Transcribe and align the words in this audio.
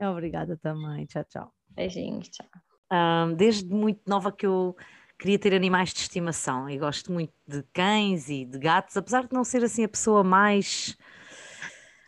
Obrigada 0.00 0.56
também. 0.56 1.06
Tchau, 1.06 1.24
tchau. 1.24 1.54
Beijinhos, 1.70 2.28
tchau. 2.28 2.46
Um, 2.90 3.34
desde 3.34 3.68
muito 3.68 4.00
nova 4.06 4.32
que 4.32 4.46
eu 4.46 4.76
queria 5.18 5.38
ter 5.38 5.52
animais 5.52 5.92
de 5.92 6.00
estimação 6.00 6.70
e 6.70 6.78
gosto 6.78 7.12
muito 7.12 7.32
de 7.46 7.62
cães 7.72 8.28
e 8.28 8.44
de 8.44 8.58
gatos, 8.58 8.96
apesar 8.96 9.26
de 9.26 9.32
não 9.32 9.44
ser 9.44 9.64
assim 9.64 9.84
a 9.84 9.88
pessoa 9.88 10.22
mais. 10.22 10.96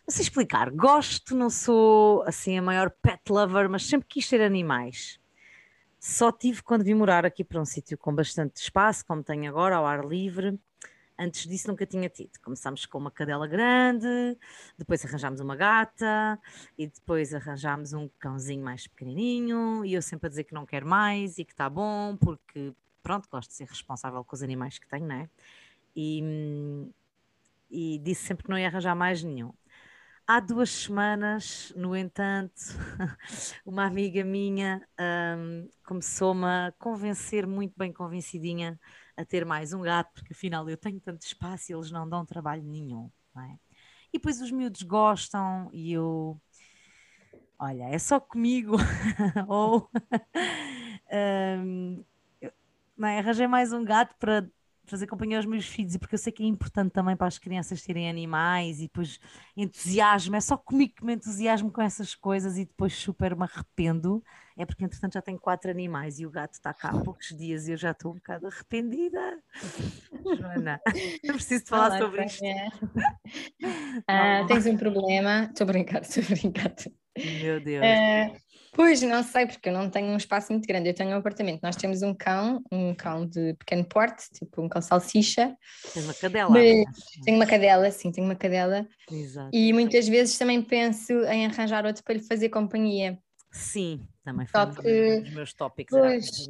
Não 0.07 0.15
sei 0.15 0.23
explicar. 0.23 0.71
Gosto, 0.71 1.35
não 1.35 1.49
sou 1.49 2.23
assim 2.23 2.57
a 2.57 2.61
maior 2.61 2.89
pet 3.01 3.21
lover, 3.29 3.69
mas 3.69 3.85
sempre 3.85 4.07
quis 4.07 4.27
ter 4.27 4.41
animais. 4.41 5.19
Só 5.99 6.31
tive 6.31 6.63
quando 6.63 6.83
vim 6.83 6.95
morar 6.95 7.25
aqui 7.25 7.43
para 7.43 7.61
um 7.61 7.65
sítio 7.65 7.97
com 7.97 8.13
bastante 8.15 8.57
espaço, 8.57 9.05
como 9.05 9.23
tenho 9.23 9.47
agora, 9.47 9.75
ao 9.75 9.85
ar 9.85 10.03
livre. 10.03 10.59
Antes 11.23 11.47
disso 11.47 11.67
nunca 11.67 11.85
tinha 11.85 12.09
tido. 12.09 12.31
Começámos 12.43 12.87
com 12.87 12.97
uma 12.97 13.11
cadela 13.11 13.45
grande, 13.45 14.07
depois 14.75 15.05
arranjámos 15.05 15.39
uma 15.39 15.55
gata 15.55 16.39
e 16.75 16.87
depois 16.87 17.31
arranjámos 17.31 17.93
um 17.93 18.09
cãozinho 18.17 18.63
mais 18.63 18.87
pequenininho 18.87 19.85
e 19.85 19.93
eu 19.93 20.01
sempre 20.01 20.25
a 20.25 20.29
dizer 20.29 20.45
que 20.45 20.53
não 20.55 20.65
quero 20.65 20.87
mais 20.87 21.37
e 21.37 21.45
que 21.45 21.51
está 21.51 21.69
bom 21.69 22.17
porque 22.17 22.73
pronto, 23.03 23.29
gosto 23.29 23.49
de 23.49 23.55
ser 23.55 23.67
responsável 23.67 24.23
com 24.23 24.35
os 24.35 24.41
animais 24.41 24.79
que 24.79 24.87
tenho, 24.87 25.05
não 25.05 25.15
é? 25.15 25.29
E, 25.95 26.91
e 27.69 27.99
disse 27.99 28.23
sempre 28.23 28.45
que 28.45 28.49
não 28.49 28.57
ia 28.57 28.65
arranjar 28.65 28.95
mais 28.95 29.21
nenhum. 29.21 29.53
Há 30.25 30.39
duas 30.39 30.71
semanas, 30.71 31.71
no 31.75 31.95
entanto, 31.95 32.53
uma 33.63 33.85
amiga 33.85 34.23
minha 34.23 34.81
um, 35.37 35.69
começou-me 35.85 36.45
a 36.45 36.73
convencer, 36.79 37.45
muito 37.45 37.73
bem 37.77 37.93
convencidinha, 37.93 38.79
a 39.15 39.25
ter 39.25 39.45
mais 39.45 39.73
um 39.73 39.81
gato, 39.81 40.11
porque 40.13 40.33
afinal 40.33 40.69
eu 40.69 40.77
tenho 40.77 40.99
tanto 40.99 41.21
espaço 41.21 41.71
e 41.71 41.75
eles 41.75 41.91
não 41.91 42.07
dão 42.07 42.25
trabalho 42.25 42.63
nenhum, 42.63 43.09
é? 43.37 43.57
E 44.13 44.17
depois 44.17 44.41
os 44.41 44.51
miúdos 44.51 44.81
gostam 44.81 45.69
e 45.71 45.93
eu, 45.93 46.39
olha, 47.57 47.83
é 47.83 47.97
só 47.97 48.19
comigo, 48.19 48.75
ou 49.47 49.89
um, 51.11 52.03
não 52.97 53.07
é? 53.07 53.19
arranjei 53.19 53.47
mais 53.47 53.71
um 53.71 53.83
gato 53.83 54.15
para 54.17 54.47
fazer 54.85 55.07
companhia 55.07 55.37
aos 55.37 55.45
meus 55.45 55.65
filhos 55.65 55.95
e 55.95 55.99
porque 55.99 56.15
eu 56.15 56.19
sei 56.19 56.33
que 56.33 56.43
é 56.43 56.45
importante 56.45 56.91
também 56.91 57.15
para 57.15 57.27
as 57.27 57.37
crianças 57.37 57.81
terem 57.81 58.09
animais 58.09 58.79
e 58.79 58.83
depois 58.83 59.19
entusiasmo, 59.55 60.35
é 60.35 60.41
só 60.41 60.57
comigo 60.57 60.95
que 60.95 61.05
me 61.05 61.13
entusiasmo 61.15 61.71
com 61.71 61.81
essas 61.81 62.13
coisas 62.13 62.57
e 62.57 62.65
depois 62.65 62.93
super 62.93 63.35
me 63.35 63.43
arrependo, 63.43 64.23
é 64.57 64.65
porque 64.65 64.83
entretanto 64.83 65.13
já 65.13 65.21
tenho 65.21 65.39
quatro 65.39 65.71
animais 65.71 66.19
e 66.19 66.25
o 66.25 66.29
gato 66.29 66.53
está 66.53 66.73
cá 66.73 66.89
há 66.89 66.91
poucos 67.03 67.29
dias 67.29 67.67
e 67.67 67.71
eu 67.71 67.77
já 67.77 67.91
estou 67.91 68.11
um 68.11 68.15
bocado 68.15 68.47
arrependida. 68.47 69.39
Joana, 70.37 70.79
eu 71.23 71.33
preciso 71.33 71.65
falar 71.65 71.87
Olá, 71.87 71.97
sobre 71.99 72.25
isto. 72.25 72.45
É. 72.45 72.69
Ah, 74.07 74.45
tens 74.47 74.65
um 74.65 74.77
problema, 74.77 75.45
estou 75.45 75.65
a 75.65 75.67
brincar, 75.67 76.01
estou 76.01 76.23
a 76.23 76.27
brincar. 76.27 76.75
Meu 77.41 77.59
Deus. 77.59 77.85
Uh, 77.85 78.51
Pois, 78.73 79.01
não 79.01 79.21
sei, 79.21 79.45
porque 79.45 79.67
eu 79.67 79.73
não 79.73 79.89
tenho 79.89 80.07
um 80.07 80.15
espaço 80.15 80.53
muito 80.53 80.65
grande. 80.65 80.89
Eu 80.89 80.93
tenho 80.93 81.09
um 81.11 81.17
apartamento. 81.17 81.61
Nós 81.61 81.75
temos 81.75 82.01
um 82.01 82.13
cão, 82.13 82.63
um 82.71 82.95
cão 82.95 83.25
de 83.25 83.53
pequeno 83.55 83.83
porte, 83.83 84.29
tipo 84.31 84.61
um 84.61 84.69
cão 84.69 84.81
salsicha. 84.81 85.55
Tem 85.93 86.03
uma 86.03 86.13
cadela. 86.13 86.49
Mas, 86.49 86.85
tenho 87.25 87.37
uma 87.37 87.45
cadela, 87.45 87.91
sim, 87.91 88.11
tenho 88.11 88.25
uma 88.25 88.35
cadela. 88.35 88.87
Exato. 89.11 89.49
E 89.51 89.73
muitas 89.73 90.07
vezes 90.07 90.37
também 90.37 90.61
penso 90.61 91.11
em 91.25 91.45
arranjar 91.45 91.85
outro 91.85 92.01
para 92.03 92.15
lhe 92.15 92.23
fazer 92.23 92.47
companhia. 92.47 93.19
Sim, 93.51 94.07
também 94.23 94.45
foi 94.45 94.61
um 94.61 95.21
dos 95.23 95.33
meus 95.33 95.53
tópicos. 95.53 95.97
Pois, 95.97 96.49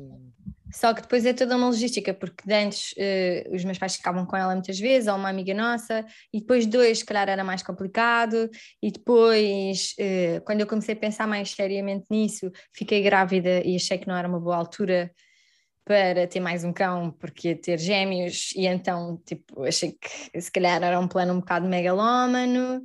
só 0.73 0.93
que 0.93 1.01
depois 1.01 1.25
é 1.25 1.33
toda 1.33 1.57
uma 1.57 1.67
logística, 1.67 2.13
porque 2.13 2.51
antes 2.51 2.93
uh, 2.93 3.53
os 3.53 3.63
meus 3.63 3.77
pais 3.77 3.95
ficavam 3.95 4.25
com 4.25 4.37
ela 4.37 4.53
muitas 4.53 4.79
vezes, 4.79 5.07
ou 5.07 5.15
uma 5.15 5.29
amiga 5.29 5.53
nossa, 5.53 6.05
e 6.33 6.39
depois 6.39 6.65
dois, 6.65 6.99
se 6.99 7.05
calhar 7.05 7.27
era 7.27 7.43
mais 7.43 7.61
complicado, 7.61 8.49
e 8.81 8.89
depois, 8.89 9.93
uh, 9.99 10.41
quando 10.45 10.61
eu 10.61 10.67
comecei 10.67 10.95
a 10.95 10.97
pensar 10.97 11.27
mais 11.27 11.51
seriamente 11.51 12.05
nisso, 12.09 12.49
fiquei 12.73 13.01
grávida 13.01 13.61
e 13.65 13.75
achei 13.75 13.97
que 13.97 14.07
não 14.07 14.15
era 14.15 14.27
uma 14.27 14.39
boa 14.39 14.55
altura 14.55 15.11
para 15.83 16.25
ter 16.27 16.39
mais 16.39 16.63
um 16.63 16.71
cão, 16.71 17.11
porque 17.19 17.49
ia 17.49 17.55
ter 17.55 17.77
gêmeos, 17.77 18.53
e 18.55 18.65
então, 18.65 19.21
tipo, 19.25 19.65
achei 19.65 19.97
que 19.99 20.41
se 20.41 20.51
calhar 20.51 20.81
era 20.81 20.99
um 20.99 21.07
plano 21.07 21.33
um 21.33 21.39
bocado 21.39 21.67
megalómano. 21.67 22.83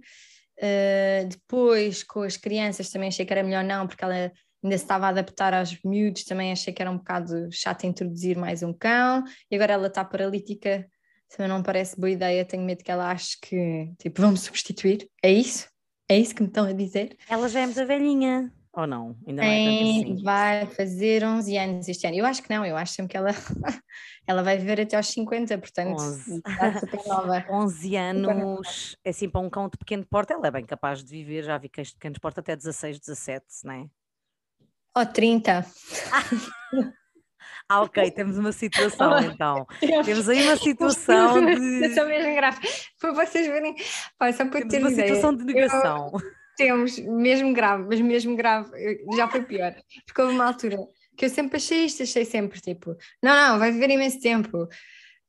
Uh, 0.59 1.29
depois, 1.29 2.03
com 2.03 2.23
as 2.23 2.39
crianças, 2.39 2.89
também 2.91 3.09
achei 3.09 3.27
que 3.27 3.33
era 3.33 3.43
melhor 3.43 3.63
não, 3.63 3.87
porque 3.87 4.03
ela 4.03 4.33
ainda 4.67 4.77
se 4.77 4.85
estava 4.85 5.07
a 5.07 5.11
adaptar 5.11 5.55
aos 5.55 5.81
miúdos, 5.83 6.25
também 6.25 6.53
achei 6.53 6.73
que 6.73 6.83
era 6.83 6.91
um 6.91 6.99
bocado 6.99 7.49
chato 7.53 7.85
introduzir 7.85 8.37
mais 8.37 8.63
um 8.63 8.73
cão, 8.73 9.23
e 9.51 9.55
agora 9.55 9.75
ela 9.75 9.87
está 9.87 10.05
paralítica, 10.05 10.87
também 11.29 11.49
não 11.49 11.63
parece 11.63 11.99
boa 11.99 12.11
ideia, 12.11 12.45
tenho 12.45 12.65
medo 12.65 12.85
que 12.85 12.91
ela 12.91 13.11
ache 13.11 13.37
que, 13.41 13.93
tipo, 13.99 14.21
vamos 14.21 14.41
substituir, 14.41 15.09
é 15.23 15.33
isso? 15.33 15.69
É 16.09 16.19
isso 16.19 16.35
que 16.35 16.43
me 16.43 16.49
estão 16.49 16.67
a 16.67 16.73
dizer? 16.73 17.17
Ela 17.29 17.49
já 17.49 17.61
é 17.61 17.67
muito 17.67 17.87
velhinha, 17.87 18.53
ou 18.73 18.87
não? 18.87 19.17
Ainda 19.27 19.43
não 19.43 19.49
é 19.49 19.57
assim. 19.57 20.23
Vai 20.23 20.67
fazer 20.67 21.25
11 21.25 21.57
anos 21.57 21.89
este 21.89 22.07
ano, 22.07 22.17
eu 22.17 22.27
acho 22.27 22.43
que 22.43 22.51
não, 22.51 22.67
eu 22.67 22.77
acho 22.77 22.93
sempre 22.93 23.13
que 23.13 23.17
ela, 23.17 23.31
ela 24.27 24.43
vai 24.43 24.59
viver 24.59 24.81
até 24.81 24.97
aos 24.97 25.07
50, 25.09 25.57
portanto, 25.59 26.03
11, 26.03 26.43
nova. 27.07 27.45
11 27.51 27.97
anos, 27.97 28.97
é 29.05 29.11
assim, 29.11 29.31
para 29.31 29.41
um 29.41 29.49
cão 29.49 29.69
de 29.69 29.79
pequeno 29.79 30.05
porte, 30.05 30.33
ela 30.33 30.47
é 30.47 30.51
bem 30.51 30.67
capaz 30.67 31.03
de 31.03 31.11
viver, 31.11 31.45
já 31.45 31.57
vi 31.57 31.69
cães 31.69 31.89
de 31.89 31.95
pequeno 31.95 32.17
porte 32.21 32.41
até 32.41 32.57
16, 32.57 32.99
17, 32.99 33.45
não 33.65 33.73
é? 33.73 33.87
Ó, 34.97 35.03
oh, 35.03 35.07
30. 35.13 35.67
Ah, 37.69 37.83
ok, 37.83 38.11
temos 38.13 38.39
uma 38.39 38.53
situação 38.53 39.19
então. 39.19 39.67
Temos 40.05 40.29
aí 40.29 40.43
uma 40.45 40.57
situação 40.57 41.45
de. 41.45 41.57
Situação 41.83 42.09
mesmo 42.09 42.35
grave. 42.35 42.61
Para 43.01 43.13
vocês 43.13 43.47
verem, 43.47 43.75
Pai, 44.17 44.33
só 44.33 44.47
para 44.47 44.67
ter 44.67 44.79
uma 44.79 44.91
ideia. 44.91 45.09
situação 45.09 45.37
de 45.37 45.45
negação. 45.45 46.11
Eu... 46.13 46.21
Temos, 46.57 46.99
mesmo 47.01 47.53
grave, 47.53 47.85
mas 47.87 48.01
mesmo 48.01 48.35
grave, 48.35 48.71
já 49.15 49.29
foi 49.29 49.43
pior. 49.43 49.75
Porque 50.07 50.23
houve 50.23 50.33
uma 50.33 50.47
altura 50.47 50.79
que 51.15 51.27
eu 51.27 51.29
sempre 51.29 51.57
achei 51.59 51.85
isto, 51.85 52.03
achei 52.03 52.25
sempre 52.25 52.61
tipo, 52.61 52.97
não, 53.23 53.35
não, 53.35 53.59
vai 53.59 53.71
viver 53.73 53.91
imenso 53.91 54.21
tempo. 54.21 54.67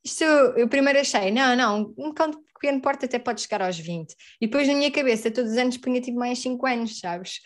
Isto 0.01 0.23
eu 0.23 0.69
primeiro 0.69 0.99
achei, 0.99 1.31
não, 1.31 1.53
não, 1.53 1.94
um 1.97 2.13
cão 2.13 2.29
de 2.29 2.38
pequeno 2.53 2.81
porte 2.81 3.05
até 3.05 3.19
pode 3.19 3.41
chegar 3.41 3.61
aos 3.61 3.78
20. 3.78 4.16
E 4.39 4.47
depois 4.47 4.67
na 4.67 4.75
minha 4.75 4.91
cabeça, 4.91 5.29
todos 5.29 5.51
os 5.51 5.57
anos 5.57 5.75
punha 5.78 5.99
tipo 5.99 6.17
mais 6.17 6.39
5 6.39 6.66
anos, 6.66 6.99
sabes? 6.99 7.41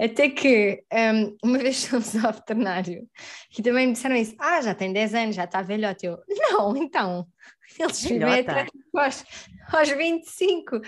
Até 0.00 0.28
que 0.28 0.84
um, 0.92 1.36
uma 1.48 1.58
vez 1.58 1.84
fomos 1.86 2.16
ao 2.16 2.32
veterinário 2.32 3.08
e 3.56 3.62
também 3.62 3.86
me 3.86 3.92
disseram 3.92 4.16
isso: 4.16 4.34
ah, 4.38 4.60
já 4.60 4.74
tem 4.74 4.92
10 4.92 5.14
anos, 5.14 5.36
já 5.36 5.44
está 5.44 5.62
velhote. 5.62 6.06
Eu, 6.06 6.18
não, 6.28 6.76
então, 6.76 7.26
eles 7.78 8.02
vivem 8.02 8.40
até 8.40 8.66
aos, 8.94 9.24
aos 9.72 9.88
25. 9.90 10.80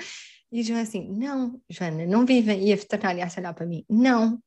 E 0.52 0.62
João 0.62 0.80
assim: 0.80 1.08
não, 1.12 1.60
Joana, 1.68 2.06
não 2.06 2.26
vivem. 2.26 2.68
E 2.68 2.72
a 2.72 2.76
veterinária 2.76 3.24
a 3.24 3.40
olhar 3.40 3.54
para 3.54 3.66
mim: 3.66 3.84
não, 3.88 4.40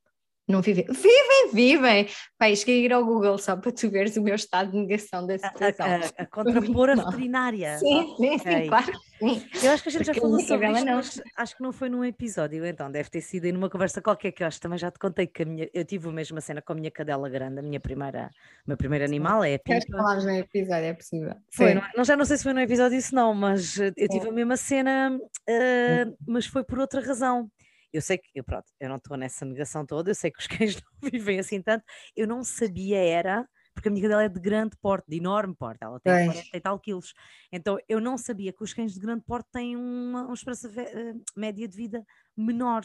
não 0.50 0.60
vivem. 0.60 0.84
Vivem, 0.84 1.52
vivem! 1.52 2.08
Pai, 2.38 2.56
cheguei 2.56 2.82
a 2.82 2.84
ir 2.84 2.92
ao 2.92 3.04
Google 3.04 3.38
só 3.38 3.56
para 3.56 3.72
tu 3.72 3.90
veres 3.90 4.16
o 4.16 4.22
meu 4.22 4.34
estado 4.34 4.72
de 4.72 4.78
negação 4.78 5.26
da 5.26 5.38
situação. 5.38 5.86
A, 5.86 5.96
a, 5.96 6.22
a 6.22 6.26
contrapor 6.26 6.90
a 6.90 6.94
veterinária. 6.94 7.78
Sim, 7.78 8.14
sim, 8.16 8.34
okay. 8.36 8.62
sim, 8.62 8.68
claro. 8.68 8.92
Sim. 9.20 9.42
Eu 9.62 9.72
acho 9.72 9.82
que 9.82 9.88
a 9.90 9.92
gente 9.92 10.04
Porque 10.04 10.14
já 10.14 10.14
falou 10.14 10.40
sobre 10.40 10.72
isso, 10.72 10.84
não. 10.84 11.00
acho 11.36 11.56
que 11.56 11.62
não 11.62 11.72
foi 11.72 11.90
num 11.90 12.02
episódio, 12.02 12.64
então 12.64 12.90
deve 12.90 13.10
ter 13.10 13.20
sido 13.20 13.44
em 13.44 13.54
uma 13.54 13.68
conversa 13.68 14.00
qualquer 14.00 14.32
que 14.32 14.42
eu 14.42 14.46
acho 14.46 14.56
que 14.56 14.62
também 14.62 14.78
já 14.78 14.90
te 14.90 14.98
contei 14.98 15.26
que 15.26 15.44
minha, 15.44 15.68
eu 15.74 15.84
tive 15.84 16.08
a 16.08 16.12
mesma 16.12 16.40
cena 16.40 16.62
com 16.62 16.72
a 16.72 16.76
minha 16.76 16.90
cadela 16.90 17.28
grande, 17.28 17.58
a 17.58 17.62
minha 17.62 17.78
primeira, 17.78 18.30
meu 18.66 18.78
primeiro 18.78 19.04
animal 19.04 19.44
é 19.44 19.54
a 19.54 19.58
Pipa. 19.58 19.76
Acho 19.76 19.86
que 19.86 19.92
falámos 19.92 20.24
no 20.24 20.30
episódio, 20.30 20.84
é 20.84 20.94
possível. 20.94 21.34
Foi, 21.52 21.74
não, 21.74 21.82
não, 21.98 22.04
já 22.04 22.16
não 22.16 22.24
sei 22.24 22.38
se 22.38 22.42
foi 22.42 22.54
no 22.54 22.60
episódio 22.60 22.96
isso 22.96 23.14
não, 23.14 23.34
mas 23.34 23.78
eh, 23.78 23.92
eu 23.94 24.08
tive 24.08 24.28
a 24.28 24.32
mesma 24.32 24.56
cena, 24.56 25.18
uh, 25.20 26.16
mas 26.26 26.46
foi 26.46 26.64
por 26.64 26.78
outra 26.78 27.02
razão 27.02 27.50
eu 27.92 28.02
sei 28.02 28.18
que, 28.18 28.30
eu, 28.34 28.44
pronto, 28.44 28.66
eu 28.80 28.88
não 28.88 28.96
estou 28.96 29.16
nessa 29.16 29.44
negação 29.44 29.84
toda, 29.86 30.10
eu 30.10 30.14
sei 30.14 30.30
que 30.30 30.40
os 30.40 30.46
cães 30.48 30.76
não 30.76 31.10
vivem 31.10 31.38
assim 31.38 31.62
tanto, 31.62 31.84
eu 32.16 32.26
não 32.26 32.44
sabia 32.44 32.98
era, 32.98 33.48
porque 33.74 33.88
a 33.88 33.92
minha 33.92 34.02
cadela 34.02 34.24
é 34.24 34.28
de 34.28 34.40
grande 34.40 34.76
porte, 34.80 35.06
de 35.08 35.16
enorme 35.18 35.54
porte, 35.56 35.78
ela 35.82 36.00
tem 36.00 36.18
40 36.18 36.56
e 36.56 36.60
tal 36.60 36.78
quilos, 36.80 37.12
então 37.52 37.78
eu 37.88 38.00
não 38.00 38.18
sabia 38.18 38.52
que 38.52 38.62
os 38.62 38.72
cães 38.74 38.92
de 38.94 39.00
grande 39.00 39.24
porte 39.24 39.48
têm 39.52 39.76
uma, 39.76 40.24
uma 40.24 40.34
esperança 40.34 40.68
uh, 40.68 41.22
média 41.36 41.66
de 41.68 41.76
vida 41.76 42.04
menor, 42.36 42.82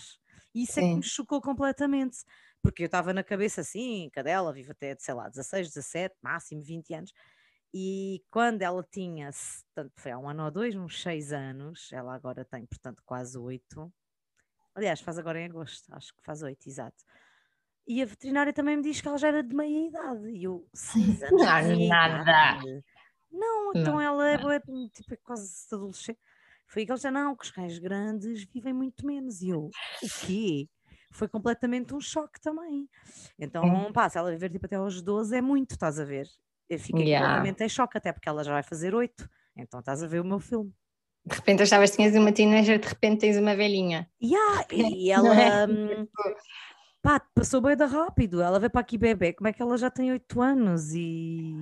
e 0.53 0.63
isso 0.63 0.79
Sim. 0.79 0.79
é 0.79 0.83
que 0.83 0.95
me 0.95 1.03
chocou 1.03 1.41
completamente, 1.41 2.17
porque 2.61 2.83
eu 2.83 2.87
estava 2.87 3.13
na 3.13 3.23
cabeça 3.23 3.61
assim, 3.61 4.09
cadela 4.11 4.51
vive 4.53 4.71
até, 4.71 4.95
sei 4.99 5.13
lá, 5.13 5.29
16, 5.29 5.67
17, 5.69 6.15
máximo 6.21 6.61
20 6.61 6.93
anos, 6.93 7.11
e 7.73 8.23
quando 8.31 8.61
ela 8.61 8.83
tinha, 8.89 9.29
tanto 9.73 9.91
foi 9.97 10.11
há 10.11 10.17
um 10.17 10.29
ano 10.29 10.45
ou 10.45 10.51
dois, 10.51 10.75
uns 10.75 11.01
seis 11.01 11.33
anos, 11.33 11.89
ela 11.91 12.15
agora 12.15 12.45
tem, 12.45 12.65
portanto, 12.65 13.03
quase 13.05 13.37
oito, 13.37 13.93
Aliás, 14.75 14.99
faz 14.99 15.17
agora 15.17 15.39
em 15.39 15.45
agosto, 15.45 15.93
acho 15.95 16.13
que 16.13 16.21
faz 16.21 16.43
oito, 16.43 16.67
exato. 16.67 17.03
E 17.87 18.01
a 18.01 18.05
veterinária 18.05 18.51
também 18.51 18.75
me 18.75 18.83
diz 18.83 18.99
que 18.99 19.07
ela 19.07 19.17
já 19.17 19.29
era 19.29 19.41
de 19.41 19.55
meia 19.55 19.87
idade. 19.87 20.29
E 20.31 20.43
eu, 20.43 20.67
seis 20.73 21.23
anos. 21.23 21.41
Não, 21.41 21.87
nada. 21.87 22.83
Não, 23.31 23.71
então 23.75 23.93
não, 23.93 24.01
ela 24.01 24.29
é, 24.29 24.37
tipo, 24.37 25.13
é 25.13 25.17
quase 25.17 25.65
adolescente. 25.71 26.19
Foi 26.67 26.85
que 26.85 26.91
ela 26.91 26.99
já 26.99 27.11
não, 27.11 27.35
que 27.35 27.45
os 27.45 27.51
cães 27.51 27.77
grandes 27.77 28.43
vivem 28.45 28.73
muito 28.73 29.05
menos. 29.05 29.41
E 29.41 29.49
eu, 29.49 29.69
o 30.01 30.25
quê? 30.25 30.67
Foi 31.11 31.27
completamente 31.27 31.93
um 31.93 32.01
choque 32.01 32.41
também. 32.41 32.89
Então, 33.39 33.91
pá, 33.93 34.09
se 34.09 34.17
ela 34.17 34.31
viver 34.31 34.49
tipo 34.49 34.65
até 34.65 34.75
aos 34.75 35.01
12 35.01 35.37
é 35.37 35.41
muito, 35.41 35.71
estás 35.71 35.99
a 35.99 36.03
ver? 36.03 36.27
Eu 36.67 36.79
fiquei 36.79 37.05
yeah. 37.05 37.25
completamente 37.25 37.63
em 37.63 37.69
choque, 37.69 37.97
até 37.97 38.11
porque 38.11 38.27
ela 38.27 38.43
já 38.43 38.51
vai 38.51 38.63
fazer 38.63 38.95
oito. 38.95 39.29
Então 39.55 39.79
estás 39.79 40.03
a 40.03 40.07
ver 40.07 40.19
o 40.19 40.25
meu 40.25 40.39
filme 40.39 40.73
de 41.25 41.35
repente 41.35 41.63
achavas 41.63 41.91
que 41.91 41.97
tinhas 41.97 42.15
uma 42.15 42.31
teenager, 42.31 42.79
de 42.79 42.87
repente 42.87 43.21
tens 43.21 43.37
uma 43.37 43.55
velhinha. 43.55 44.07
Yeah, 44.21 44.65
e 44.71 45.09
ela. 45.09 45.35
É? 45.35 45.67
Pá, 47.01 47.19
passou 47.19 47.61
bem 47.61 47.75
da 47.75 47.85
rápido. 47.85 48.41
Ela 48.41 48.59
veio 48.59 48.69
para 48.69 48.81
aqui 48.81 48.97
bebê, 48.97 49.33
como 49.33 49.47
é 49.47 49.53
que 49.53 49.61
ela 49.61 49.77
já 49.77 49.89
tem 49.89 50.11
8 50.11 50.41
anos 50.41 50.93
e. 50.93 51.53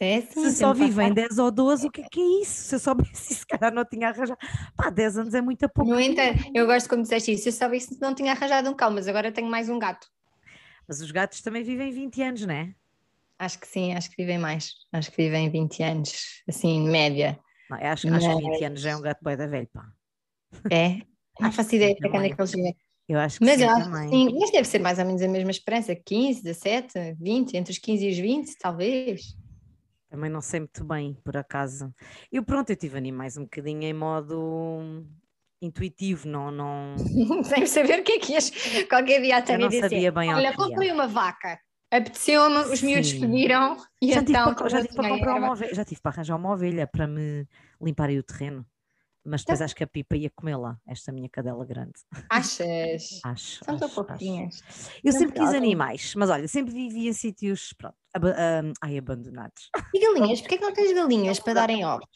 É 0.00 0.18
assim, 0.18 0.48
Se 0.48 0.58
só 0.58 0.72
vivem 0.72 1.08
passar. 1.08 1.28
10 1.28 1.38
ou 1.38 1.50
12, 1.50 1.86
o 1.88 1.90
que 1.90 2.02
é 2.02 2.08
que 2.08 2.20
é 2.20 2.42
isso? 2.42 2.52
Se 2.52 2.74
eu 2.76 2.78
soubesse 2.78 3.12
isso, 3.12 3.34
se 3.42 3.46
calhar 3.46 3.74
não 3.74 3.84
tinha 3.84 4.08
arranjado. 4.08 4.38
Pá, 4.76 4.90
10 4.90 5.18
anos 5.18 5.34
é 5.34 5.40
muito 5.40 5.68
pouco. 5.68 5.90
No 5.90 6.00
entanto, 6.00 6.44
eu 6.54 6.66
gosto 6.66 6.88
como 6.88 7.02
disseste 7.02 7.32
isso. 7.32 7.48
Eu 7.48 7.52
soubesse 7.52 8.00
não 8.00 8.14
tinha 8.14 8.32
arranjado 8.32 8.70
um 8.70 8.74
cão, 8.74 8.92
mas 8.92 9.08
agora 9.08 9.32
tenho 9.32 9.48
mais 9.48 9.68
um 9.68 9.78
gato. 9.78 10.06
Mas 10.86 11.00
os 11.00 11.10
gatos 11.10 11.40
também 11.40 11.64
vivem 11.64 11.90
20 11.90 12.22
anos, 12.22 12.46
não 12.46 12.54
é? 12.54 12.72
Acho 13.38 13.58
que 13.58 13.66
sim, 13.66 13.94
acho 13.94 14.10
que 14.10 14.16
vivem 14.16 14.38
mais. 14.38 14.72
Acho 14.92 15.10
que 15.10 15.16
vivem 15.16 15.50
20 15.50 15.82
anos, 15.82 16.42
assim, 16.48 16.88
média. 16.88 17.38
Não, 17.70 17.76
acho, 17.76 18.08
acho 18.08 18.28
que 18.28 18.50
20 18.50 18.64
anos 18.64 18.80
já 18.80 18.90
é 18.90 18.96
um 18.96 19.00
gato 19.00 19.22
boi 19.22 19.36
da 19.36 19.46
velho, 19.46 19.68
pá. 19.72 19.92
É? 20.70 21.02
Não 21.40 21.52
faço 21.52 21.76
ideia 21.76 21.94
sim, 21.94 22.02
de 22.02 22.08
quando 22.10 22.24
é 22.24 22.30
que 22.30 22.40
eles 22.40 22.52
vivem. 22.52 22.76
Eu 23.08 23.18
acho 23.18 23.38
que 23.38 23.44
Mas 23.46 23.58
sim, 23.58 23.64
eu 23.64 23.70
acho 23.70 23.90
que 23.90 24.08
sim, 24.08 24.38
mas 24.38 24.50
deve 24.50 24.64
ser 24.64 24.78
mais 24.80 24.98
ou 24.98 25.04
menos 25.06 25.22
a 25.22 25.28
mesma 25.28 25.50
esperança, 25.50 25.94
15, 25.94 26.42
17, 26.42 27.14
20, 27.18 27.54
entre 27.56 27.72
os 27.72 27.78
15 27.78 28.06
e 28.06 28.10
os 28.10 28.18
20, 28.18 28.58
talvez. 28.58 29.36
Também 30.10 30.30
não 30.30 30.40
sei 30.40 30.60
muito 30.60 30.84
bem, 30.84 31.14
por 31.22 31.36
acaso. 31.36 31.94
Eu, 32.32 32.42
pronto, 32.42 32.70
eu 32.70 32.76
tive 32.76 32.98
animais 32.98 33.36
um 33.36 33.44
bocadinho 33.44 33.82
em 33.82 33.92
modo 33.92 35.06
intuitivo, 35.60 36.28
não, 36.28 36.50
não, 36.50 36.96
Sem 37.44 37.66
saber 37.66 38.00
o 38.00 38.02
que 38.04 38.12
é 38.12 38.18
que 38.18 38.32
ias 38.32 38.50
qualquer 38.88 39.20
dia 39.20 39.38
até 39.38 39.54
eu 39.54 39.58
não 39.58 39.66
me 39.66 39.74
dizer. 39.74 39.88
sabia 39.88 40.12
bem 40.12 40.34
Olha, 40.34 40.54
comprei 40.54 40.90
uma 40.92 41.06
vaca. 41.06 41.58
Apeteceu-me, 41.90 42.64
os 42.70 42.82
miúdos 42.82 43.10
Sim. 43.12 43.20
pediram 43.20 43.76
e 44.00 44.12
Já 44.12 44.20
tive, 44.20 44.32
então 44.32 44.54
para, 44.54 44.68
já 44.68 44.82
tive 44.82 44.94
para 44.94 45.08
comprar 45.08 45.34
uma 45.36 45.52
ovelha, 45.52 45.74
já 45.74 45.84
tive 45.84 46.00
para 46.02 46.12
arranjar 46.12 46.36
uma 46.36 46.52
ovelha 46.52 46.86
para 46.86 47.06
me 47.06 47.46
limpar 47.80 48.10
aí 48.10 48.18
o 48.18 48.22
terreno. 48.22 48.66
Mas 49.24 49.42
depois 49.42 49.58
Tá. 49.58 49.64
acho 49.64 49.74
que 49.74 49.84
a 49.84 49.86
Pipa 49.86 50.16
ia 50.16 50.30
comê-la, 50.30 50.78
esta 50.86 51.10
minha 51.12 51.28
cadela 51.28 51.64
grande. 51.64 51.94
Achas? 52.30 53.20
Acho. 53.24 53.64
São 53.64 53.76
tão 53.76 53.88
fofinhas. 53.88 54.62
Eu 55.02 55.12
Não 55.12 55.18
sempre 55.18 55.40
quis 55.40 55.52
animais, 55.54 56.14
mas 56.14 56.30
olha, 56.30 56.46
sempre 56.46 56.72
vivi 56.72 57.08
em 57.08 57.12
sítios, 57.12 57.72
pronto, 57.72 57.96
aba- 58.14 58.34
ah, 58.36 58.62
ai, 58.82 58.98
abandonados. 58.98 59.70
E 59.94 59.98
galinhas? 60.00 60.40
Porquê 60.40 60.58
que 60.58 60.64
não 60.64 60.72
tens 60.72 60.92
galinhas 60.94 61.40
para 61.40 61.54
darem 61.54 61.84
ovos? 61.84 62.06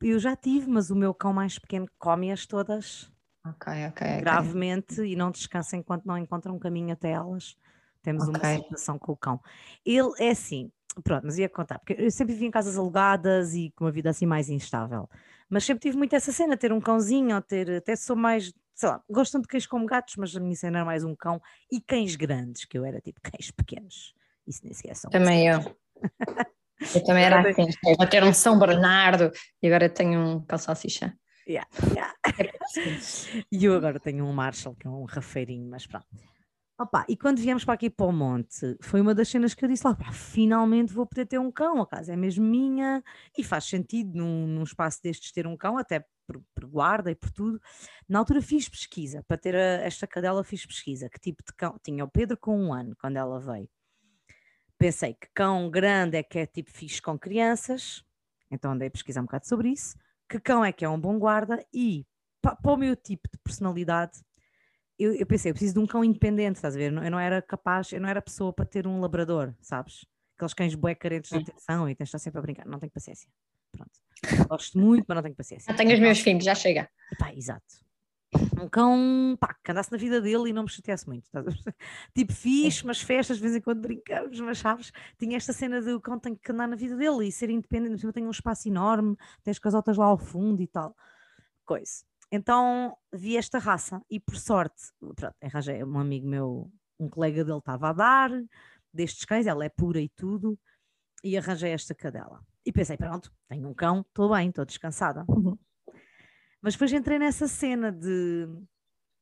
Eu 0.00 0.18
já 0.18 0.34
tive, 0.36 0.68
mas 0.68 0.90
o 0.90 0.96
meu 0.96 1.12
cão 1.14 1.32
mais 1.32 1.58
pequeno 1.58 1.86
come-as 1.98 2.46
todas 2.46 3.10
Ok, 3.46 3.72
ok, 3.72 3.88
ok. 3.88 4.20
gravemente 4.22 5.02
e 5.02 5.14
não 5.16 5.30
descansa 5.30 5.76
enquanto 5.76 6.04
não 6.06 6.16
encontra 6.18 6.52
um 6.52 6.58
caminho 6.58 6.92
até 6.92 7.10
elas. 7.10 7.56
Temos 8.02 8.28
uma 8.28 8.38
Ok. 8.38 8.56
situação 8.56 8.98
com 8.98 9.12
o 9.12 9.16
cão. 9.16 9.40
Ele 9.84 10.10
é 10.18 10.30
assim, 10.30 10.70
pronto, 11.04 11.24
mas 11.24 11.38
ia 11.38 11.48
contar, 11.48 11.78
porque 11.78 11.94
eu 11.96 12.10
sempre 12.10 12.34
vivi 12.34 12.46
em 12.46 12.50
casas 12.50 12.76
alugadas 12.76 13.54
e 13.54 13.72
com 13.76 13.84
uma 13.84 13.92
vida 13.92 14.10
assim 14.10 14.26
mais 14.26 14.48
instável. 14.48 15.08
Mas 15.48 15.64
sempre 15.64 15.82
tive 15.82 15.96
muito 15.96 16.14
essa 16.14 16.32
cena, 16.32 16.56
ter 16.56 16.72
um 16.72 16.80
cãozinho, 16.80 17.34
ou 17.36 17.42
ter, 17.42 17.70
até 17.70 17.94
sou 17.94 18.16
mais, 18.16 18.52
sei 18.74 18.88
lá, 18.88 19.02
gosto 19.08 19.32
tanto 19.32 19.42
de 19.42 19.48
cães 19.48 19.66
como 19.66 19.86
gatos, 19.86 20.16
mas 20.16 20.34
a 20.34 20.40
minha 20.40 20.56
cena 20.56 20.78
era 20.78 20.84
mais 20.84 21.04
um 21.04 21.14
cão 21.14 21.40
e 21.70 21.80
cães 21.80 22.16
grandes, 22.16 22.64
que 22.64 22.76
eu 22.76 22.84
era 22.84 23.00
tipo 23.00 23.20
cães 23.22 23.50
pequenos. 23.50 24.14
Isso 24.46 24.60
nem 24.64 24.72
sequer 24.72 24.96
são. 24.96 25.10
Também 25.10 25.48
eu. 25.48 25.60
Eu 26.94 27.04
também 27.04 27.22
era 27.22 27.40
assim. 27.48 27.68
Eu 27.86 27.94
vou 27.96 28.06
ter 28.08 28.24
um 28.24 28.34
São 28.34 28.58
Bernardo 28.58 29.30
e 29.62 29.68
agora 29.68 29.88
tenho 29.88 30.18
um 30.18 30.44
calçalsicha. 30.44 31.16
Yeah, 31.46 31.68
yeah. 31.94 32.12
E 33.52 33.64
eu 33.64 33.76
agora 33.76 34.00
tenho 34.00 34.24
um 34.24 34.32
Marshall, 34.32 34.74
que 34.74 34.88
é 34.88 34.90
um 34.90 35.04
rafeirinho, 35.04 35.68
mas 35.70 35.86
pronto. 35.86 36.06
Opa, 36.80 37.04
e 37.08 37.16
quando 37.16 37.38
viemos 37.38 37.64
para 37.64 37.74
aqui 37.74 37.88
para 37.90 38.06
o 38.06 38.12
monte, 38.12 38.76
foi 38.82 39.00
uma 39.00 39.14
das 39.14 39.28
cenas 39.28 39.54
que 39.54 39.64
eu 39.64 39.68
disse 39.68 39.86
lá, 39.86 39.94
"Pá, 39.94 40.10
finalmente 40.10 40.92
vou 40.92 41.06
poder 41.06 41.26
ter 41.26 41.38
um 41.38 41.50
cão, 41.52 41.80
a 41.80 41.86
casa 41.86 42.12
é 42.12 42.16
mesmo 42.16 42.44
minha, 42.44 43.02
e 43.38 43.44
faz 43.44 43.64
sentido 43.64 44.16
num, 44.16 44.46
num 44.48 44.62
espaço 44.64 45.00
destes 45.02 45.30
ter 45.32 45.46
um 45.46 45.56
cão, 45.56 45.78
até 45.78 46.04
por, 46.26 46.42
por 46.54 46.66
guarda 46.66 47.10
e 47.10 47.14
por 47.14 47.30
tudo. 47.30 47.60
Na 48.08 48.18
altura 48.18 48.42
fiz 48.42 48.68
pesquisa, 48.68 49.22
para 49.28 49.36
ter 49.38 49.54
a- 49.54 49.82
esta 49.84 50.06
cadela 50.06 50.42
fiz 50.42 50.66
pesquisa, 50.66 51.08
que 51.08 51.20
tipo 51.20 51.42
de 51.46 51.52
cão, 51.54 51.78
tinha 51.84 52.04
o 52.04 52.10
Pedro 52.10 52.36
com 52.38 52.58
um 52.58 52.72
ano, 52.72 52.96
quando 52.98 53.16
ela 53.16 53.38
veio. 53.38 53.68
Pensei 54.78 55.14
que 55.14 55.28
cão 55.34 55.70
grande 55.70 56.16
é 56.16 56.22
que 56.22 56.38
é 56.38 56.46
tipo 56.46 56.70
fixe 56.70 57.00
com 57.00 57.18
crianças, 57.18 58.04
então 58.50 58.72
andei 58.72 58.88
a 58.88 58.90
pesquisar 58.90 59.20
um 59.20 59.24
bocado 59.24 59.46
sobre 59.46 59.68
isso, 59.70 59.96
que 60.28 60.40
cão 60.40 60.64
é 60.64 60.72
que 60.72 60.84
é 60.84 60.88
um 60.88 61.00
bom 61.00 61.18
guarda 61.18 61.64
e 61.72 62.04
pa- 62.40 62.56
para 62.56 62.72
o 62.72 62.76
meu 62.76 62.96
tipo 62.96 63.28
de 63.32 63.38
personalidade, 63.38 64.20
eu, 65.02 65.14
eu 65.14 65.26
pensei, 65.26 65.50
eu 65.50 65.54
preciso 65.54 65.74
de 65.74 65.80
um 65.80 65.86
cão 65.86 66.04
independente, 66.04 66.56
estás 66.56 66.74
a 66.74 66.78
ver? 66.78 66.86
Eu 66.86 66.92
não- 66.92 67.04
Eu 67.04 67.10
não 67.10 67.18
era 67.20 67.40
capaz, 67.42 67.92
eu 67.92 68.00
não 68.00 68.08
era 68.08 68.20
pessoa 68.22 68.52
para 68.52 68.64
ter 68.64 68.86
um 68.86 69.00
labrador, 69.00 69.54
sabes? 69.60 70.04
Aqueles 70.36 70.54
cães 70.54 70.74
bué 70.74 70.94
carentes 70.94 71.30
de 71.30 71.38
atenção 71.38 71.88
e 71.88 71.94
tens 71.94 72.06
de 72.06 72.08
estar 72.08 72.18
sempre 72.18 72.38
a 72.38 72.42
brincar. 72.42 72.66
Não 72.66 72.78
tenho 72.78 72.90
paciência. 72.92 73.28
Pronto. 73.70 73.90
Gosto 74.48 74.78
muito, 74.78 75.04
mas 75.08 75.14
não 75.16 75.22
tenho 75.22 75.34
paciência. 75.34 75.70
Já 75.72 75.76
tenho 75.76 75.92
os 75.92 76.00
meus 76.00 76.18
filhos, 76.20 76.44
já 76.44 76.54
chega. 76.54 76.88
Epá, 77.12 77.32
exato. 77.34 77.82
Um 78.60 78.66
cão, 78.68 79.36
pá, 79.38 79.54
que 79.62 79.70
andasse 79.70 79.92
na 79.92 79.98
vida 79.98 80.18
dele 80.20 80.48
e 80.50 80.52
não 80.52 80.62
me 80.62 80.68
chateasse 80.68 81.06
muito. 81.06 81.24
estás 81.26 81.46
a 81.46 81.50
ver? 81.50 81.56
Tipo, 82.16 82.32
fixe, 82.32 82.84
mas 82.86 83.00
festas, 83.02 83.36
de 83.36 83.42
vez 83.42 83.54
em 83.54 83.60
quando 83.60 83.82
brincamos, 83.82 84.40
mas 84.40 84.58
sabes? 84.58 84.90
Tinha 85.18 85.36
esta 85.36 85.52
cena 85.52 85.82
de 85.82 85.92
o 85.92 86.00
cão 86.00 86.18
tem 86.18 86.34
que 86.34 86.50
andar 86.52 86.66
na 86.66 86.76
vida 86.76 86.96
dele 86.96 87.26
e 87.26 87.32
ser 87.32 87.50
independente. 87.50 88.04
Eu 88.04 88.12
tenho 88.12 88.26
um 88.26 88.30
espaço 88.30 88.68
enorme, 88.68 89.16
tens 89.44 89.58
casotas 89.58 89.96
lá 89.98 90.06
ao 90.06 90.16
fundo 90.18 90.62
e 90.62 90.66
tal. 90.66 90.96
Coisa. 91.64 92.04
Então 92.34 92.96
vi 93.12 93.36
esta 93.36 93.58
raça 93.58 94.02
e 94.10 94.18
por 94.18 94.36
sorte, 94.36 94.90
pronto, 94.98 95.34
arranjei 95.42 95.84
um 95.84 95.98
amigo 95.98 96.26
meu, 96.26 96.72
um 96.98 97.06
colega 97.06 97.44
dele 97.44 97.58
estava 97.58 97.90
a 97.90 97.92
dar 97.92 98.30
destes 98.90 99.26
cães, 99.26 99.46
ela 99.46 99.64
é 99.66 99.68
pura 99.68 100.00
e 100.00 100.08
tudo, 100.08 100.58
e 101.22 101.36
arranjei 101.36 101.72
esta 101.72 101.94
cadela. 101.94 102.40
E 102.64 102.72
pensei, 102.72 102.96
pronto, 102.96 103.30
tenho 103.48 103.68
um 103.68 103.74
cão, 103.74 104.00
estou 104.00 104.32
bem, 104.32 104.48
estou 104.48 104.64
descansada. 104.64 105.24
Uhum. 105.28 105.58
Mas 106.62 106.74
depois 106.74 106.92
entrei 106.92 107.18
nessa 107.18 107.46
cena 107.46 107.92
de 107.92 108.46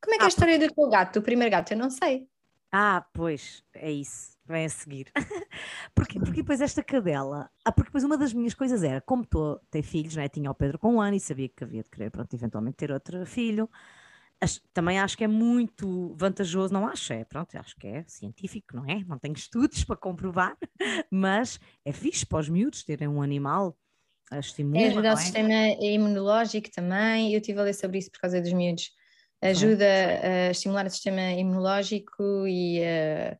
Como 0.01 0.15
é 0.15 0.17
que 0.17 0.23
é 0.23 0.25
a 0.25 0.29
história 0.29 0.59
do 0.59 0.73
teu 0.73 0.89
gato, 0.89 1.19
do 1.19 1.23
primeiro 1.23 1.51
gato? 1.51 1.71
Eu 1.71 1.77
não 1.77 1.89
sei. 1.89 2.29
Ah, 2.71 3.05
pois, 3.13 3.63
é 3.73 3.91
isso, 3.91 4.37
vem 4.45 4.65
a 4.65 4.69
seguir. 4.69 5.11
porque, 5.95 6.19
porque 6.19 6.41
depois 6.41 6.61
esta 6.61 6.83
cadela, 6.83 7.49
ah, 7.65 7.71
porque 7.71 7.89
depois 7.89 8.03
uma 8.03 8.17
das 8.17 8.33
minhas 8.33 8.53
coisas 8.53 8.83
era, 8.83 9.01
como 9.01 9.23
estou 9.23 9.55
a 9.55 9.59
ter 9.69 9.83
filhos, 9.83 10.15
né? 10.15 10.29
tinha 10.29 10.49
o 10.49 10.55
Pedro 10.55 10.79
com 10.79 10.95
um 10.95 11.01
ano 11.01 11.15
e 11.15 11.19
sabia 11.19 11.49
que 11.49 11.63
havia 11.63 11.83
de 11.83 11.89
querer, 11.89 12.09
pronto, 12.11 12.33
eventualmente 12.33 12.77
ter 12.77 12.91
outro 12.91 13.25
filho. 13.25 13.69
Ach- 14.41 14.61
também 14.73 14.99
acho 14.99 15.17
que 15.17 15.23
é 15.25 15.27
muito 15.27 16.15
vantajoso, 16.17 16.73
não 16.73 16.87
acho, 16.87 17.13
é, 17.13 17.25
pronto, 17.25 17.55
acho 17.57 17.75
que 17.77 17.87
é 17.87 18.05
científico, 18.07 18.75
não 18.75 18.85
é? 18.85 19.03
Não 19.05 19.19
tenho 19.19 19.35
estudos 19.35 19.83
para 19.83 19.97
comprovar, 19.97 20.57
mas 21.11 21.59
é 21.85 21.91
fixe 21.93 22.25
para 22.25 22.39
os 22.39 22.49
miúdos 22.49 22.83
terem 22.83 23.07
um 23.07 23.21
animal, 23.21 23.77
estimula, 24.33 24.87
É 24.87 24.87
ajudar 24.87 25.13
não 25.13 25.15
o 25.15 25.17
é? 25.17 25.23
sistema 25.23 25.53
imunológico 25.81 26.69
também. 26.71 27.33
Eu 27.33 27.39
estive 27.39 27.59
a 27.59 27.63
ler 27.63 27.73
sobre 27.73 27.97
isso 27.99 28.11
por 28.11 28.19
causa 28.21 28.41
dos 28.41 28.53
miúdos. 28.53 28.89
Ajuda 29.41 29.85
a 29.87 30.51
estimular 30.51 30.85
o 30.85 30.89
sistema 30.89 31.21
imunológico 31.31 32.45
e 32.47 32.83
a 32.83 33.37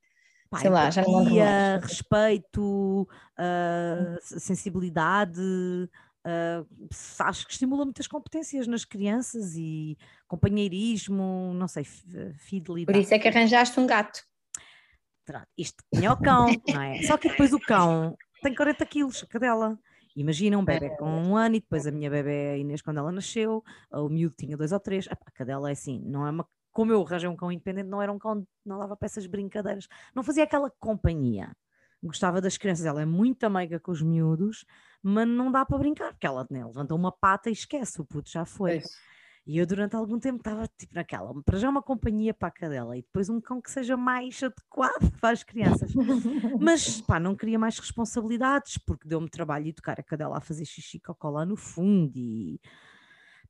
Pá, 0.50 0.58
sei 0.60 0.70
lá, 0.70 0.90
já 0.90 1.02
não 1.04 1.22
empatia, 1.22 1.80
respeito, 1.82 3.08
ah, 3.38 4.18
s- 4.18 4.40
sensibilidade, 4.40 5.40
s- 6.92 7.24
acho 7.24 7.46
que 7.46 7.54
estimula 7.54 7.86
muitas 7.86 8.06
competências 8.08 8.68
nas 8.68 8.84
crianças 8.84 9.56
e 9.56 9.98
companheirismo, 10.28 11.54
não 11.54 11.68
sei, 11.70 11.84
f- 11.84 12.04
Por 12.06 12.34
fidelidade. 12.36 13.00
isso 13.00 13.14
é 13.14 13.20
que 13.20 13.28
arranjaste 13.30 13.80
um 13.80 13.88
gato. 13.88 14.22
Pronto, 15.26 15.48
Isto 15.58 15.84
tinha 15.94 16.12
o 16.12 16.18
cão, 16.18 16.62
não 16.68 16.82
é? 16.82 17.02
Só 17.04 17.16
que 17.18 17.30
depois 17.30 17.54
o 17.54 17.60
cão 17.60 18.18
tem 18.42 18.54
40 18.54 18.86
quilos, 18.86 19.24
cadela. 19.30 19.80
Imagina 20.16 20.58
um 20.58 20.66
bebê 20.66 20.90
com 20.98 21.06
um 21.06 21.36
ano 21.36 21.56
e 21.56 21.60
depois 21.60 21.88
a 21.88 21.92
minha 21.92 22.10
bebê 22.10 22.58
Inês, 22.58 22.82
quando 22.82 22.98
ela 22.98 23.12
nasceu, 23.12 23.64
o 23.92 24.10
miúdo 24.10 24.36
tinha 24.36 24.58
dois 24.58 24.72
ou 24.72 24.80
três. 24.80 25.08
A 25.10 25.16
cadela 25.32 25.70
é 25.70 25.74
assim, 25.74 26.02
não 26.06 26.26
é 26.28 26.32
uma. 26.32 26.48
Como 26.72 26.92
eu 26.92 27.02
arranjei 27.02 27.28
um 27.28 27.36
cão 27.36 27.52
independente, 27.52 27.90
não 27.90 28.02
era 28.02 28.12
um 28.12 28.20
cão, 28.20 28.46
não 28.66 28.80
dava 28.80 28.96
para 28.96 29.06
essas 29.06 29.26
brincadeiras, 29.28 29.88
não 30.16 30.24
fazia 30.24 30.44
aquela 30.44 30.70
companhia. 30.80 31.52
Gostava 32.04 32.42
das 32.42 32.58
crianças, 32.58 32.86
ela 32.86 33.02
é 33.02 33.06
muito 33.06 33.48
meiga 33.50 33.80
com 33.80 33.92
os 33.92 34.02
miúdos, 34.02 34.66
mas 35.04 35.28
não 35.28 35.52
dá 35.52 35.66
para 35.66 35.78
brincar, 35.78 36.12
porque 36.14 36.26
ela 36.26 36.48
né, 36.50 36.66
levanta 36.66 36.96
uma 36.96 37.12
pata 37.12 37.50
e 37.50 37.54
esquece, 37.54 38.02
o 38.02 38.06
puto 38.06 38.30
já 38.30 38.44
foi. 38.46 38.82
E 39.46 39.58
eu 39.58 39.66
durante 39.66 39.96
algum 39.96 40.20
tempo 40.20 40.38
estava 40.38 40.68
tipo 40.78 40.94
naquela, 40.94 41.34
para 41.44 41.58
já 41.58 41.68
uma 41.68 41.82
companhia 41.82 42.34
para 42.34 42.50
a 42.50 42.52
cadela 42.52 42.96
e 42.96 43.02
depois 43.02 43.28
um 43.28 43.42
cão 43.42 43.60
que 43.60 43.72
seja 43.72 43.98
mais 43.98 44.42
adequado 44.42 45.12
para 45.20 45.32
as 45.32 45.44
crianças. 45.44 45.92
Mas 46.60 47.02
pá, 47.02 47.20
não 47.20 47.36
queria 47.36 47.58
mais 47.58 47.80
responsabilidades 47.80 48.78
porque 48.78 49.08
deu-me 49.08 49.30
trabalho 49.30 49.66
de 49.66 49.74
tocar 49.74 50.00
a 50.00 50.04
cadela 50.04 50.38
a 50.38 50.42
fazer 50.42 50.66
xixi 50.66 50.98
e 50.98 51.00
cocó 51.00 51.30
lá 51.30 51.46
no 51.46 51.56
fundo 51.56 52.14
e 52.16 52.62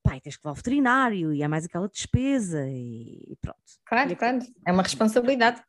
pá, 0.01 0.15
e 0.15 0.21
tens 0.21 0.38
que 0.38 0.41
levar 0.41 0.51
ao 0.51 0.55
veterinário 0.55 1.33
e 1.33 1.43
é 1.43 1.48
mais 1.48 1.65
aquela 1.65 1.89
despesa 1.89 2.65
e 2.69 3.38
pronto. 3.41 3.60
Claro, 3.86 4.15
claro. 4.15 4.39
É 4.65 4.71
uma 4.71 4.83
responsabilidade. 4.83 5.62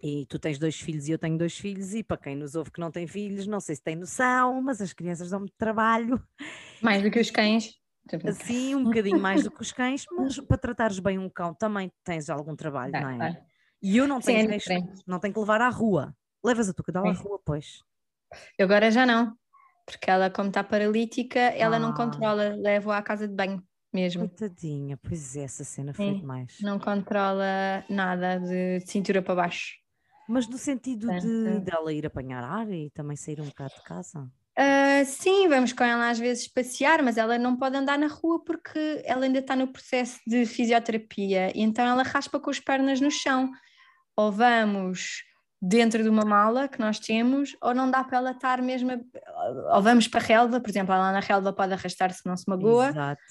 E 0.00 0.26
tu 0.26 0.38
tens 0.38 0.58
dois 0.58 0.76
filhos 0.76 1.08
e 1.08 1.10
eu 1.10 1.18
tenho 1.18 1.36
dois 1.36 1.58
filhos 1.58 1.92
e 1.92 2.04
para 2.04 2.16
quem 2.16 2.36
nos 2.36 2.54
ouve 2.54 2.70
que 2.70 2.80
não 2.80 2.92
tem 2.92 3.08
filhos, 3.08 3.48
não 3.48 3.58
sei 3.58 3.74
se 3.74 3.82
tem 3.82 3.96
noção, 3.96 4.62
mas 4.62 4.80
as 4.80 4.92
crianças 4.92 5.30
dão-me 5.30 5.50
trabalho 5.58 6.22
Mais 6.80 7.02
do 7.02 7.10
que 7.10 7.18
os 7.18 7.30
cães. 7.30 7.79
Assim, 8.24 8.74
um 8.74 8.84
bocadinho 8.84 9.20
mais 9.20 9.42
do 9.42 9.50
que 9.50 9.62
os 9.62 9.72
cães, 9.72 10.04
mas 10.18 10.38
para 10.40 10.58
tratares 10.58 10.98
bem 10.98 11.18
um 11.18 11.28
cão 11.28 11.54
também 11.54 11.90
tens 12.04 12.28
algum 12.30 12.54
trabalho, 12.56 12.92
Dá, 12.92 13.00
não 13.00 13.08
é? 13.10 13.16
claro. 13.16 13.36
E 13.82 13.96
eu 13.96 14.06
não 14.06 14.20
Sim, 14.20 14.26
tenho, 14.34 14.38
é 14.38 14.46
cães- 14.48 14.64
diferente. 14.64 15.02
não 15.06 15.18
tenho 15.18 15.32
que 15.34 15.40
levar 15.40 15.60
à 15.60 15.68
rua. 15.68 16.14
Levas 16.44 16.68
a 16.68 16.72
tua 16.74 16.84
cadela 16.84 17.10
à 17.10 17.12
Sim. 17.12 17.22
rua, 17.22 17.40
pois. 17.44 17.82
Eu 18.58 18.66
agora 18.66 18.90
já 18.90 19.04
não. 19.06 19.34
Porque 19.86 20.10
ela, 20.10 20.30
como 20.30 20.48
está 20.48 20.62
paralítica, 20.62 21.38
ela 21.40 21.78
não 21.78 21.90
Ah. 21.90 21.94
controla. 21.94 22.54
Levo-a 22.56 22.98
à 22.98 23.02
casa 23.02 23.26
de 23.26 23.34
banho. 23.34 23.62
mesmo. 23.92 24.28
Coitadinha, 24.28 24.96
pois 24.96 25.34
é, 25.36 25.42
essa 25.42 25.64
cena 25.64 25.92
foi 25.92 26.04
Sim, 26.12 26.20
demais. 26.20 26.58
Não 26.60 26.78
controla 26.78 27.84
nada 27.88 28.38
de 28.38 28.80
cintura 28.86 29.20
para 29.20 29.34
baixo. 29.34 29.74
Mas 30.28 30.46
no 30.46 30.56
sentido 30.56 31.08
de 31.08 31.60
dela 31.60 31.92
ir 31.92 32.06
apanhar 32.06 32.44
ar 32.44 32.70
e 32.70 32.88
também 32.90 33.16
sair 33.16 33.40
um 33.40 33.46
bocado 33.46 33.74
de 33.74 33.82
casa. 33.82 34.30
Ah, 34.62 35.02
sim, 35.06 35.48
vamos 35.48 35.72
com 35.72 35.82
ela 35.82 36.10
às 36.10 36.18
vezes 36.18 36.46
passear, 36.46 37.02
mas 37.02 37.16
ela 37.16 37.38
não 37.38 37.56
pode 37.56 37.76
andar 37.76 37.98
na 37.98 38.08
rua 38.08 38.44
porque 38.44 39.00
ela 39.06 39.24
ainda 39.24 39.38
está 39.38 39.56
no 39.56 39.68
processo 39.68 40.20
de 40.26 40.44
fisioterapia 40.44 41.50
e 41.56 41.62
então 41.62 41.82
ela 41.86 42.02
raspa 42.02 42.38
com 42.38 42.50
as 42.50 42.60
pernas 42.60 43.00
no 43.00 43.10
chão. 43.10 43.50
Ou 44.14 44.30
vamos 44.30 45.22
dentro 45.62 46.02
de 46.02 46.10
uma 46.10 46.26
mala 46.26 46.68
que 46.68 46.78
nós 46.78 46.98
temos, 46.98 47.56
ou 47.62 47.72
não 47.74 47.90
dá 47.90 48.04
para 48.04 48.18
ela 48.18 48.30
estar 48.32 48.60
mesmo. 48.60 48.90
a- 48.92 49.76
Ou 49.76 49.82
vamos 49.82 50.06
para 50.06 50.20
a 50.20 50.22
relva, 50.24 50.60
por 50.60 50.68
exemplo, 50.68 50.92
ela 50.92 51.10
na 51.10 51.20
relva 51.20 51.54
pode 51.54 51.72
arrastar 51.72 52.12
se 52.12 52.26
não 52.26 52.36
se 52.36 52.44
magoa, 52.46 52.88
Exato. 52.90 53.22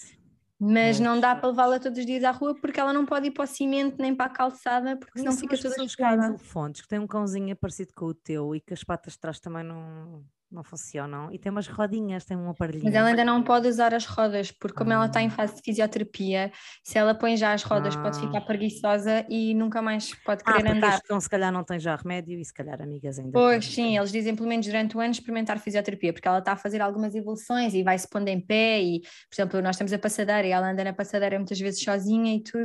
mas 0.60 1.00
não 1.00 1.12
Pois. 1.12 1.22
dá 1.22 1.36
para 1.36 1.50
levá-la 1.50 1.80
todos 1.80 2.00
os 2.00 2.06
dias 2.08 2.24
à 2.24 2.32
rua 2.32 2.56
porque 2.60 2.80
ela 2.80 2.92
não 2.92 3.06
pode 3.06 3.28
ir 3.28 3.32
para 3.32 3.44
o 3.44 3.48
cimento 3.48 3.98
nem 4.02 4.16
para 4.16 4.26
a 4.26 4.30
calçada 4.34 4.98
porque 4.98 5.20
senão 5.20 5.38
fica 5.38 5.56
toda 5.60 5.88
chocada. 5.88 6.26
elefantes, 6.30 6.82
que 6.82 6.88
têm 6.88 6.98
um 6.98 7.06
cãozinho 7.08 7.56
parecido 7.56 7.94
com 7.96 8.06
o 8.06 8.14
teu 8.16 8.56
e 8.56 8.60
que 8.62 8.74
as 8.74 8.84
patas 8.84 9.14
de 9.14 9.20
trás 9.20 9.40
também 9.40 9.64
não, 9.64 10.24
não 10.60 10.63
funcionam. 10.63 11.32
E 11.32 11.39
tem 11.39 11.51
umas 11.51 11.68
rodinhas, 11.68 12.25
tem 12.25 12.38
um 12.38 12.50
aparelhinho. 12.50 12.86
Mas 12.86 12.94
ela 12.96 13.08
ainda 13.10 13.25
não 13.25 13.44
pode 13.44 13.68
usar 13.68 13.94
as 13.94 14.06
rodas, 14.06 14.51
porque 14.51 14.78
como 14.78 14.92
ela 14.94 15.06
está 15.08 15.22
em 15.22 15.28
Ah. 15.28 15.30
fase 15.30 15.56
de 15.56 15.62
fisioterapia, 15.63 16.51
se 16.84 16.98
ela 16.98 17.16
põe 17.16 17.36
já 17.38 17.54
as 17.54 17.63
rodas, 17.63 17.96
pode 17.96 18.18
Ah. 18.18 18.20
ficar 18.20 18.42
preguiçosa 18.42 19.25
e 19.30 19.54
nunca 19.54 19.82
mais 19.82 20.13
pode 20.24 20.44
Ah, 20.46 20.54
querer 20.54 20.63
porque 20.63 20.74
andar. 20.78 20.88
este 20.88 21.04
cão 21.04 21.20
se 21.20 21.30
calhar 21.30 21.51
não 21.51 21.63
tem 21.63 21.80
já 21.80 21.96
remédio 21.96 22.39
e 22.39 22.46
se 22.46 22.54
calhar 22.54 22.82
amigas 22.82 23.20
ainda 23.20 23.32
Pois 23.34 23.66
têm. 23.66 23.74
sim, 23.74 23.98
eles 23.98 24.12
dizem 24.12 24.36
pelo 24.36 24.48
menos 24.50 24.66
durante 24.66 24.98
o 24.98 25.00
ano 25.00 25.12
experimentar 25.12 25.60
fisioterapia, 25.60 26.12
porque 26.13 26.28
ela 26.28 26.39
está 26.39 26.54
a 26.54 26.56
fazer 26.56 26.82
algumas 26.82 27.13
evoluções 27.13 27.74
e 27.75 27.84
vai 27.84 27.98
se 27.98 28.10
pondo 28.10 28.28
em 28.28 28.42
pé 28.44 28.82
e, 28.82 29.01
por 29.01 29.36
exemplo, 29.36 29.62
nós 29.62 29.78
temos 29.78 29.94
a 29.94 30.00
passadeira 30.00 30.48
e 30.48 30.51
ela 30.51 30.72
anda 30.72 30.84
na 30.84 30.94
passadeira 30.94 31.38
muitas 31.38 31.60
vezes 31.60 31.84
sozinha 31.84 32.36
e 32.36 32.42
tudo, 32.44 32.63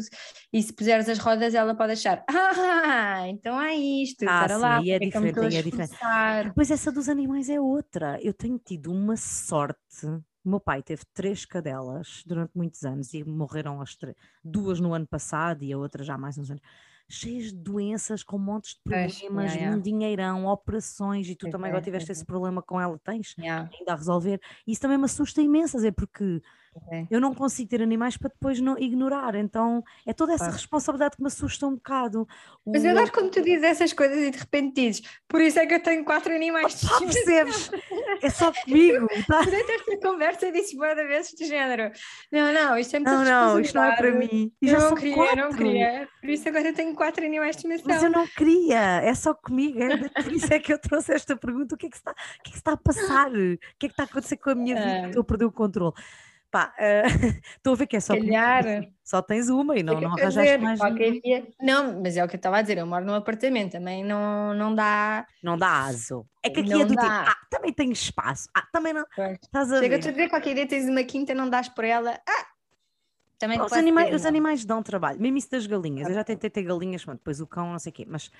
e 0.53 0.63
se 0.63 0.73
puseres 0.75 1.07
as 1.09 1.19
rodas 1.19 1.55
ela 1.55 1.75
pode 1.77 1.93
achar, 1.93 2.25
ah, 2.31 3.29
então 3.29 3.61
é 3.61 3.75
isto, 3.75 4.25
Ah, 4.27 4.39
para 4.39 4.59
sim, 4.59 4.61
lá, 4.61 4.77
aí 4.79 4.91
é 4.91 4.99
eu 5.13 5.21
me 5.21 5.33
diferente, 5.33 5.45
é 5.55 5.59
a 5.59 5.63
diferente. 5.63 5.99
esforçar?" 6.03 6.45
Depois 6.49 6.71
essa 6.71 6.91
dos 6.93 7.09
animais 7.09 7.49
é 7.51 7.61
outra. 7.61 7.84
Eu 8.23 8.33
tenho 8.33 8.59
tido 8.59 8.93
uma 8.93 9.17
sorte. 9.17 10.07
O 10.45 10.51
meu 10.51 10.61
pai 10.61 10.83
teve 10.83 11.03
três 11.15 11.45
cadelas 11.45 12.23
durante 12.27 12.53
muitos 12.55 12.85
anos 12.85 13.15
e 13.15 13.25
morreram 13.25 13.81
as 13.81 13.95
três. 13.95 14.17
Duas 14.43 14.81
no 14.81 14.93
ano 14.93 15.07
passado 15.07 15.63
e 15.63 15.73
a 15.73 15.79
outra 15.79 16.05
já 16.05 16.15
há 16.15 16.19
mais 16.19 16.37
uns 16.37 16.51
anos. 16.51 16.63
Cheias 17.09 17.53
de 17.53 17.59
doenças, 17.59 18.23
com 18.23 18.39
montes 18.39 18.75
de 18.75 18.83
problemas, 18.83 19.45
yeah, 19.53 19.55
yeah. 19.55 19.77
um 19.77 19.81
dinheirão, 19.81 20.47
operações, 20.47 21.29
e 21.29 21.37
tu 21.37 21.51
também 21.51 21.67
é, 21.67 21.71
agora 21.71 21.85
tiveste 21.85 22.07
pois 22.07 22.19
esse 22.19 22.27
problema 22.27 22.63
com 22.63 22.81
ela, 22.81 22.99
tens 22.99 23.35
ainda 23.39 23.93
a 23.93 23.97
resolver. 23.97 24.41
Isso 24.67 24.81
também 24.81 24.97
me 24.97 25.05
assusta 25.05 25.43
imenso, 25.43 25.77
dizer, 25.77 25.93
porque 25.93 26.41
é. 26.91 27.07
eu 27.11 27.21
não 27.21 27.35
consigo 27.35 27.69
ter 27.71 27.83
animais 27.83 28.17
para 28.17 28.29
depois 28.31 28.61
não 28.61 28.79
ignorar. 28.79 29.35
Então 29.35 29.83
é 30.07 30.13
toda 30.13 30.33
essa 30.33 30.45
Claro. 30.45 30.57
responsabilidade 30.59 31.17
que 31.17 31.23
me 31.23 31.29
assusta 31.29 31.67
um 31.67 31.75
bocado. 31.75 32.27
Mas 32.67 32.83
O- 32.83 32.87
eu 32.87 32.91
adoro 32.93 33.13
quando 33.13 33.31
tu 33.31 33.43
dizes 33.43 33.63
essas 33.63 33.93
coisas 33.93 34.17
e 34.19 34.31
de 34.31 34.39
repente 34.39 34.75
dizes, 34.81 35.03
por 35.29 35.41
isso 35.41 35.59
é 35.59 35.67
que 35.67 35.75
eu 35.75 35.83
tenho 35.83 36.05
quatro 36.05 36.35
animais 36.35 36.75
de 36.75 36.87
Pá, 36.87 36.95
estimação. 36.95 37.25
percebes? 37.25 37.71
É 38.23 38.31
só 38.31 38.53
comigo, 38.53 39.07
tá? 39.27 39.43
Durante 39.43 39.71
esta 39.73 39.97
conversa 39.99 40.47
eu 40.47 40.53
disse 40.53 40.77
boa 40.77 40.95
vezes 40.95 41.35
do 41.35 41.45
género. 41.45 41.91
Não, 42.33 42.53
não, 42.53 42.79
isto 42.79 42.95
é 42.97 43.01
muita 43.01 43.13
Não, 43.13 43.25
não, 43.25 43.61
isto 43.61 43.75
não 43.75 43.85
é 43.85 43.97
para 43.97 44.11
mim. 44.13 44.53
E 44.63 44.69
Eu 44.69 44.81
já 44.81 44.89
não 44.89 44.95
queria, 44.97 45.15
quatro. 45.15 45.37
não 45.37 45.53
queria. 45.53 46.09
Por 46.21 46.31
isso 46.31 46.49
agora 46.49 46.69
eu 46.69 46.75
tenho 46.75 46.95
quatro 46.95 47.25
animais 47.25 47.57
de 47.57 47.67
Mas 47.69 47.81
eu 47.81 47.91
estimação. 47.93 48.11
não 48.11 48.27
queria, 48.29 48.79
é 49.03 49.15
só 49.15 49.35
comigo. 49.35 49.83
É, 49.83 50.09
por 50.23 50.33
isso 50.33 50.53
é 50.55 50.59
que 50.59 50.73
eu 50.73 50.79
trouxe 50.79 51.13
esta 51.13 51.37
pergunta: 51.37 51.75
o 51.75 51.79
que 51.79 51.87
é 51.87 51.91
que 51.91 51.97
se 51.97 52.01
está, 52.01 52.13
o 52.13 52.43
que 52.43 52.49
é 52.49 52.53
que 52.53 52.57
está 52.59 52.73
a 52.73 52.77
passar? 52.77 53.31
O 53.31 53.59
que 53.79 53.87
é 53.87 53.89
que 53.89 53.93
está 53.93 54.03
a 54.05 54.07
acontecer 54.07 54.37
com 54.39 54.51
a 54.51 54.55
minha 54.55 54.75
vida? 54.77 55.03
Ah. 55.05 55.09
Estou 55.09 55.21
a 55.23 55.25
perder 55.25 55.45
o 55.45 55.53
controle. 55.53 55.93
Pá, 56.55 56.73
eh, 56.79 57.03
estou 57.57 57.73
a 57.73 57.77
ver 57.77 57.89
que 57.89 57.97
é 57.97 58.01
só. 58.01 58.15
Calhar. 58.15 58.65
Só 59.03 59.21
tens 59.21 59.49
uma 59.49 59.77
e 59.77 59.83
não, 59.83 60.01
não 60.01 60.13
arranjaste 60.13 60.59
mais. 60.59 60.79
qualquer 60.79 61.11
dia- 61.21 61.49
Não, 61.61 62.01
mas 62.01 62.17
é 62.17 62.23
o 62.25 62.29
que 62.29 62.37
eu 62.37 62.39
estava 62.39 62.59
a 62.59 62.63
dizer, 62.63 62.79
eu 62.79 62.87
moro 62.87 63.05
num 63.05 63.15
apartamento, 63.15 63.73
também 63.73 64.05
não, 64.05 64.55
não 64.55 64.73
dá. 64.73 65.27
Não 65.43 65.59
dá 65.59 65.87
aso. 65.87 66.25
É 66.45 66.49
que 66.51 66.61
aqui 66.61 66.73
é 66.73 66.77
Não 66.77 66.83
do 66.87 66.95
tipo, 66.95 67.03
dá. 67.03 67.25
ah, 67.29 67.37
também 67.51 67.73
tenho 67.73 67.91
espaço. 67.93 68.49
Ah, 68.57 68.63
também 68.73 68.93
não. 68.93 69.05
Pois. 69.17 69.37
Estás 69.43 69.73
a 69.73 69.81
Chega-te 69.81 70.03
a 70.09 70.13
ver? 70.13 70.17
dizer 70.17 70.29
qualquer 70.31 70.55
dia 70.55 70.69
tens 70.69 70.89
uma 70.89 71.03
quinta, 71.03 71.35
não 71.35 71.51
dás 71.51 71.69
por 71.69 71.83
ela. 71.85 72.21
Ah! 72.25 72.47
Também 73.37 73.59
Pá, 73.59 73.65
Os 73.67 73.73
animais, 73.73 74.07
dizer 74.07 74.17
os 74.17 74.23
não. 74.23 74.29
animais 74.29 74.65
dão 74.65 74.81
trabalho, 74.81 75.21
mesmo 75.21 75.37
isso 75.39 75.51
das 75.51 75.67
galinhas. 75.67 76.09
Eu 76.09 76.15
já 76.15 76.23
tentei 76.23 76.49
ter 76.49 76.63
galinhas, 76.63 77.05
mas 77.05 77.17
depois 77.17 77.41
o 77.41 77.49
cão, 77.49 77.73
não 77.73 77.81
sei 77.81 77.91
o 77.91 77.93
quê, 77.93 78.07
mas 78.09 78.31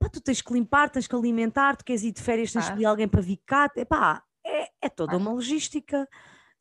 pá, 0.00 0.08
tu 0.08 0.20
tens 0.20 0.42
que 0.42 0.52
limpar, 0.52 0.90
tens 0.90 1.06
que 1.06 1.14
alimentar, 1.14 1.76
tu 1.76 1.84
queres 1.84 2.02
ir 2.02 2.10
de 2.10 2.20
férias, 2.20 2.50
tens 2.52 2.62
que 2.62 2.66
Claro. 2.66 2.74
pedir 2.74 2.86
alguém 2.86 3.06
para 3.06 3.20
vir 3.22 3.40
cá. 3.46 3.70
Epá, 3.76 4.24
é, 4.44 4.68
é 4.82 4.88
toda 4.88 5.10
Claro. 5.12 5.22
uma 5.24 5.32
logística. 5.32 6.08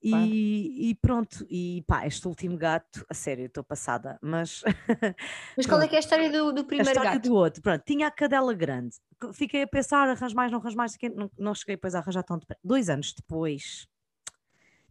E, 0.02 0.10
Claro. 0.12 0.90
e 0.92 0.96
pronto, 0.96 1.46
e 1.50 1.84
pá, 1.86 2.08
este 2.08 2.26
último 2.28 2.58
gato, 2.58 3.06
a 3.10 3.14
sério, 3.14 3.46
estou 3.48 3.64
passada, 3.64 4.18
mas 4.22 4.64
Mas 5.56 5.66
qual 5.68 5.82
é 5.82 5.88
que 5.88 5.96
é 5.96 5.98
a 5.98 6.00
história 6.00 6.32
do, 6.32 6.52
do 6.52 6.62
a 6.62 6.66
primeiro 6.66 6.90
história 6.90 7.14
gato? 7.14 7.24
do 7.30 7.34
outro, 7.36 7.62
pronto, 7.62 7.84
tinha 7.86 8.08
a 8.08 8.12
cadela 8.12 8.54
grande, 8.54 8.96
que 9.20 9.34
fiquei 9.34 9.64
a 9.64 9.68
pensar, 9.68 10.08
arranjo 10.10 10.36
mais, 10.36 10.52
não 10.52 10.60
arranjo 10.60 10.78
mais, 10.78 10.96
não 11.16 11.30
não, 11.38 11.54
cheguei 11.54 11.76
depois 11.76 11.96
a 11.96 12.00
arranjar 12.00 12.24
tão 12.24 12.38
depressa. 12.38 12.62
Dois 12.64 12.90
anos 12.90 13.14
depois, 13.14 13.88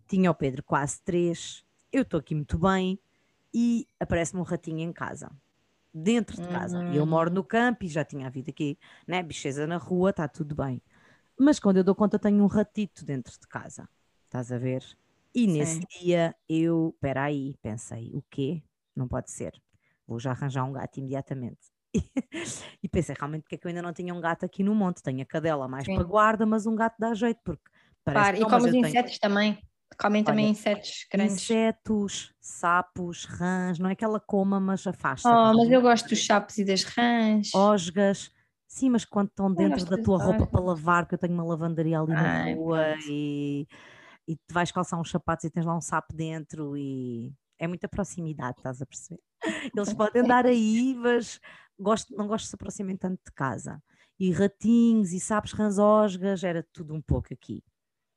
tinha 0.07 0.31
o 0.31 0.35
Pedro 0.35 0.63
quase 0.63 1.01
três, 1.03 1.65
eu 1.93 2.03
estou 2.03 2.21
aqui 2.21 2.35
muito 2.35 2.59
bem 2.59 2.99
e 3.53 3.87
aparece-me 4.01 4.41
um 4.41 4.45
ratinho 4.45 4.81
em 4.81 4.93
casa, 4.93 5.31
dentro 5.93 6.39
de 6.41 6.49
casa. 6.49 6.85
E 6.87 6.97
eu 6.97 7.07
moro 7.07 7.31
no 7.31 7.45
campo 7.45 7.85
e 7.85 7.89
já 7.89 8.05
tinha 8.05 8.27
havido 8.27 8.51
aqui, 8.51 8.79
né, 9.07 9.23
bicheza 9.23 9.67
na 9.67 9.77
rua, 9.79 10.11
está 10.11 10.29
tudo 10.29 10.55
bem. 10.55 10.83
Mas 11.39 11.61
quando 11.61 11.79
eu 11.79 11.85
dou 11.85 11.95
conta, 11.95 12.19
tenho 12.19 12.43
um 12.43 12.47
ratito 12.49 13.05
dentro 13.05 13.33
de 13.41 13.47
casa, 13.49 13.89
estás 14.29 14.53
a 14.53 14.59
ver? 14.59 14.83
E 15.35 15.47
nesse 15.47 15.81
Sim. 15.81 15.87
dia 16.01 16.35
eu, 16.49 16.97
peraí, 17.01 17.55
pensei, 17.63 18.11
o 18.15 18.23
quê? 18.31 18.63
Não 18.95 19.09
pode 19.09 19.31
ser. 19.31 19.53
Vou 20.07 20.19
já 20.19 20.31
arranjar 20.33 20.65
um 20.65 20.73
gato 20.73 20.99
imediatamente. 20.99 21.69
e 22.83 22.89
pensei, 22.89 23.15
realmente, 23.19 23.43
porque 23.43 23.55
é 23.57 23.59
que 23.59 23.67
eu 23.67 23.71
ainda 23.71 23.83
não 23.83 23.93
tinha 23.93 24.15
um 24.15 24.21
gato 24.21 24.45
aqui 24.45 24.63
no 24.63 24.75
monte? 24.75 25.03
Tenho 25.03 25.23
a 25.23 25.27
cadela 25.27 25.69
mais 25.69 25.87
Sim. 25.87 25.97
para 25.97 26.05
guarda, 26.05 26.47
mas 26.47 26.67
um 26.67 26.75
gato 26.77 26.97
dá 26.99 27.15
jeito, 27.15 27.41
porque 27.45 27.71
parece 28.05 28.33
que 28.33 28.41
e 28.41 28.47
como 28.47 28.67
os 28.67 28.73
eu 28.73 28.77
tenho 28.79 28.95
insetos 28.95 29.19
também. 29.19 29.59
Comem 29.99 30.23
também 30.25 30.47
Olha, 30.47 30.51
insetos 30.51 31.07
grandes. 31.11 31.47
insetos, 31.47 32.35
sapos, 32.41 33.25
rãs, 33.25 33.79
não 33.79 33.91
é 33.91 33.97
que 33.97 34.05
ela 34.05 34.21
coma, 34.21 34.61
mas 34.61 34.87
afasta. 34.87 35.41
Oh, 35.41 35.53
mas 35.57 35.71
eu 35.71 35.81
gosto 35.83 36.09
dos 36.09 36.25
sapos 36.27 36.59
e 36.59 36.65
das 36.65 36.83
rãs. 36.85 37.49
Osgas, 37.53 38.31
sim, 38.67 38.91
mas 38.91 39.05
quando 39.05 39.29
estão 39.29 39.53
dentro 39.55 39.87
da 39.87 39.97
tua 39.97 40.19
roupa 40.19 40.47
para 40.47 40.61
lavar, 40.61 41.07
que 41.07 41.15
eu 41.15 41.19
tenho 41.19 41.33
uma 41.35 41.45
lavandaria 41.45 41.99
ali 41.99 42.15
na 42.17 42.29
Ai, 42.29 42.55
rua 42.55 42.95
pronto. 42.97 43.05
e, 43.07 43.67
e 44.29 44.37
tu 44.37 44.55
vais 44.55 44.73
calçar 44.73 45.01
uns 45.01 45.11
sapatos 45.11 45.47
e 45.47 45.51
tens 45.51 45.67
lá 45.67 45.77
um 45.77 45.83
sapo 45.83 46.15
dentro 46.15 46.77
e 46.77 47.35
é 47.59 47.69
muita 47.69 47.89
proximidade, 47.89 48.59
estás 48.59 48.83
a 48.83 48.87
perceber? 48.87 49.21
Eles 49.77 49.95
podem 49.95 50.23
andar 50.23 50.47
aí, 50.47 50.95
mas 50.97 51.41
gosto, 51.79 52.15
não 52.17 52.29
gosto 52.29 52.45
de 52.45 52.51
se 52.51 52.57
aproximarem 52.57 52.97
tanto 52.99 53.21
de 53.27 53.33
casa. 53.33 53.83
E 54.21 54.33
ratinhos 54.33 55.13
e 55.13 55.21
sapos, 55.21 55.53
rãs, 55.53 55.79
osgas, 55.79 56.45
era 56.45 56.67
tudo 56.73 56.95
um 56.95 57.03
pouco 57.03 57.33
aqui. 57.35 57.63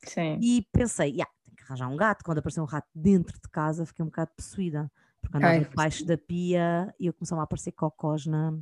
Sim. 0.05 0.41
E 0.41 0.65
pensei, 0.73 1.11
"Ya, 1.17 1.25
tenho 1.43 1.55
que 1.57 1.63
arranjar 1.63 1.87
um 1.89 1.95
gato. 1.97 2.23
Quando 2.25 2.39
apareceu 2.39 2.63
um 2.63 2.67
rato 2.67 2.89
dentro 2.95 3.35
de 3.35 3.49
casa, 3.51 3.85
fiquei 3.85 4.03
um 4.03 4.07
bocado 4.07 4.31
possuída. 4.35 4.91
Porque 5.21 5.37
andava 5.37 5.53
Ai, 5.53 5.65
debaixo 5.65 6.05
da 6.05 6.17
pia 6.17 6.93
e 6.99 7.05
eu 7.07 7.13
começou 7.13 7.39
a 7.39 7.43
aparecer 7.43 7.71
cocós 7.73 8.25
na, 8.25 8.57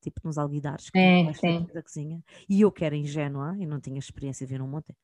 tipo 0.00 0.20
nos 0.24 0.38
alguidares 0.38 0.90
que 0.90 1.08
É, 1.08 1.32
da 1.34 1.34
sim. 1.34 1.70
da 1.74 1.82
cozinha. 1.82 2.22
E 2.48 2.60
eu 2.62 2.72
que 2.72 2.84
era 2.84 2.96
ingênua 2.96 3.56
e 3.58 3.66
não 3.66 3.80
tinha 3.80 3.98
experiência 3.98 4.46
de 4.46 4.52
ver 4.54 4.62
um 4.62 4.68
monte. 4.68 4.94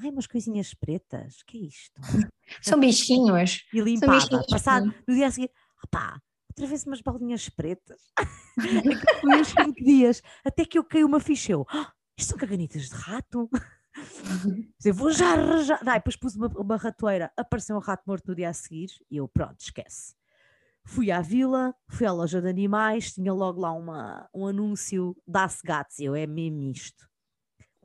Ai, 0.00 0.10
umas 0.10 0.26
coisinhas 0.26 0.74
pretas, 0.74 1.42
que 1.42 1.58
é 1.58 1.60
isto? 1.62 2.00
São 2.62 2.78
bichinhos. 2.78 3.64
E 3.72 3.80
limpava. 3.80 4.12
bichinhos 4.12 4.46
Passado, 4.46 4.94
no 5.06 5.14
dia 5.14 5.26
a 5.26 5.30
seguir, 5.30 5.50
opá, 5.84 6.20
outra 6.50 6.66
vez 6.66 6.84
umas 6.86 7.00
bolinhas 7.00 7.48
pretas. 7.48 8.00
Foi 9.20 9.40
uns 9.40 9.48
5 9.48 9.72
dias. 9.84 10.22
Até 10.44 10.64
que 10.64 10.78
eu 10.78 10.84
caiu 10.84 11.06
uma 11.06 11.20
ficha. 11.20 11.52
Eu, 11.52 11.66
"Ah, 11.68 11.92
isto 12.18 12.30
são 12.30 12.38
caganitas 12.38 12.88
de 12.88 12.94
rato. 12.94 13.48
Eu 14.84 14.92
vou 14.94 15.10
já 15.10 15.32
arranjar. 15.32 15.82
Daí, 15.82 15.94
depois 15.98 16.16
pus 16.16 16.36
uma, 16.36 16.48
uma 16.48 16.76
ratoeira, 16.76 17.32
apareceu 17.36 17.74
um 17.76 17.80
rato 17.80 18.02
morto 18.06 18.28
no 18.28 18.34
dia 18.34 18.50
a 18.50 18.52
seguir 18.52 18.88
e 19.10 19.16
eu, 19.16 19.26
pronto, 19.26 19.58
esquece. 19.58 20.14
Fui 20.84 21.10
à 21.10 21.20
vila, 21.22 21.74
fui 21.88 22.06
à 22.06 22.12
loja 22.12 22.40
de 22.42 22.48
animais, 22.48 23.14
tinha 23.14 23.32
logo 23.32 23.58
lá 23.60 23.72
uma, 23.72 24.28
um 24.34 24.46
anúncio, 24.46 25.16
dá-se 25.26 25.62
gatos. 25.66 25.98
Eu, 25.98 26.14
é 26.14 26.26
mesmo 26.26 26.62
isto. 26.62 27.08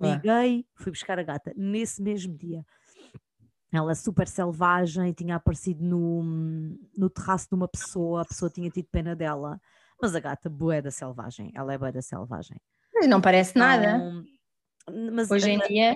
Liguei, 0.01 0.65
fui 0.75 0.91
buscar 0.91 1.19
a 1.19 1.23
gata 1.23 1.53
nesse 1.55 2.01
mesmo 2.01 2.37
dia. 2.37 2.65
Ela 3.73 3.95
super 3.95 4.27
selvagem, 4.27 5.13
tinha 5.13 5.35
aparecido 5.37 5.83
no, 5.83 6.21
no 6.97 7.09
terraço 7.09 7.47
de 7.49 7.55
uma 7.55 7.67
pessoa, 7.69 8.21
a 8.21 8.25
pessoa 8.25 8.51
tinha 8.51 8.69
tido 8.69 8.87
pena 8.91 9.15
dela, 9.15 9.61
mas 10.01 10.13
a 10.13 10.19
gata 10.19 10.49
bué 10.49 10.81
da 10.81 10.91
selvagem, 10.91 11.51
ela 11.55 11.73
é 11.73 11.77
bué 11.77 11.91
da 11.91 12.01
selvagem. 12.01 12.57
Não 13.09 13.21
parece 13.21 13.57
nada. 13.57 14.01
Então, 14.03 14.25
mas 15.13 15.31
Hoje 15.31 15.49
em 15.51 15.59
a- 15.59 15.67
dia, 15.67 15.95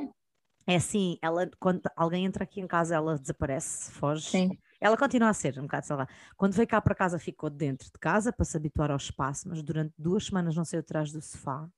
é 0.67 0.75
assim, 0.77 1.17
ela, 1.21 1.49
quando 1.59 1.81
alguém 1.95 2.25
entra 2.25 2.43
aqui 2.43 2.59
em 2.61 2.67
casa, 2.67 2.95
ela 2.95 3.17
desaparece, 3.19 3.91
foge. 3.91 4.31
sim. 4.31 4.57
Ela 4.81 4.97
continua 4.97 5.29
a 5.29 5.33
ser 5.33 5.57
um 5.59 5.63
bocado 5.63 5.85
selvagem. 5.87 6.15
Quando 6.37 6.53
veio 6.53 6.67
cá 6.67 6.81
para 6.81 6.95
casa, 6.95 7.19
ficou 7.19 7.49
dentro 7.49 7.87
de 7.87 7.99
casa 7.99 8.33
para 8.33 8.45
se 8.45 8.57
habituar 8.57 8.91
ao 8.91 8.97
espaço, 8.97 9.47
mas 9.49 9.63
durante 9.63 9.93
duas 9.97 10.25
semanas 10.25 10.55
não 10.55 10.65
saiu 10.65 10.81
atrás 10.81 11.11
do 11.11 11.21
sofá. 11.21 11.69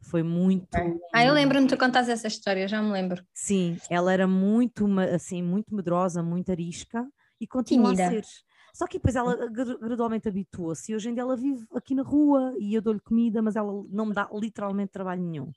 Foi 0.00 0.22
muito. 0.22 0.68
Ah, 1.12 1.24
eu 1.24 1.34
lembro-me 1.34 1.66
de 1.66 1.74
tu 1.74 1.78
contares 1.78 2.08
essa 2.08 2.28
história, 2.28 2.68
já 2.68 2.80
me 2.80 2.90
lembro. 2.92 3.22
Sim, 3.34 3.76
ela 3.90 4.12
era 4.12 4.26
muito, 4.26 4.86
assim, 5.14 5.42
muito 5.42 5.74
medrosa, 5.74 6.22
muito 6.22 6.50
arisca 6.50 7.06
e 7.40 7.46
continua 7.46 7.92
Tímida. 7.94 8.06
a 8.06 8.10
ser. 8.10 8.24
Só 8.74 8.86
que 8.86 8.98
depois 8.98 9.16
ela 9.16 9.34
gra- 9.50 9.76
gradualmente 9.78 10.28
habituou-se 10.28 10.92
e 10.92 10.94
hoje 10.94 11.10
em 11.10 11.14
dia 11.14 11.22
ela 11.22 11.36
vive 11.36 11.66
aqui 11.74 11.94
na 11.94 12.02
rua 12.02 12.54
e 12.60 12.74
eu 12.74 12.80
dou-lhe 12.82 13.00
comida, 13.00 13.42
mas 13.42 13.56
ela 13.56 13.72
não 13.90 14.06
me 14.06 14.14
dá 14.14 14.28
literalmente 14.32 14.92
trabalho 14.92 15.22
nenhum. 15.22 15.50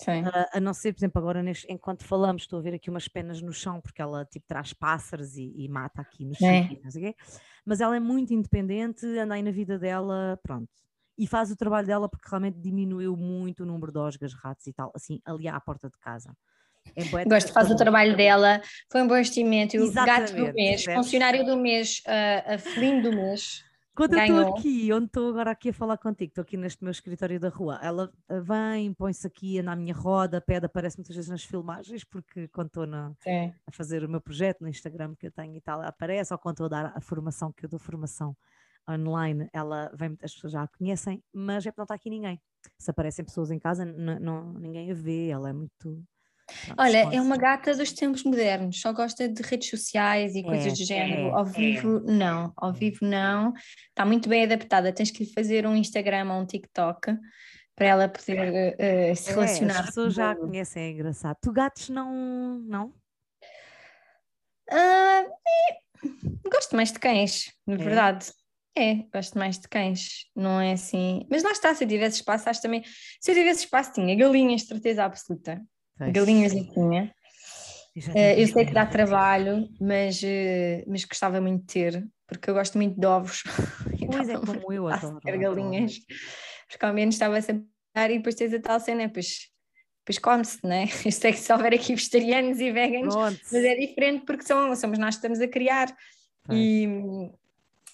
Sim. 0.00 0.22
A, 0.26 0.58
a 0.58 0.60
não 0.60 0.72
ser, 0.74 0.92
por 0.92 0.98
exemplo, 1.00 1.18
agora 1.20 1.42
neste- 1.42 1.66
enquanto 1.72 2.04
falamos, 2.04 2.42
estou 2.42 2.58
a 2.58 2.62
ver 2.62 2.74
aqui 2.74 2.88
umas 2.90 3.08
penas 3.08 3.40
no 3.42 3.52
chão, 3.52 3.80
porque 3.80 4.00
ela 4.00 4.24
tipo 4.26 4.46
traz 4.46 4.72
pássaros 4.72 5.36
e, 5.36 5.52
e 5.56 5.68
mata 5.68 6.02
aqui 6.02 6.24
no 6.24 6.34
chão, 6.34 6.48
É. 6.48 6.68
não 6.84 6.90
sei 6.90 7.02
o 7.02 7.06
quê. 7.12 7.16
Mas 7.64 7.80
ela 7.80 7.96
é 7.96 8.00
muito 8.00 8.32
independente, 8.32 9.04
anda 9.18 9.34
aí 9.34 9.42
na 9.42 9.50
vida 9.50 9.78
dela, 9.78 10.38
pronto. 10.42 10.68
E 11.18 11.26
faz 11.26 11.50
o 11.50 11.56
trabalho 11.56 11.86
dela 11.86 12.08
porque 12.08 12.28
realmente 12.28 12.58
diminuiu 12.58 13.16
muito 13.16 13.62
o 13.62 13.66
número 13.66 13.92
de 13.92 13.98
osgas, 13.98 14.34
ratos 14.34 14.66
e 14.66 14.72
tal, 14.72 14.92
assim, 14.94 15.20
ali 15.24 15.48
à 15.48 15.58
porta 15.60 15.88
de 15.88 15.98
casa. 15.98 16.36
É 16.94 17.24
Gosto, 17.24 17.52
faz 17.52 17.70
o 17.70 17.76
trabalho 17.76 18.16
dela, 18.16 18.60
foi 18.90 19.02
um 19.02 19.08
bom 19.08 19.16
investimento. 19.16 19.76
O 19.76 19.92
gato 19.92 20.34
do 20.34 20.52
mês, 20.52 20.84
funcionário 20.84 21.44
do 21.44 21.56
mês, 21.56 22.02
a, 22.06 22.54
a 22.54 22.58
felim 22.58 23.00
do 23.00 23.12
mês. 23.12 23.64
Quando 23.96 24.12
eu 24.12 24.20
estou 24.20 24.36
Ganhou. 24.36 24.58
aqui, 24.58 24.92
onde 24.92 25.06
estou 25.06 25.30
agora 25.30 25.50
aqui 25.50 25.70
a 25.70 25.72
falar 25.72 25.96
contigo, 25.96 26.28
estou 26.28 26.42
aqui 26.42 26.58
neste 26.58 26.84
meu 26.84 26.90
escritório 26.90 27.40
da 27.40 27.48
rua, 27.48 27.80
ela 27.82 28.12
eh, 28.28 28.40
vem, 28.40 28.92
põe-se 28.92 29.26
aqui 29.26 29.62
na 29.62 29.74
minha 29.74 29.94
roda, 29.94 30.38
pede, 30.38 30.66
aparece 30.66 30.98
muitas 30.98 31.16
vezes 31.16 31.30
nas 31.30 31.42
filmagens, 31.42 32.04
porque 32.04 32.46
quando 32.48 32.66
estou 32.66 32.84
a 32.84 33.72
fazer 33.72 34.04
o 34.04 34.08
meu 34.08 34.20
projeto 34.20 34.60
no 34.60 34.68
Instagram 34.68 35.14
que 35.18 35.28
eu 35.28 35.32
tenho 35.32 35.56
e 35.56 35.60
tal, 35.62 35.80
aparece, 35.80 36.30
ou 36.30 36.38
quando 36.38 36.56
estou 36.56 36.66
a 36.66 36.68
dar 36.68 36.92
a 36.94 37.00
formação, 37.00 37.50
que 37.50 37.64
eu 37.64 37.70
dou 37.70 37.78
formação 37.78 38.36
online, 38.88 39.48
ela 39.52 39.90
vem, 39.94 40.16
as 40.22 40.34
pessoas 40.34 40.52
já 40.52 40.62
a 40.62 40.68
conhecem, 40.68 41.22
mas 41.32 41.66
é 41.66 41.70
porque 41.70 41.80
não 41.80 41.84
está 41.84 41.94
aqui 41.94 42.10
ninguém. 42.10 42.40
Se 42.78 42.90
aparecem 42.90 43.24
pessoas 43.24 43.50
em 43.50 43.58
casa, 43.58 43.84
não, 43.84 44.52
ninguém 44.54 44.90
a 44.90 44.94
vê, 44.94 45.28
ela 45.28 45.48
é 45.50 45.52
muito. 45.52 45.70
pronto, 45.80 46.04
Olha, 46.78 46.98
é 47.14 47.20
uma 47.20 47.36
gata 47.36 47.74
dos 47.76 47.92
tempos 47.92 48.22
modernos, 48.24 48.80
só 48.80 48.92
gosta 48.92 49.28
de 49.28 49.42
redes 49.42 49.68
sociais 49.70 50.34
e 50.34 50.40
É, 50.40 50.42
coisas 50.42 50.78
do 50.78 50.84
género. 50.84 51.28
é, 51.28 51.30
Ao 51.32 51.46
é. 51.46 51.50
vivo, 51.50 52.00
não. 52.00 52.52
Ao 52.56 52.72
vivo, 52.72 52.98
não. 53.02 53.52
Está 53.88 54.04
muito 54.04 54.28
bem 54.28 54.44
adaptada. 54.44 54.92
Tens 54.92 55.10
que 55.10 55.24
lhe 55.24 55.32
fazer 55.32 55.66
um 55.66 55.76
Instagram 55.76 56.32
ou 56.32 56.40
um 56.40 56.46
TikTok 56.46 57.16
para 57.74 57.86
ela 57.86 58.08
poder 58.08 58.74
eh, 58.78 59.14
se 59.14 59.30
É, 59.30 59.34
relacionar. 59.34 59.80
as 59.80 59.86
pessoas 59.86 60.14
já 60.14 60.30
a 60.32 60.36
conhecem, 60.36 60.82
é 60.82 60.90
engraçado. 60.90 61.36
Tu 61.42 61.52
gatos 61.52 61.88
não. 61.90 62.58
Não? 62.60 62.94
É, 64.68 65.26
gosto 66.50 66.74
mais 66.74 66.90
de 66.92 66.98
cães, 66.98 67.52
na 67.66 67.74
É? 67.74 67.76
verdade. 67.76 68.32
É, 68.78 68.96
gosto 69.12 69.38
mais 69.38 69.58
de 69.58 69.66
cães, 69.68 70.26
não 70.36 70.60
é 70.60 70.72
assim. 70.72 71.26
Mas 71.30 71.42
lá 71.42 71.50
está, 71.50 71.74
se 71.74 71.84
eu 71.84 71.88
tivesse 71.88 72.16
espaço, 72.16 72.48
acho 72.50 72.60
também. 72.60 72.82
Se 73.20 73.30
eu 73.30 73.34
tivesse 73.34 73.60
espaço, 73.60 73.94
tinha 73.94 74.14
galinhas, 74.14 74.64
certeza 74.64 75.04
absoluta. 75.04 75.62
Pois. 75.96 76.12
Galinhas 76.12 76.52
eu 76.52 76.68
tinha. 76.68 77.14
Tive 77.94 78.12
eu 78.42 78.46
sei 78.46 78.66
que 78.66 78.74
dá 78.74 78.84
trabalho, 78.84 79.66
mas, 79.80 80.20
eh, 80.22 80.84
mas 80.86 81.04
gostava 81.06 81.40
muito 81.40 81.62
de 81.62 81.72
ter, 81.72 82.06
porque 82.26 82.50
eu 82.50 82.54
gosto 82.54 82.76
muito 82.76 83.00
de 83.00 83.06
ovos. 83.06 83.42
Pois 84.12 84.28
é, 84.28 84.36
como 84.36 84.72
eu 84.72 84.86
adoro. 84.92 85.20
ter 85.20 85.38
galinhas, 85.38 85.98
porque 86.68 86.84
ao 86.84 86.92
menos 86.92 87.14
estava 87.14 87.40
sempre 87.40 87.66
a 87.94 88.00
dar 88.00 88.10
e 88.10 88.18
depois 88.18 88.34
tens 88.34 88.52
a 88.52 88.60
tal 88.60 88.78
cena, 88.78 89.06
depois, 89.06 89.48
depois 90.04 90.18
come-se, 90.18 90.64
né? 90.64 90.84
Eu 91.04 91.12
sei 91.12 91.32
que 91.32 91.38
se 91.38 91.50
houver 91.52 91.72
aqui 91.72 91.94
vegetarianos 91.94 92.60
e 92.60 92.70
veganos, 92.70 93.14
mas 93.14 93.64
é 93.64 93.74
diferente 93.74 94.26
porque 94.26 94.44
são, 94.44 94.76
somos 94.76 94.98
nós 94.98 95.14
que 95.14 95.20
estamos 95.20 95.40
a 95.40 95.48
criar 95.48 95.86
Pois. 96.44 96.58
e, 96.58 96.86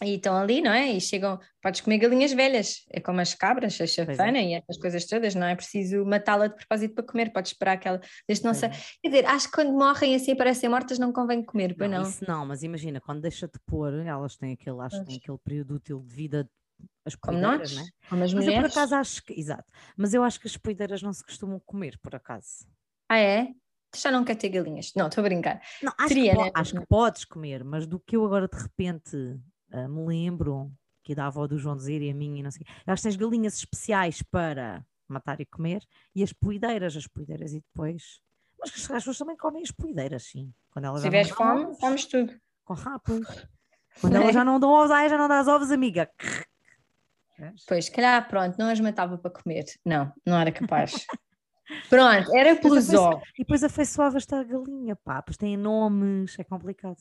e 0.00 0.14
estão 0.14 0.36
ali, 0.36 0.60
não 0.60 0.72
é? 0.72 0.92
E 0.92 1.00
chegam, 1.00 1.38
podes 1.60 1.80
comer 1.80 1.98
galinhas 1.98 2.32
velhas, 2.32 2.84
é 2.90 3.00
como 3.00 3.20
as 3.20 3.34
cabras, 3.34 3.80
a 3.80 3.84
é. 3.84 3.86
chafana 3.86 4.40
e 4.40 4.54
essas 4.54 4.76
coisas 4.78 5.06
todas, 5.06 5.34
não 5.34 5.46
é 5.46 5.54
preciso 5.54 6.04
matá-la 6.04 6.48
de 6.48 6.56
propósito 6.56 6.94
para 6.94 7.04
comer, 7.04 7.32
podes 7.32 7.52
esperar 7.52 7.78
que 7.78 7.88
ela, 7.88 8.00
desde 8.26 8.44
não 8.44 8.52
é. 8.52 8.70
quer 9.02 9.08
dizer, 9.08 9.26
acho 9.26 9.46
que 9.48 9.54
quando 9.54 9.72
morrem 9.72 10.14
assim 10.14 10.34
parecem 10.34 10.68
mortas 10.68 10.98
não 10.98 11.12
convém 11.12 11.44
comer, 11.44 11.76
pois 11.76 11.90
não. 11.90 12.02
Isso 12.02 12.24
não, 12.26 12.46
mas 12.46 12.62
imagina, 12.62 13.00
quando 13.00 13.20
deixa 13.20 13.46
de 13.46 13.58
pôr, 13.66 13.94
elas 13.94 14.36
têm 14.36 14.52
aquele, 14.52 14.80
acho 14.80 15.00
que 15.00 15.06
têm 15.06 15.16
aquele 15.16 15.38
período 15.38 15.74
útil 15.76 16.00
de 16.00 16.14
vida, 16.14 16.50
as 17.04 17.14
Como 17.14 17.38
nós, 17.38 17.76
né? 17.76 17.84
como 18.08 18.24
as 18.24 18.32
Mas 18.32 18.46
eu 18.46 18.54
por 18.54 18.66
acaso 18.66 18.94
acho 18.94 19.22
que, 19.24 19.38
exato, 19.38 19.70
mas 19.96 20.14
eu 20.14 20.24
acho 20.24 20.40
que 20.40 20.48
as 20.48 20.56
poideiras 20.56 21.02
não 21.02 21.12
se 21.12 21.24
costumam 21.24 21.60
comer, 21.64 21.98
por 22.02 22.14
acaso. 22.14 22.66
Ah, 23.08 23.18
é? 23.18 23.48
Já 23.94 24.10
não 24.10 24.24
quer 24.24 24.36
ter 24.36 24.48
galinhas. 24.48 24.92
Não, 24.96 25.08
estou 25.08 25.20
a 25.20 25.28
brincar. 25.28 25.60
Não, 25.82 25.92
acho, 25.98 26.08
Teria, 26.08 26.32
que, 26.34 26.42
né? 26.42 26.50
acho 26.54 26.74
que 26.74 26.86
podes 26.86 27.26
comer, 27.26 27.62
mas 27.62 27.86
do 27.86 28.00
que 28.00 28.16
eu 28.16 28.24
agora 28.24 28.48
de 28.48 28.56
repente 28.56 29.38
ah, 29.72 29.88
me 29.88 30.06
lembro, 30.06 30.70
que 31.02 31.14
da 31.14 31.26
avó 31.26 31.46
do 31.46 31.58
João 31.58 31.76
dizer 31.76 32.00
e 32.00 32.10
a 32.10 32.14
minha 32.14 32.40
e 32.40 32.42
não 32.42 32.50
sei 32.50 32.64
elas 32.86 33.02
tens 33.02 33.16
galinhas 33.16 33.56
especiais 33.56 34.22
para 34.22 34.84
matar 35.08 35.40
e 35.40 35.46
comer 35.46 35.82
e 36.14 36.22
as 36.22 36.32
poideiras, 36.32 36.96
as 36.96 37.06
poideiras 37.06 37.52
e 37.52 37.60
depois. 37.60 38.20
Mas 38.58 38.70
as 38.70 38.86
pessoas 38.86 39.18
também 39.18 39.36
comem 39.36 39.62
as 39.62 39.72
poideiras, 39.72 40.22
sim. 40.24 40.52
Quando 40.70 40.84
elas 40.84 41.00
Se 41.00 41.08
tiveres 41.08 41.30
fome, 41.30 41.64
ovos, 41.64 41.78
comes 41.78 42.06
tudo. 42.06 42.32
Com 42.64 42.74
rapos. 42.74 43.26
Quando 44.00 44.16
elas 44.16 44.32
já 44.32 44.44
não 44.44 44.60
dão 44.60 44.70
ovos, 44.70 44.90
ai, 44.90 45.08
já 45.08 45.18
não 45.18 45.28
dás 45.28 45.48
ovos, 45.48 45.70
amiga. 45.70 46.08
Pois, 47.66 47.88
calhar, 47.88 48.28
pronto, 48.28 48.56
não 48.56 48.68
as 48.68 48.78
matava 48.78 49.18
para 49.18 49.30
comer. 49.30 49.64
Não, 49.84 50.12
não 50.24 50.38
era 50.38 50.52
capaz. 50.52 51.04
pronto, 51.90 52.34
era 52.34 52.54
pelos 52.56 52.90
ovos. 52.90 53.28
E 53.36 53.42
depois 53.42 53.64
afeiçoavas-te 53.64 54.34
à 54.34 54.44
galinha, 54.44 54.94
pá, 54.96 55.20
pois 55.20 55.36
têm 55.36 55.56
nomes, 55.56 56.38
é 56.38 56.44
complicado. 56.44 56.98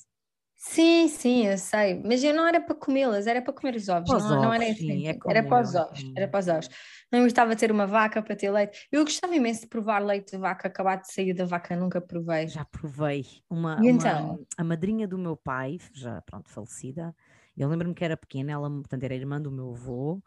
Sim, 0.63 1.07
sim, 1.07 1.47
eu 1.47 1.57
sei. 1.57 1.95
Mas 2.03 2.23
eu 2.23 2.33
não 2.35 2.45
era 2.47 2.61
para 2.61 2.75
comê-las, 2.75 3.25
era 3.25 3.41
para 3.41 3.51
comer 3.53 3.75
os 3.75 3.89
ovos. 3.89 4.13
Para 4.13 4.17
os 4.17 4.29
não, 4.29 4.37
não 4.37 4.53
era 4.53 4.63
ovos, 4.63 4.75
sim, 4.75 4.93
assim. 4.93 5.07
é 5.07 5.13
Era 5.27 5.43
para 5.43 5.63
os 5.63 5.73
é 5.73 5.81
ovos. 5.87 6.03
como 6.03 6.15
Era 6.15 6.27
para 6.27 6.39
os 6.39 6.47
ovos. 6.47 6.69
Não 7.11 7.23
gostava 7.23 7.55
de 7.55 7.59
ter 7.59 7.71
uma 7.71 7.87
vaca 7.87 8.21
para 8.21 8.35
ter 8.35 8.51
leite. 8.51 8.87
Eu 8.91 9.03
gostava 9.03 9.35
imenso 9.35 9.61
de 9.61 9.67
provar 9.67 9.99
leite 10.03 10.31
de 10.31 10.37
vaca, 10.37 10.67
acabado 10.67 11.01
de 11.01 11.11
sair 11.11 11.33
da 11.33 11.45
vaca, 11.45 11.75
nunca 11.75 11.99
provei. 11.99 12.53
Já 12.53 12.65
provei 12.65 13.23
uma, 13.49 13.81
E 13.81 13.87
uma- 13.87 14.13
então? 14.13 14.45
a 14.57 14.63
madrinha 14.63 15.07
do 15.07 15.17
meu 15.17 15.37
pai, 15.37 15.77
já 15.93 16.21
pronto, 16.23 16.49
falecida. 16.49 17.15
Eu 17.55 17.69
lembro-me 17.69 17.93
que 17.93 18.03
era 18.03 18.17
pequena, 18.17 18.51
ela, 18.51 18.69
portanto, 18.69 19.03
era 19.03 19.13
irmã 19.15 19.39
do 19.41 19.51
meu 19.51 19.71
avô. 19.71 20.21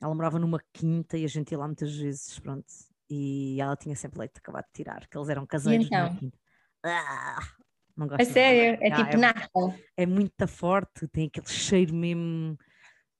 Ela 0.00 0.14
morava 0.14 0.38
numa 0.38 0.60
quinta 0.72 1.18
e 1.18 1.24
a 1.24 1.28
gente 1.28 1.52
ia 1.52 1.58
lá 1.58 1.66
muitas 1.66 1.94
vezes, 1.96 2.38
pronto. 2.40 2.66
E 3.10 3.60
ela 3.60 3.76
tinha 3.76 3.96
sempre 3.96 4.20
leite 4.20 4.38
acabado 4.38 4.66
de 4.66 4.72
tirar, 4.74 5.08
que 5.08 5.16
eles 5.18 5.28
eram 5.30 5.46
caseiros 5.46 5.90
numa 5.92 6.08
então? 6.08 6.10
quinta. 6.10 6.38
Ah, 6.84 7.38
não 8.00 8.08
gosto 8.08 8.20
nada. 8.20 8.32
sério, 8.32 8.78
é 8.80 8.90
tipo 8.90 9.16
é, 9.16 9.16
nata. 9.16 9.50
é 9.96 10.06
muito 10.06 10.48
forte, 10.48 11.06
tem 11.08 11.26
aquele 11.26 11.46
cheiro 11.46 11.94
mesmo, 11.94 12.56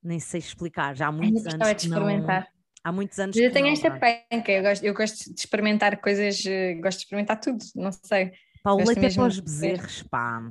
nem 0.03 0.19
sei 0.19 0.39
explicar. 0.39 0.97
Já 0.97 1.09
há 1.09 1.11
eu 1.11 1.13
muitos 1.13 1.47
anos 1.47 1.69
de 1.69 1.75
que 1.75 1.89
não. 1.89 1.99
experimentar. 1.99 2.49
Há 2.83 2.91
muitos 2.91 3.19
anos 3.19 3.37
eu 3.37 3.53
tenho 3.53 3.67
não, 3.67 3.73
esta 3.75 3.91
penca, 3.91 4.51
eu 4.51 4.63
gosto, 4.63 4.83
eu 4.83 4.95
gosto 4.95 5.35
de 5.35 5.39
experimentar 5.39 6.01
coisas, 6.01 6.43
eh, 6.47 6.75
gosto 6.77 6.99
de 6.99 7.05
experimentar 7.05 7.39
tudo, 7.39 7.59
não 7.77 7.93
sei. 7.93 8.33
Pá, 8.63 8.73
o 8.73 8.79
leite 8.79 9.05
é 9.05 9.13
para 9.13 9.27
os 9.27 9.39
bezerros, 9.39 10.03
pá. 10.05 10.51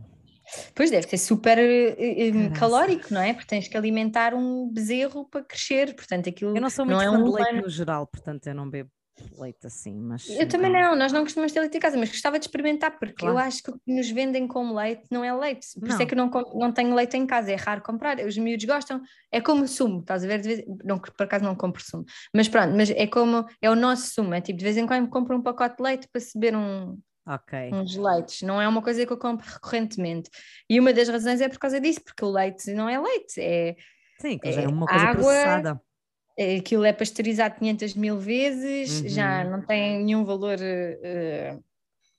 Pois 0.75 0.91
deve 0.91 1.07
ser 1.07 1.17
super 1.17 1.57
eh, 1.57 1.95
eh, 1.97 2.49
calórico, 2.55 3.11
não 3.11 3.21
é? 3.21 3.33
Porque 3.33 3.47
tens 3.47 3.67
que 3.67 3.75
alimentar 3.75 4.35
um 4.35 4.69
bezerro 4.71 5.27
para 5.27 5.43
crescer, 5.43 5.95
portanto 5.95 6.29
aquilo 6.29 6.55
Eu 6.55 6.61
não 6.61 6.69
sou 6.69 6.85
muito 6.85 6.97
não 6.97 7.01
é 7.01 7.05
fã 7.05 7.17
um 7.17 7.23
de 7.23 7.29
leite 7.31 7.49
humano. 7.49 7.61
no 7.63 7.69
geral, 7.69 8.05
portanto 8.05 8.45
eu 8.45 8.53
não 8.53 8.69
bebo 8.69 8.91
leite 9.37 9.67
assim, 9.67 9.99
mas. 9.99 10.27
Eu 10.29 10.47
também 10.47 10.71
não, 10.71 10.95
nós 10.95 11.11
não 11.11 11.23
costumamos 11.23 11.51
ter 11.51 11.59
leite 11.59 11.77
em 11.77 11.79
casa, 11.79 11.97
mas 11.97 12.09
gostava 12.09 12.37
de 12.39 12.45
experimentar, 12.45 12.97
porque 12.99 13.25
eu 13.25 13.31
Claro. 13.31 13.47
acho 13.47 13.63
que 13.63 13.71
o 13.71 13.79
que 13.79 13.93
nos 13.93 14.09
vendem 14.09 14.47
como 14.47 14.75
leite 14.75 15.03
não 15.11 15.23
é 15.23 15.33
leite. 15.33 15.67
Por 15.79 15.87
isso 15.87 15.97
é 15.97 15.99
Não. 15.99 16.07
que 16.07 16.13
eu 16.13 16.17
não, 16.17 16.29
não 16.55 16.71
tenho 16.71 16.93
leite 16.93 17.17
em 17.17 17.25
casa, 17.25 17.51
é 17.51 17.55
raro 17.55 17.81
comprar. 17.81 18.19
Os 18.19 18.37
miúdos 18.37 18.65
gostam, 18.65 19.01
é 19.31 19.41
como 19.41 19.67
sumo, 19.67 19.99
estás 20.01 20.23
a 20.23 20.27
ver? 20.27 20.39
De 20.41 20.47
vez, 20.47 20.65
não, 20.83 20.99
por 20.99 21.23
acaso 21.23 21.43
não 21.43 21.55
compro 21.55 21.81
sumo, 21.83 22.05
mas 22.35 22.47
pronto, 22.47 22.75
mas 22.75 22.89
é 22.89 23.07
como 23.07 23.45
é 23.61 23.69
o 23.69 23.75
nosso 23.75 24.13
sumo, 24.13 24.33
é 24.33 24.41
tipo 24.41 24.57
de 24.59 24.63
vez 24.65 24.77
em 24.77 24.85
quando 24.87 25.09
compro 25.09 25.35
um 25.37 25.41
pacote 25.41 25.77
de 25.77 25.83
leite 25.83 26.07
para 26.11 26.21
se 26.21 26.37
beber 26.39 26.55
um, 26.57 26.97
Ok. 27.25 27.71
uns 27.73 27.95
leites, 27.95 28.41
não 28.41 28.61
é 28.61 28.67
uma 28.67 28.81
coisa 28.81 29.05
que 29.05 29.13
eu 29.13 29.17
compro 29.17 29.45
recorrentemente. 29.47 30.29
E 30.69 30.79
uma 30.79 30.91
das 30.93 31.07
razões 31.09 31.41
é 31.41 31.47
por 31.49 31.59
causa 31.59 31.79
disso, 31.79 32.01
porque 32.03 32.23
o 32.25 32.31
leite 32.31 32.71
não 32.73 32.89
é 32.89 32.99
leite, 32.99 33.39
é, 33.39 33.75
Sim, 34.19 34.37
que 34.37 34.47
é 34.49 34.63
é 34.63 34.67
uma 34.67 34.87
coisa 34.87 35.05
água, 35.05 35.23
processada. 35.23 35.81
Aquilo 36.57 36.85
é 36.85 36.93
pasteurizado 36.93 37.55
500 37.59 37.93
mil 37.95 38.17
vezes, 38.17 39.11
já 39.13 39.43
Uhum. 39.43 39.51
não 39.51 39.61
tem 39.61 40.03
nenhum 40.03 40.23
valor 40.23 40.57
eh, 40.61 41.57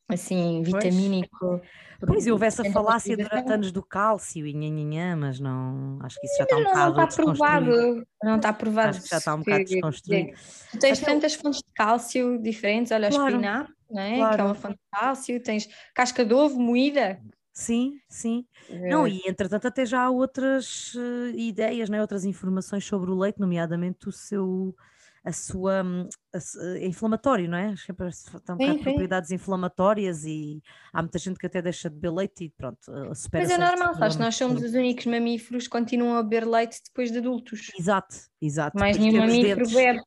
assim 0.09 0.63
vitamínico. 0.63 1.61
Pois, 2.07 2.27
e 2.27 2.33
houve 2.33 2.47
essa 2.47 2.63
a 2.63 2.73
falácia 2.73 3.15
durante 3.17 3.53
anos 3.53 3.71
do 3.73 3.83
cálcio 3.83 4.47
e 4.47 4.55
nhanhanhã, 4.55 5.15
mas 5.17 5.39
não. 5.39 5.99
Acho 6.03 6.19
que 6.19 6.27
isso 6.27 6.37
já 6.39 6.45
está 6.45 6.57
um 6.57 6.63
não, 6.63 6.73
não 6.73 6.91
bocado 6.91 7.11
está 7.11 7.23
provado, 7.23 7.65
desconstruído. 7.67 8.07
não 8.23 8.37
está 8.37 8.53
provado. 8.55 8.89
Acho 8.91 9.03
que 9.03 9.09
já 9.09 9.19
está 9.19 9.35
um 9.35 9.39
bocado 9.41 9.65
desconstruído. 9.65 10.33
Tu 10.73 10.79
tens 10.79 10.99
Até 11.03 11.11
o- 11.11 11.15
tantas 11.15 11.35
fontes 11.35 11.61
de 11.61 11.73
cálcio 11.75 12.39
diferentes, 12.43 12.91
olha, 12.91 13.09
Claro, 13.11 13.25
o 13.25 13.29
espinafre, 13.29 13.75
não 13.91 14.01
é? 14.03 14.09
que 14.09 14.15
é 14.15 14.17
claro. 14.17 14.45
uma 14.47 14.55
fonte 14.55 14.75
de 14.75 14.99
cálcio, 15.01 15.43
tens 15.43 15.69
casca 15.95 16.25
de 16.25 16.33
ovo 16.33 16.59
moída. 16.59 17.21
Sim, 17.61 18.01
sim. 18.09 18.47
Não, 18.89 19.07
eh, 19.07 19.11
e 19.11 19.21
entretanto 19.29 19.67
até 19.67 19.85
já 19.85 20.03
há 20.05 20.11
outras 20.11 20.95
eh, 20.97 21.33
ideias, 21.37 21.91
né? 21.91 22.01
outras 22.01 22.25
informações 22.25 22.85
sobre 22.87 23.11
o 23.11 23.19
leite, 23.19 23.39
nomeadamente 23.39 24.09
o 24.09 24.13
seu, 24.13 24.75
a 25.23 25.31
sua 25.31 25.83
hum, 25.85 26.09
a 26.33 26.41
se- 26.41 26.59
é 26.79 26.87
inflamatório, 26.87 27.51
não 27.51 27.59
é? 27.59 27.77
Sempre 27.77 28.09
tem 28.11 28.55
um 28.55 28.59
bocado 28.59 28.63
Sim, 28.63 28.79
de 28.79 28.79
sim. 28.79 28.85
propriedades 28.85 29.31
inflamatórias 29.31 30.25
e 30.25 30.63
há 30.91 31.03
muita 31.03 31.19
gente 31.19 31.39
que 31.39 31.45
até 31.47 31.61
deixa 31.61 31.91
de 31.91 31.97
beber 31.97 32.13
leite 32.15 32.45
e 32.45 32.49
pronto, 32.51 32.79
eh, 32.91 33.15
supera 33.15 33.45
Mas 33.45 33.51
é 33.53 33.59
normal, 33.59 33.95
sabes? 33.95 34.17
Nós 34.17 34.37
somos 34.37 34.63
os 34.63 34.73
únicos 34.73 35.05
mamíferos 35.05 35.65
que 35.65 35.71
continuam 35.71 36.17
a 36.17 36.23
beber 36.23 36.47
leite 36.49 36.81
depois 36.87 37.13
de 37.13 37.19
adultos. 37.19 37.71
Exato, 37.79 38.17
exato. 38.41 38.79
Mais 38.79 38.97
nenhum 38.97 39.19
mamífero 39.27 39.69
bebe. 39.69 40.01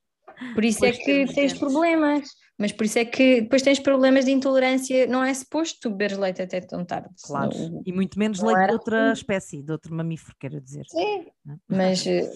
Por 0.55 0.65
isso 0.65 0.83
é 0.85 0.91
de 0.91 0.97
ter 1.03 1.27
que 1.27 1.33
tens 1.35 1.53
dentes. 1.53 1.59
problemas. 1.59 2.27
Mas 2.57 2.71
por 2.71 2.85
isso 2.85 2.99
é 2.99 3.05
que 3.05 3.41
depois 3.41 3.61
tens 3.61 3.79
problemas 3.79 4.25
de 4.25 4.31
intolerância, 4.31 5.07
não 5.07 5.23
é 5.23 5.33
suposto 5.33 5.79
tu 5.81 5.89
beberes 5.89 6.17
leite 6.17 6.41
até 6.41 6.61
tão 6.61 6.85
tarde. 6.85 7.09
Claro, 7.23 7.51
e 7.85 7.91
muito 7.91 8.17
menos 8.19 8.41
leite 8.41 8.67
de 8.67 8.73
outra 8.73 9.11
espécie, 9.11 9.63
de 9.63 9.71
outro 9.71 9.93
mamífero, 9.93 10.35
quero 10.39 10.61
dizer. 10.61 10.85
Sim, 10.87 11.25
é? 11.49 11.55
mas, 11.67 12.05
eh, 12.05 12.31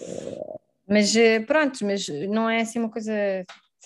mas 0.88 1.14
eh, 1.14 1.40
pronto, 1.40 1.84
mas 1.84 2.08
não 2.28 2.50
é 2.50 2.62
assim 2.62 2.80
uma 2.80 2.90
coisa 2.90 3.12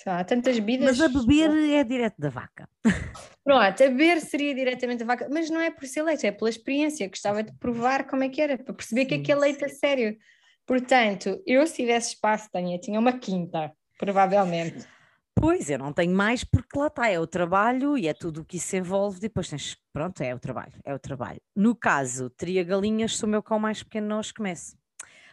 há 0.07 0.25
tantas 0.25 0.59
bebidas. 0.59 0.99
Mas 0.99 1.01
a 1.01 1.09
beber 1.09 1.51
é 1.71 1.85
direto 1.85 2.17
da 2.19 2.29
vaca. 2.29 2.69
Pronto, 3.45 3.83
a 3.83 3.89
beber 3.89 4.21
seria 4.21 4.55
diretamente 4.55 5.01
da 5.01 5.05
vaca, 5.05 5.29
mas 5.31 5.51
não 5.51 5.61
é 5.61 5.71
por 5.71 5.87
ser 5.87 6.03
leite, 6.03 6.27
é 6.27 6.33
pela 6.33 6.49
experiência. 6.49 7.09
Gostava 7.09 7.43
de 7.43 7.53
provar 7.59 8.07
como 8.07 8.23
é 8.23 8.29
que 8.29 8.41
era, 8.41 8.57
para 8.57 8.73
perceber 8.73 9.03
sim, 9.03 9.09
que 9.09 9.15
aquele 9.15 9.41
leite 9.41 9.65
a 9.65 9.69
sério. 9.69 10.17
Portanto, 10.65 11.43
eu 11.45 11.67
se 11.67 11.75
tivesse 11.75 12.15
espaço, 12.15 12.49
Tânia, 12.53 12.79
tinha 12.79 12.99
uma 12.99 13.13
quinta, 13.13 13.73
provavelmente. 13.99 14.87
Pois, 15.35 15.71
eu 15.71 15.79
não 15.79 15.93
tenho 15.93 16.15
mais 16.15 16.45
porque 16.45 16.79
lá 16.79 16.87
está, 16.87 17.09
é 17.09 17.19
o 17.19 17.27
trabalho 17.27 17.97
e 17.99 18.07
é 18.07 18.15
tudo 18.15 18.43
o 18.43 18.45
que 18.45 18.59
isso 18.59 18.77
envolve, 18.77 19.19
depois 19.19 19.49
tens, 19.49 19.77
pronto, 19.93 20.21
é 20.21 20.35
o 20.35 20.39
trabalho, 20.39 20.73
é 20.85 20.95
o 20.95 20.99
trabalho. 20.99 21.41
No 21.57 21.75
caso, 21.75 22.31
teria 22.31 22.63
galinhas 22.63 23.17
se 23.17 23.25
o 23.25 23.29
meu 23.29 23.43
cão 23.43 23.59
mais 23.59 23.83
pequeno 23.83 24.09
não 24.09 24.19
as 24.19 24.31
comesse. 24.31 24.77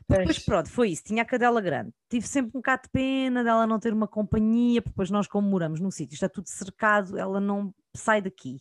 Depois, 0.10 0.40
pronto, 0.40 0.70
foi 0.70 0.90
isso. 0.90 1.04
Tinha 1.04 1.22
a 1.22 1.26
cadela 1.26 1.62
grande. 1.62 1.94
Tive 2.10 2.28
sempre 2.28 2.50
um 2.56 2.60
bocado 2.60 2.84
de 2.84 2.90
pena 2.90 3.44
dela 3.44 3.68
não 3.68 3.80
ter 3.80 3.94
uma 3.94 4.08
companhia, 4.08 4.82
porque 4.82 4.94
depois 4.94 5.12
nós, 5.12 5.28
como 5.28 5.48
moramos 5.48 5.80
num 5.80 5.92
sítio, 5.92 6.16
está 6.16 6.28
tudo 6.28 6.48
cercado, 6.48 7.16
ela 7.18 7.40
não 7.40 7.74
sai 7.96 8.20
daqui. 8.20 8.60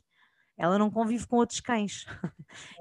Ela 0.58 0.78
não 0.78 0.90
convive 0.90 1.26
com 1.26 1.36
outros 1.36 1.60
cães. 1.60 2.04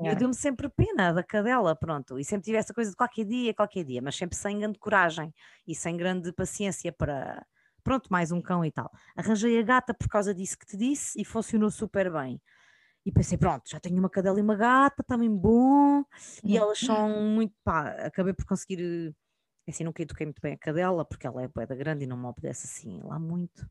É. 0.01 0.11
Eu 0.11 0.15
deu-me 0.15 0.33
sempre 0.33 0.67
pena 0.67 1.13
da 1.13 1.23
cadela, 1.23 1.75
pronto. 1.75 2.19
E 2.19 2.25
sempre 2.25 2.43
tive 2.45 2.57
essa 2.57 2.73
coisa 2.73 2.89
de 2.89 2.97
qualquer 2.97 3.23
dia, 3.23 3.53
qualquer 3.53 3.85
dia, 3.85 4.01
mas 4.01 4.15
sempre 4.15 4.35
sem 4.35 4.59
grande 4.59 4.79
coragem 4.79 5.33
e 5.65 5.73
sem 5.73 5.95
grande 5.95 6.33
paciência 6.33 6.91
para. 6.91 7.45
Pronto, 7.87 8.09
mais 8.11 8.33
um 8.33 8.41
cão 8.41 8.65
e 8.65 8.69
tal. 8.69 8.91
Arranjei 9.15 9.57
a 9.57 9.61
gata 9.61 9.93
por 9.93 10.09
causa 10.09 10.35
disso 10.35 10.59
que 10.59 10.65
te 10.65 10.75
disse 10.75 11.17
e 11.21 11.23
funcionou 11.23 11.71
super 11.71 12.11
bem. 12.11 12.41
E 13.05 13.13
pensei, 13.13 13.37
pronto, 13.37 13.63
já 13.69 13.79
tenho 13.79 13.97
uma 13.97 14.09
cadela 14.09 14.37
e 14.37 14.41
uma 14.41 14.57
gata, 14.57 15.01
está 15.01 15.17
bem 15.17 15.33
bom. 15.33 16.03
E 16.43 16.57
elas 16.57 16.79
são 16.79 17.07
muito, 17.09 17.55
pá, 17.63 17.91
acabei 18.05 18.33
por 18.33 18.43
conseguir, 18.43 18.81
eh, 19.65 19.71
assim, 19.71 19.85
nunca 19.85 20.01
eduquei 20.01 20.25
muito 20.25 20.41
bem 20.41 20.51
a 20.51 20.57
cadela, 20.57 21.05
porque 21.05 21.25
ela 21.25 21.41
é 21.41 21.47
boeda 21.47 21.73
grande 21.77 22.03
e 22.03 22.07
não 22.07 22.17
me 22.17 22.25
obedece 22.25 22.67
assim 22.67 22.99
lá 23.05 23.17
muito. 23.17 23.65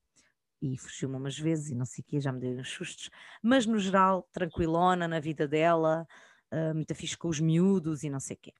E 0.62 0.78
fugiu-me 0.78 1.16
umas 1.16 1.38
vezes 1.38 1.68
e 1.68 1.74
não 1.74 1.84
sei 1.84 2.02
o 2.02 2.06
quê, 2.06 2.18
já 2.18 2.32
me 2.32 2.40
deu 2.40 2.58
uns 2.58 2.70
sustos. 2.70 3.10
Mas 3.42 3.66
no 3.66 3.78
geral, 3.78 4.26
tranquilona 4.32 5.06
na 5.06 5.20
vida 5.20 5.46
dela, 5.46 6.08
uh, 6.54 6.74
muito 6.74 6.94
fixe 6.94 7.18
com 7.18 7.28
os 7.28 7.38
miúdos 7.38 8.02
e 8.02 8.08
não 8.08 8.18
sei 8.18 8.36
o 8.36 8.40
quê. 8.40 8.54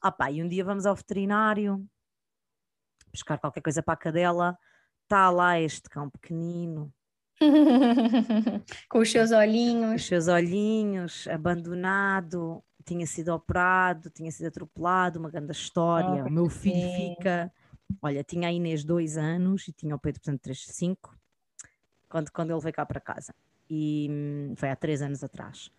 Ah 0.00 0.12
pá, 0.12 0.30
e 0.30 0.40
um 0.40 0.46
dia 0.46 0.64
vamos 0.64 0.86
ao 0.86 0.94
veterinário, 0.94 1.84
buscar 3.10 3.38
qualquer 3.38 3.60
coisa 3.60 3.82
para 3.82 3.94
a 3.94 3.96
cadela, 3.96 4.56
está 5.04 5.30
lá 5.30 5.60
este 5.60 5.88
cão 5.88 6.10
pequenino, 6.10 6.92
Com 8.88 8.98
os 8.98 9.10
seus 9.10 9.30
olhinhos. 9.32 10.02
Os 10.02 10.06
seus 10.06 10.28
olhinhos, 10.28 11.26
abandonado, 11.28 12.62
tinha 12.84 13.06
sido 13.06 13.32
operado, 13.32 14.10
tinha 14.10 14.30
sido 14.30 14.46
atropelado, 14.46 15.18
uma 15.18 15.30
grande 15.30 15.52
história. 15.52 16.24
Oh, 16.24 16.28
o 16.28 16.30
meu 16.30 16.48
filho 16.48 16.76
sim. 16.76 17.14
fica. 17.16 17.52
Olha, 18.00 18.22
tinha 18.24 18.48
a 18.48 18.52
Inês 18.52 18.84
dois 18.84 19.16
anos 19.16 19.68
e 19.68 19.72
tinha 19.72 19.94
o 19.94 19.98
Pedro, 19.98 20.20
portanto, 20.20 20.40
três, 20.40 20.64
cinco, 20.66 21.16
quando, 22.08 22.30
quando 22.30 22.50
ele 22.50 22.60
veio 22.60 22.74
cá 22.74 22.86
para 22.86 23.00
casa. 23.00 23.34
E 23.68 24.08
hum, 24.10 24.54
foi 24.56 24.70
há 24.70 24.76
três 24.76 25.02
anos 25.02 25.22
atrás. 25.22 25.70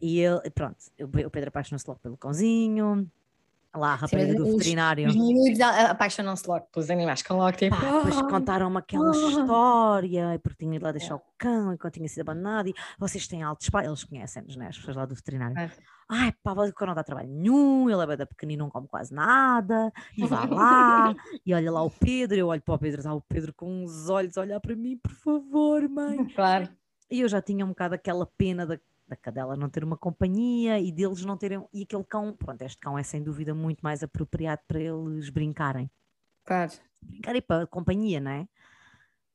E 0.00 0.18
ele, 0.18 0.50
pronto, 0.50 0.78
o 0.98 1.30
Pedro 1.30 1.48
apaixonou-se 1.48 1.86
logo 1.86 2.00
pelo 2.00 2.16
cãozinho, 2.16 3.10
lá 3.74 3.92
a 3.92 3.94
rapariga 3.94 4.34
do 4.34 4.44
veterinário. 4.44 5.08
Os 5.08 5.16
miúdos 5.16 5.60
apaixonam-se 5.60 6.48
logo 6.48 6.66
pelos 6.72 6.90
animais, 6.90 7.22
com 7.22 7.34
logo 7.34 7.56
tipo. 7.56 7.76
Pá, 7.76 8.02
depois 8.02 8.22
contaram-me 8.30 8.78
aquela 8.78 9.10
história, 9.10 10.40
porque 10.42 10.64
tinha 10.64 10.76
ido 10.76 10.84
lá 10.84 10.92
deixar 10.92 11.14
é. 11.14 11.16
o 11.16 11.22
cão 11.38 11.72
enquanto 11.72 11.94
tinha 11.94 12.08
sido 12.08 12.22
abandonado, 12.22 12.68
e 12.68 12.74
vocês 12.98 13.28
têm 13.28 13.42
altos 13.42 13.70
pais, 13.70 13.86
eles 13.86 14.04
conhecem-nos, 14.04 14.56
né? 14.56 14.68
As 14.68 14.76
pessoas 14.76 14.96
lá 14.96 15.06
do 15.06 15.14
veterinário. 15.14 15.56
É. 15.56 15.70
Ai, 16.08 16.34
pá, 16.42 16.52
o 16.52 16.72
cão 16.72 16.88
não 16.88 16.94
dá 16.94 17.04
trabalho 17.04 17.28
nenhum, 17.28 17.88
ele 17.88 18.02
é 18.02 18.06
bem 18.06 18.16
da 18.16 18.26
pequenino, 18.26 18.64
não 18.64 18.70
come 18.70 18.88
quase 18.88 19.14
nada, 19.14 19.92
e 20.16 20.26
vai 20.26 20.48
lá, 20.48 21.14
e 21.46 21.54
olha 21.54 21.70
lá 21.70 21.82
o 21.82 21.90
Pedro, 21.90 22.36
eu 22.36 22.48
olho 22.48 22.60
para 22.60 22.74
o 22.74 22.78
Pedro, 22.78 22.98
está 22.98 23.14
o 23.14 23.20
Pedro 23.20 23.54
com 23.54 23.84
uns 23.84 24.08
olhos 24.08 24.36
a 24.36 24.40
olhar 24.40 24.60
para 24.60 24.74
mim, 24.74 24.96
por 24.96 25.12
favor, 25.12 25.88
mãe. 25.88 26.24
Claro. 26.34 26.68
E 27.08 27.20
eu 27.20 27.28
já 27.28 27.40
tinha 27.40 27.64
um 27.64 27.68
bocado 27.68 27.94
aquela 27.94 28.26
pena 28.26 28.66
da, 28.66 28.78
da 29.10 29.16
cadela 29.16 29.56
não 29.56 29.68
ter 29.68 29.82
uma 29.82 29.96
companhia 29.96 30.78
e 30.78 30.92
deles 30.92 31.24
não 31.24 31.36
terem. 31.36 31.66
E 31.72 31.82
aquele 31.82 32.04
cão, 32.04 32.32
pronto, 32.32 32.62
este 32.62 32.80
cão 32.80 32.96
é 32.96 33.02
sem 33.02 33.22
dúvida 33.22 33.52
muito 33.52 33.80
mais 33.80 34.02
apropriado 34.02 34.62
para 34.66 34.80
eles 34.80 35.28
brincarem. 35.28 35.90
Claro. 36.44 36.72
Brincarem 37.02 37.42
para 37.42 37.64
a 37.64 37.66
companhia, 37.66 38.20
não 38.20 38.30
é? 38.30 38.48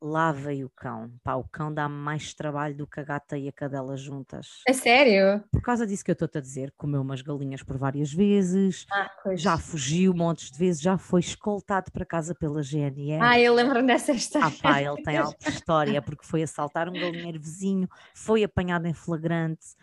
Lá 0.07 0.31
veio 0.31 0.67
o 0.67 0.69
cão. 0.69 1.11
Pá, 1.23 1.33
o 1.33 1.43
cão 1.43 1.73
dá 1.73 1.89
mais 1.89 2.31
trabalho 2.31 2.75
do 2.75 2.85
que 2.85 2.99
a 2.99 3.03
gata 3.03 3.39
e 3.39 3.47
a 3.47 3.51
cadela 3.51 3.97
juntas. 3.97 4.61
É 4.67 4.71
sério? 4.71 5.43
Por 5.51 5.63
causa 5.63 5.87
disso 5.87 6.05
que 6.05 6.11
eu 6.11 6.13
estou-te 6.13 6.37
a 6.37 6.41
dizer, 6.41 6.71
comeu 6.77 7.01
umas 7.01 7.23
galinhas 7.23 7.63
por 7.63 7.75
várias 7.75 8.13
vezes, 8.13 8.85
ah, 8.91 9.09
já 9.35 9.57
fugiu 9.57 10.13
montes 10.13 10.51
de 10.51 10.59
vezes, 10.59 10.79
já 10.79 10.95
foi 10.95 11.21
escoltado 11.21 11.91
para 11.91 12.05
casa 12.05 12.35
pela 12.35 12.61
GNR. 12.61 13.19
Ah, 13.19 13.39
eu 13.39 13.51
lembro 13.55 13.83
dessa 13.83 14.11
história. 14.11 14.47
Ah 14.47 14.51
pá, 14.61 14.79
ele 14.79 15.01
tem 15.01 15.17
alta 15.17 15.49
história, 15.49 15.99
porque 16.03 16.23
foi 16.23 16.43
assaltar 16.43 16.87
um 16.87 16.93
galinheiro 16.93 17.39
vizinho, 17.39 17.89
foi 18.13 18.43
apanhado 18.43 18.85
em 18.85 18.93
flagrante. 18.93 19.75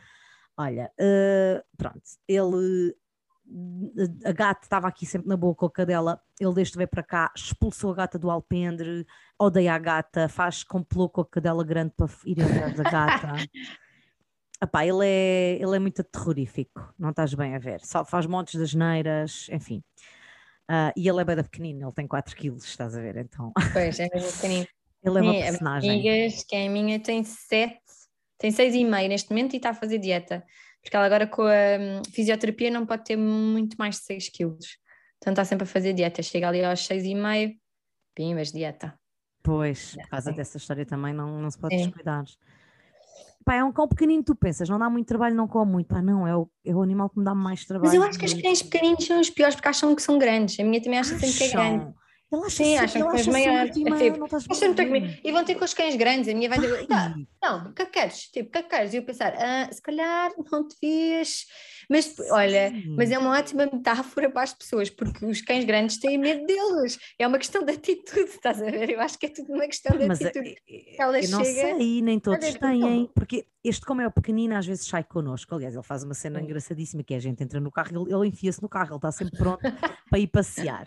Olha, 0.57 0.93
uh, 1.01 1.65
pronto, 1.77 2.01
ele 2.29 2.95
a 4.25 4.33
gata 4.33 4.65
estava 4.65 4.89
aqui 4.89 5.05
sempre 5.05 5.29
na 5.29 5.37
boa 5.37 5.55
com 5.55 5.67
a 5.67 5.71
cadela, 5.71 6.21
ele 6.41 6.55
desde 6.55 6.77
veio 6.77 6.89
para 6.89 7.03
cá, 7.03 7.33
expulsou 7.37 7.93
a 7.93 7.95
gata 7.95 8.19
do 8.19 8.31
alpendre, 8.31 9.07
odeia 9.39 9.75
a 9.75 9.79
gata, 9.79 10.29
faz 10.29 10.65
complô 10.65 11.09
com 11.09 11.21
a 11.21 11.27
cadela 11.27 11.65
grande 11.65 11.93
para 11.97 12.09
ir 12.25 12.43
atrás 12.43 12.77
da 12.77 12.85
gata. 12.85 13.33
Epá, 14.63 14.87
ele 14.87 15.05
é, 15.05 15.59
ele 15.61 15.77
é 15.77 15.79
muito 15.79 16.05
terrorífico, 16.05 16.95
não 16.97 17.11
estás 17.11 17.35
bem 17.35 17.55
a 17.57 17.59
ver, 17.59 17.81
só 17.85 18.05
faz 18.05 18.27
montes 18.27 18.57
de 18.57 18.63
asneiras, 18.63 19.49
enfim. 19.51 19.83
Uh, 20.71 20.95
e 20.97 21.09
ele 21.09 21.21
é 21.21 21.25
bem 21.25 21.35
da 21.35 21.43
pequenino, 21.43 21.85
ele 21.85 21.93
tem 21.93 22.07
4 22.07 22.37
quilos, 22.37 22.65
estás 22.65 22.97
a 22.97 23.01
ver, 23.01 23.17
então. 23.17 23.53
Pois, 23.73 23.99
é 23.99 24.09
mesmo 24.15 24.33
pequenino. 24.33 24.67
ele 25.03 25.19
é 25.19 25.21
uma 25.21 25.33
personagem. 25.33 25.91
Amigas, 25.91 26.45
que 26.45 26.55
é 26.55 26.69
a 26.69 26.71
minha 26.71 27.01
tem 27.01 27.25
7, 27.25 27.81
tem 28.39 28.53
6,5 28.53 29.09
neste 29.09 29.31
momento 29.31 29.55
e 29.55 29.57
está 29.57 29.71
a 29.71 29.75
fazer 29.75 29.99
dieta 29.99 30.45
porque 30.83 30.97
ela 30.97 31.07
agora 31.07 31.27
com 31.27 31.43
a 31.43 31.79
hum, 31.79 32.03
fisioterapia 32.13 32.71
não 32.71 32.85
pode 32.85 33.05
ter 33.05 33.17
muito 33.17 33.77
mais 33.79 33.97
de 33.97 34.03
6 34.03 34.29
quilos. 34.31 34.79
Então 35.19 35.33
está 35.33 35.45
sempre 35.45 35.65
a 35.65 35.67
fazer 35.67 35.93
dieta. 35.93 36.23
Chega 36.23 36.49
ali 36.49 36.65
aos 36.65 36.81
6,5, 36.81 37.57
pimbas, 38.15 38.51
dieta. 38.51 38.99
Pois, 39.43 39.95
por 39.97 40.09
causa 40.09 40.33
dessa 40.33 40.57
história 40.57 40.85
também 40.85 41.15
não, 41.15 41.41
não 41.41 41.51
se 41.51 41.59
pode 41.59 41.75
é. 41.75 41.79
descuidar. 41.79 42.25
Pá, 43.45 43.57
é 43.57 43.65
um 43.65 43.73
cão 43.73 43.89
pequenino, 43.89 44.23
tu 44.23 44.37
pensas, 44.37 44.69
não 44.69 44.79
dá 44.79 44.89
muito 44.89 45.07
trabalho, 45.07 45.35
não 45.35 45.49
come 45.49 45.73
muito. 45.73 45.89
Pá, 45.89 46.01
não, 46.01 46.27
é 46.27 46.37
o, 46.37 46.49
é 46.65 46.75
o 46.75 46.83
animal 46.83 47.11
que 47.11 47.19
me 47.19 47.25
dá 47.25 47.35
mais 47.35 47.65
trabalho. 47.65 47.89
Mas 47.89 47.95
eu 47.95 48.03
acho 48.03 48.19
que 48.19 48.25
os 48.25 48.35
cães 48.35 48.63
pequeninos 48.63 49.05
são 49.05 49.21
os 49.21 49.31
piores 49.31 49.55
porque 49.55 49.69
acham 49.69 49.95
que 49.95 50.03
são 50.03 50.19
grandes. 50.19 50.59
A 50.59 50.65
minha 50.65 50.81
também 50.81 50.99
acha 50.99 51.19
sempre 51.19 51.37
que 51.37 51.45
é 51.45 51.51
grande. 51.51 51.95
Ele 52.33 52.47
acha 52.47 52.65
Sim, 52.65 52.77
acham 52.79 53.15
que 53.15 53.31
maiores. 53.31 53.77
É 54.63 54.75
tipo, 54.75 54.97
e 55.25 55.33
vão 55.33 55.45
ter 55.45 55.55
com 55.55 55.65
os 55.65 55.75
cães 55.75 55.97
grandes. 55.97 56.29
A 56.29 56.35
minha 56.35 56.49
vai 56.49 56.59
dizer, 56.59 56.87
não, 57.43 57.67
o 57.67 57.73
que 57.75 57.85
queres? 57.87 58.23
Tipo, 58.29 58.49
o 58.49 58.53
que 58.53 58.63
queres? 58.69 58.95
E 58.95 58.97
eu 58.97 59.05
pensar, 59.05 59.35
ah, 59.37 59.69
se 59.71 59.83
calhar 59.83 60.31
não 60.51 60.67
te 60.67 60.77
vias. 60.81 61.45
Mas 61.91 62.15
olha, 62.31 62.73
mas 62.97 63.11
é 63.11 63.19
uma 63.19 63.39
ótima 63.39 63.67
metáfora 63.67 64.31
para 64.31 64.43
as 64.43 64.55
pessoas, 64.55 64.89
porque 64.89 65.27
os 65.27 65.43
cães 65.43 65.65
grandes 65.65 65.99
têm 65.99 66.17
medo 66.17 66.47
deles. 66.47 66.99
É 67.19 67.27
uma 67.27 67.39
questão 67.39 67.65
de 67.65 67.73
atitude, 67.73 68.31
estás 68.31 68.63
a 68.63 68.71
ver? 68.71 68.91
Eu 68.91 69.01
acho 69.01 69.19
que 69.19 69.27
é 69.27 69.29
tudo 69.29 69.53
uma 69.53 69.67
questão 69.67 69.97
de 69.99 70.07
mas, 70.07 70.23
atitude. 70.23 70.55
Ela 70.99 71.21
eu 71.21 71.31
não 71.31 71.45
chega, 71.45 71.77
sei, 71.77 72.01
nem 72.01 72.19
todos 72.19 72.55
têm, 72.55 73.11
porque 73.15 73.47
este, 73.65 73.87
como 73.87 74.01
é 74.01 74.07
o 74.07 74.11
pequenino, 74.11 74.57
às 74.57 74.67
vezes 74.67 74.87
sai 74.87 75.05
connosco. 75.05 75.55
Aliás, 75.55 75.75
ele 75.75 75.85
faz 75.85 76.03
uma 76.03 76.15
cena 76.15 76.41
engraçadíssima 76.41 77.03
que 77.03 77.15
é 77.15 77.17
a 77.17 77.21
gente 77.21 77.43
entra 77.43 77.61
no 77.61 77.71
carro, 77.71 77.91
ele, 78.03 78.15
ele 78.15 78.29
enfia-se 78.29 78.61
no 78.61 78.69
carro, 78.69 78.91
ele 78.91 78.97
está 78.97 79.13
sempre 79.13 79.39
pronto 79.39 79.61
para 80.11 80.19
ir 80.19 80.27
passear. 80.27 80.87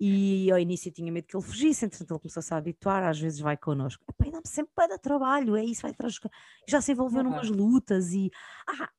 E 0.00 0.50
ao 0.50 0.58
início 0.58 0.85
tinha 0.90 1.10
medo 1.10 1.26
que 1.26 1.36
ele 1.36 1.44
fugisse, 1.44 1.84
entretanto 1.84 2.12
ele 2.12 2.20
começou-se 2.20 2.52
a 2.52 2.56
habituar, 2.56 3.02
às 3.02 3.18
vezes 3.18 3.38
vai 3.38 3.56
connosco. 3.56 4.04
Epá, 4.08 4.30
dá-me 4.30 4.46
sempre 4.46 4.72
para 4.74 4.98
trabalho, 4.98 5.56
é 5.56 5.64
isso, 5.64 5.82
vai 5.82 5.90
atrás. 5.90 6.18
Já 6.68 6.80
se 6.80 6.92
envolveu 6.92 7.22
uhum. 7.22 7.30
numas 7.30 7.48
lutas 7.48 8.12
e. 8.12 8.30
Ah, 8.68 8.90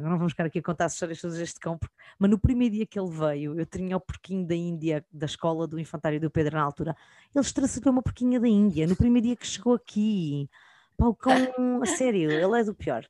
não 0.00 0.18
vamos 0.18 0.32
ficar 0.32 0.46
aqui 0.46 0.58
a 0.58 0.62
contar 0.62 0.86
as 0.86 0.94
histórias 0.94 1.20
todas 1.20 1.38
deste 1.38 1.60
cão, 1.60 1.78
porque, 1.78 1.94
mas 2.18 2.30
no 2.30 2.38
primeiro 2.38 2.74
dia 2.74 2.86
que 2.86 2.98
ele 2.98 3.10
veio, 3.10 3.58
eu 3.58 3.66
tinha 3.66 3.96
o 3.96 4.00
porquinho 4.00 4.46
da 4.46 4.54
Índia, 4.54 5.04
da 5.12 5.26
escola 5.26 5.66
do 5.66 5.78
infantário 5.78 6.20
do 6.20 6.30
Pedro 6.30 6.56
na 6.56 6.62
altura, 6.62 6.96
ele 7.34 7.44
estressou 7.44 7.92
uma 7.92 8.02
porquinha 8.02 8.40
da 8.40 8.48
Índia, 8.48 8.86
no 8.86 8.96
primeiro 8.96 9.28
dia 9.28 9.36
que 9.36 9.46
chegou 9.46 9.74
aqui, 9.74 10.48
pá, 10.96 11.06
o 11.06 11.14
cão, 11.14 11.34
a 11.82 11.86
sério, 11.86 12.30
ele 12.30 12.60
é 12.60 12.64
do 12.64 12.74
pior. 12.74 13.06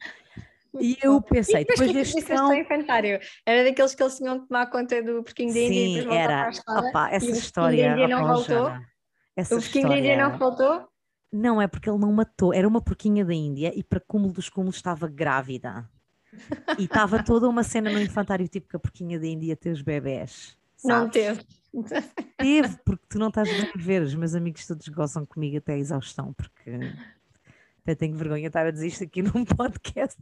E 0.78 0.96
eu 1.02 1.20
pensei, 1.20 1.64
depois 1.64 1.92
deste 1.92 2.22
cão... 2.22 2.54
infantário, 2.54 3.18
era 3.44 3.64
daqueles 3.64 3.94
que 3.94 4.02
eles 4.02 4.16
tinham 4.16 4.40
que 4.40 4.48
tomar 4.48 4.66
conta 4.66 5.02
do 5.02 5.22
porquinho 5.22 5.52
da 5.52 5.60
Índia 5.60 6.02
Sim, 6.02 6.08
e 6.08 6.14
era, 6.14 6.50
opa, 6.68 7.10
essa 7.10 7.30
história, 7.30 7.94
o 7.94 8.08
não 8.08 8.26
voltou, 8.26 8.72
essa 9.36 9.56
o 9.56 9.60
porquinho 9.60 9.88
da 9.88 9.98
Índia 9.98 10.16
não 10.16 10.38
voltou, 10.38 10.88
não, 11.32 11.62
é 11.62 11.68
porque 11.68 11.88
ele 11.88 11.98
não 11.98 12.12
matou, 12.12 12.52
era 12.52 12.66
uma 12.66 12.80
porquinha 12.80 13.24
da 13.24 13.34
Índia 13.34 13.72
e 13.74 13.82
para 13.84 14.00
cúmulo 14.00 14.32
dos 14.32 14.48
cúmulos 14.48 14.76
estava 14.76 15.06
grávida. 15.06 15.88
E 16.78 16.84
estava 16.84 17.22
toda 17.24 17.48
uma 17.48 17.62
cena 17.62 17.90
no 17.90 18.00
infantário 18.00 18.48
tipo 18.48 18.68
que 18.68 18.76
a 18.76 18.80
porquinha 18.80 19.18
da 19.18 19.26
Índia 19.26 19.56
ter 19.56 19.70
os 19.70 19.82
bebés. 19.82 20.56
Não 20.84 21.08
teve. 21.08 21.44
Teve, 22.36 22.78
porque 22.84 23.04
tu 23.08 23.18
não 23.18 23.28
estás 23.28 23.48
bem 23.48 23.70
a 23.74 23.78
ver. 23.78 24.02
Os 24.02 24.14
meus 24.14 24.34
amigos 24.34 24.66
todos 24.66 24.88
gozam 24.88 25.24
comigo 25.24 25.58
até 25.58 25.74
a 25.74 25.78
exaustão, 25.78 26.32
porque 26.32 26.92
até 27.90 27.94
tenho 27.94 28.16
vergonha 28.16 28.42
de 28.42 28.46
estar 28.48 28.66
a 28.66 28.70
dizer 28.70 28.86
isto 28.86 29.04
aqui 29.04 29.22
num 29.22 29.44
podcast. 29.44 30.18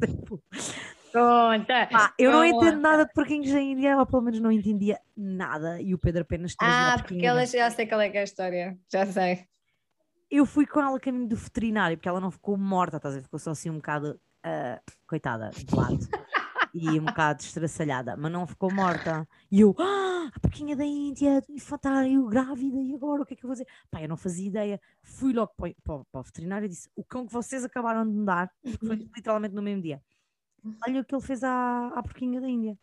Conta! 1.13 1.89
Eu 2.19 2.33
não 2.33 2.45
entendo 2.45 2.81
nada 2.81 3.07
de 3.07 3.13
porquinhos 3.13 3.51
da 3.51 3.61
Índia, 3.61 3.97
ou 3.97 4.07
pelo 4.07 4.23
menos 4.23 4.41
não 4.41 4.53
entendia 4.53 5.01
nada. 5.17 5.81
E 5.81 5.95
o 5.95 5.99
Pedro 5.99 6.23
apenas 6.23 6.55
Ah, 6.61 6.97
porque 6.99 7.25
ela 7.25 7.45
já 7.47 7.71
sei 7.71 7.87
qual 7.87 8.01
é 8.01 8.11
que 8.11 8.19
é 8.19 8.21
a 8.21 8.25
história, 8.25 8.79
já 8.91 9.07
sei. 9.07 9.47
Eu 10.31 10.45
fui 10.45 10.67
com 10.67 10.81
ela 10.81 10.97
a 10.97 11.01
caminho 11.01 11.27
do 11.27 11.37
veterinário, 11.37 11.97
porque 11.97 12.09
ela 12.09 12.21
não 12.21 12.31
ficou 12.31 12.57
morta, 12.59 12.99
estás 12.99 13.15
a 13.15 13.19
ver? 13.19 13.25
Ficou 13.25 13.39
só 13.39 13.53
assim 13.53 13.71
um 13.71 13.77
bocado, 13.77 14.21
uh, 14.45 14.93
coitada, 15.07 15.51
de 15.51 15.75
lado. 15.75 15.99
e 16.75 17.01
um 17.01 17.05
bocado 17.05 17.43
estraçalhada, 17.43 18.17
mas 18.17 18.31
não 18.31 18.47
ficou 18.47 18.73
morta. 18.73 19.27
E 19.51 19.61
eu, 19.61 19.75
ah, 19.79 20.31
a 20.35 20.41
porquinha 20.41 20.77
da 20.77 20.85
Índia, 20.85 21.43
infantário, 21.49 22.27
grávida, 22.27 22.81
e 22.81 22.95
agora 22.95 23.23
o 23.23 23.27
que 23.27 23.35
é 23.35 23.37
que 23.37 23.45
eu 23.45 23.49
vou 23.49 23.57
fazer? 23.57 23.69
Pá, 23.91 24.03
eu 24.03 24.09
não 24.09 24.17
fazia 24.17 24.47
ideia. 24.47 24.81
Fui 25.03 25.33
logo 25.33 25.53
para, 25.57 25.75
para, 25.83 26.05
para 26.05 26.21
o 26.21 26.23
veterinário 26.23 26.67
e 26.67 26.69
disse: 26.69 26.89
o 26.95 27.05
cão 27.05 27.27
que 27.27 27.33
vocês 27.33 27.65
acabaram 27.65 28.07
de 28.07 28.13
me 28.13 28.25
dar, 28.25 28.51
foi 28.85 28.97
literalmente 28.97 29.55
no 29.55 29.63
mesmo 29.63 29.83
dia 29.83 30.03
Olha 30.87 31.01
o 31.01 31.05
que 31.05 31.15
ele 31.15 31.23
fez 31.23 31.45
à, 31.45 31.89
à 31.89 32.03
porquinha 32.03 32.41
da 32.41 32.49
Índia. 32.49 32.77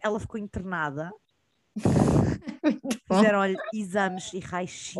Ela 0.00 0.20
ficou 0.20 0.38
internada. 0.38 1.10
Fizeram-lhe 3.08 3.56
exames 3.74 4.32
e 4.32 4.38
raio-x. 4.38 4.94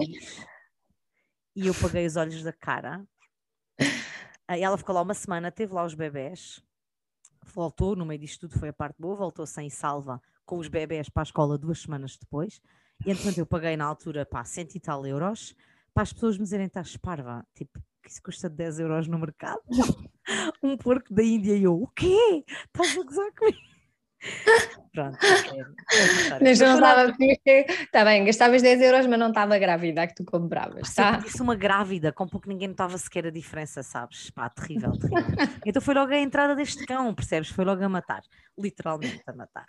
E 1.55 1.67
eu 1.67 1.75
paguei 1.75 2.07
os 2.07 2.17
olhos 2.17 2.43
da 2.43 2.53
cara. 2.53 3.07
E 3.79 4.63
ela 4.63 4.77
ficou 4.77 4.95
lá 4.95 5.03
uma 5.03 5.15
semana, 5.15 5.51
teve 5.51 5.73
lá 5.73 5.85
os 5.85 5.95
bebés. 5.95 6.63
Voltou, 7.53 7.97
no 7.97 8.05
meio 8.05 8.21
disto 8.21 8.49
tudo 8.49 8.59
foi 8.59 8.69
a 8.69 8.73
parte 8.73 8.97
boa, 9.01 9.17
voltou 9.17 9.47
sem 9.47 9.71
salva 9.71 10.21
com 10.45 10.59
os 10.59 10.69
bebés 10.69 11.09
para 11.09 11.23
a 11.23 11.25
escola 11.25 11.59
duas 11.59 11.81
semanas 11.81 12.17
depois. 12.17 12.61
E 13.05 13.11
entretanto 13.11 13.39
eu 13.39 13.47
paguei 13.47 13.77
na 13.77 13.85
altura, 13.85 14.25
pá, 14.25 14.45
cento 14.45 14.75
e 14.75 14.81
tal 14.81 15.07
euros, 15.07 15.55
para 15.93 16.03
as 16.03 16.13
pessoas 16.13 16.37
me 16.39 16.45
dizerem, 16.45 16.67
estás 16.67 16.97
parva, 16.97 17.47
tipo, 17.55 17.81
que 18.03 18.11
isso 18.11 18.23
custa 18.23 18.49
10 18.49 18.81
euros 18.81 19.09
no 19.09 19.19
mercado. 19.19 19.61
um 20.63 20.77
porco 20.77 21.13
da 21.13 21.23
Índia 21.23 21.57
e 21.57 21.65
eu, 21.65 21.75
o 21.75 21.89
quê? 21.89 22.45
Estás 22.47 22.97
a 22.97 23.03
gozar 23.03 23.33
comigo? 23.33 23.76
Pronto, 24.97 25.19
é, 25.23 26.39
mas 26.43 26.59
não 26.59 26.75
estava. 26.75 27.15
Está 27.21 28.03
bem, 28.03 28.25
gastavas 28.25 28.63
10 28.63 28.81
euros, 28.81 29.07
mas 29.07 29.19
não 29.19 29.29
estava 29.29 29.59
grávida 29.59 30.07
que 30.07 30.15
tu 30.15 30.25
compravas. 30.25 30.95
Tá? 30.95 31.19
Disse 31.19 31.43
uma 31.43 31.55
grávida, 31.55 32.11
com 32.13 32.27
pouco 32.27 32.49
ninguém 32.49 32.69
notava 32.69 32.97
sequer 32.97 33.27
a 33.27 33.31
diferença, 33.31 33.83
sabes? 33.83 34.31
Pá, 34.31 34.49
terrível, 34.49 34.93
terrível. 34.93 35.35
então 35.67 35.83
foi 35.83 35.95
logo 35.95 36.13
a 36.13 36.19
entrada 36.19 36.57
deste 36.57 36.87
cão, 36.87 37.15
percebes? 37.15 37.51
Foi 37.51 37.63
logo 37.63 37.85
a 37.85 37.89
matar, 37.91 38.23
literalmente 38.59 39.23
a 39.27 39.35
matar. 39.35 39.67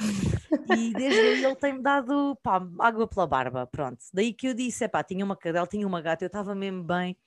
E 0.74 0.94
desde 0.94 1.20
aí 1.20 1.44
ele 1.44 1.56
tem-me 1.58 1.82
dado 1.82 2.38
pá, 2.42 2.66
água 2.80 3.06
pela 3.06 3.28
barba, 3.28 3.68
pronto. 3.68 4.00
Daí 4.14 4.34
que 4.34 4.48
eu 4.48 4.54
disse: 4.54 4.86
é 4.86 4.88
pá, 4.88 5.04
tinha 5.04 5.26
uma 5.26 5.36
cadela, 5.36 5.68
tinha 5.68 5.86
uma 5.86 6.02
gata, 6.02 6.24
eu 6.24 6.28
estava 6.28 6.56
mesmo 6.56 6.84
bem. 6.84 7.18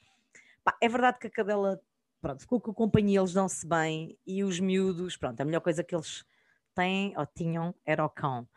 Pá, 0.64 0.74
é 0.80 0.88
verdade 0.88 1.18
que 1.18 1.26
a 1.26 1.30
cadela, 1.30 1.78
pronto, 2.22 2.40
ficou 2.40 2.58
com 2.62 2.70
a 2.70 2.74
companhia, 2.74 3.20
eles 3.20 3.34
dão-se 3.34 3.66
bem 3.66 4.16
e 4.26 4.42
os 4.42 4.58
miúdos, 4.58 5.18
pronto, 5.18 5.38
a 5.38 5.44
melhor 5.44 5.60
coisa 5.60 5.84
que 5.84 5.94
eles 5.94 6.24
têm 6.74 7.14
ou 7.16 7.26
tinham 7.26 7.74
era 7.84 8.04
o 8.04 8.08
cão. 8.08 8.48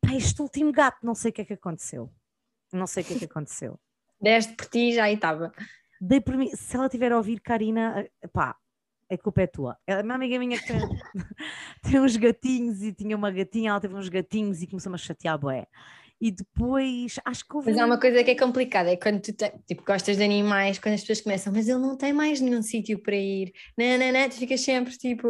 Pá, 0.00 0.14
este 0.14 0.40
último 0.40 0.72
gato, 0.72 1.04
não 1.04 1.14
sei 1.14 1.30
o 1.30 1.34
que 1.34 1.42
é 1.42 1.44
que 1.44 1.52
aconteceu. 1.54 2.10
Não 2.72 2.86
sei 2.86 3.02
o 3.02 3.06
que 3.06 3.14
é 3.14 3.18
que 3.18 3.24
aconteceu. 3.30 3.78
Deste 4.20 4.54
por 4.54 4.66
ti 4.66 4.92
já 4.92 5.04
aí 5.04 5.14
estava. 5.14 5.52
Dei 6.00 6.20
por 6.20 6.36
mim, 6.36 6.54
se 6.54 6.76
ela 6.76 6.88
tiver 6.88 7.12
a 7.12 7.16
ouvir, 7.16 7.40
Karina, 7.40 8.06
pá, 8.32 8.56
a 9.10 9.18
culpa 9.18 9.42
é 9.42 9.46
tua. 9.46 9.76
É 9.86 10.00
uma 10.00 10.14
amiga 10.14 10.38
minha 10.38 10.58
que 10.58 10.66
tem, 10.66 10.78
tem 11.82 12.00
uns 12.00 12.16
gatinhos 12.16 12.82
e 12.82 12.92
tinha 12.92 13.16
uma 13.16 13.30
gatinha, 13.30 13.70
ela 13.70 13.80
teve 13.80 13.94
uns 13.94 14.08
gatinhos 14.08 14.62
e 14.62 14.66
começou-me 14.66 14.94
a 14.94 14.98
chatear, 14.98 15.38
boé 15.38 15.66
e 16.20 16.30
depois 16.30 17.18
acho 17.24 17.48
que 17.48 17.56
houve... 17.56 17.70
Mas 17.70 17.80
há 17.80 17.86
uma 17.86 17.98
coisa 17.98 18.22
que 18.22 18.32
é 18.32 18.34
complicada, 18.34 18.90
é 18.90 18.96
quando 18.96 19.22
tu 19.22 19.32
te, 19.32 19.50
tipo, 19.66 19.82
gostas 19.82 20.18
de 20.18 20.22
animais, 20.22 20.78
quando 20.78 20.94
as 20.94 21.00
pessoas 21.00 21.22
começam, 21.22 21.50
mas 21.50 21.66
ele 21.66 21.78
não 21.78 21.96
tem 21.96 22.12
mais 22.12 22.40
nenhum 22.42 22.60
sítio 22.60 22.98
para 22.98 23.16
ir, 23.16 23.52
não, 23.76 23.96
não, 23.96 24.12
não, 24.12 24.28
tu 24.28 24.36
ficas 24.36 24.60
sempre 24.60 24.96
tipo, 24.98 25.28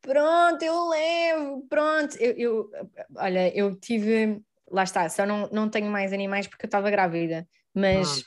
pronto, 0.00 0.62
eu 0.62 0.88
levo, 0.88 1.66
pronto, 1.68 2.16
eu, 2.18 2.32
eu 2.32 2.70
olha, 3.16 3.56
eu 3.56 3.74
tive, 3.74 4.40
lá 4.70 4.84
está, 4.84 5.08
só 5.08 5.26
não, 5.26 5.48
não 5.50 5.68
tenho 5.68 5.90
mais 5.90 6.12
animais 6.12 6.46
porque 6.46 6.64
eu 6.64 6.68
estava 6.68 6.90
grávida, 6.90 7.44
mas 7.74 8.06
pronto. 8.08 8.26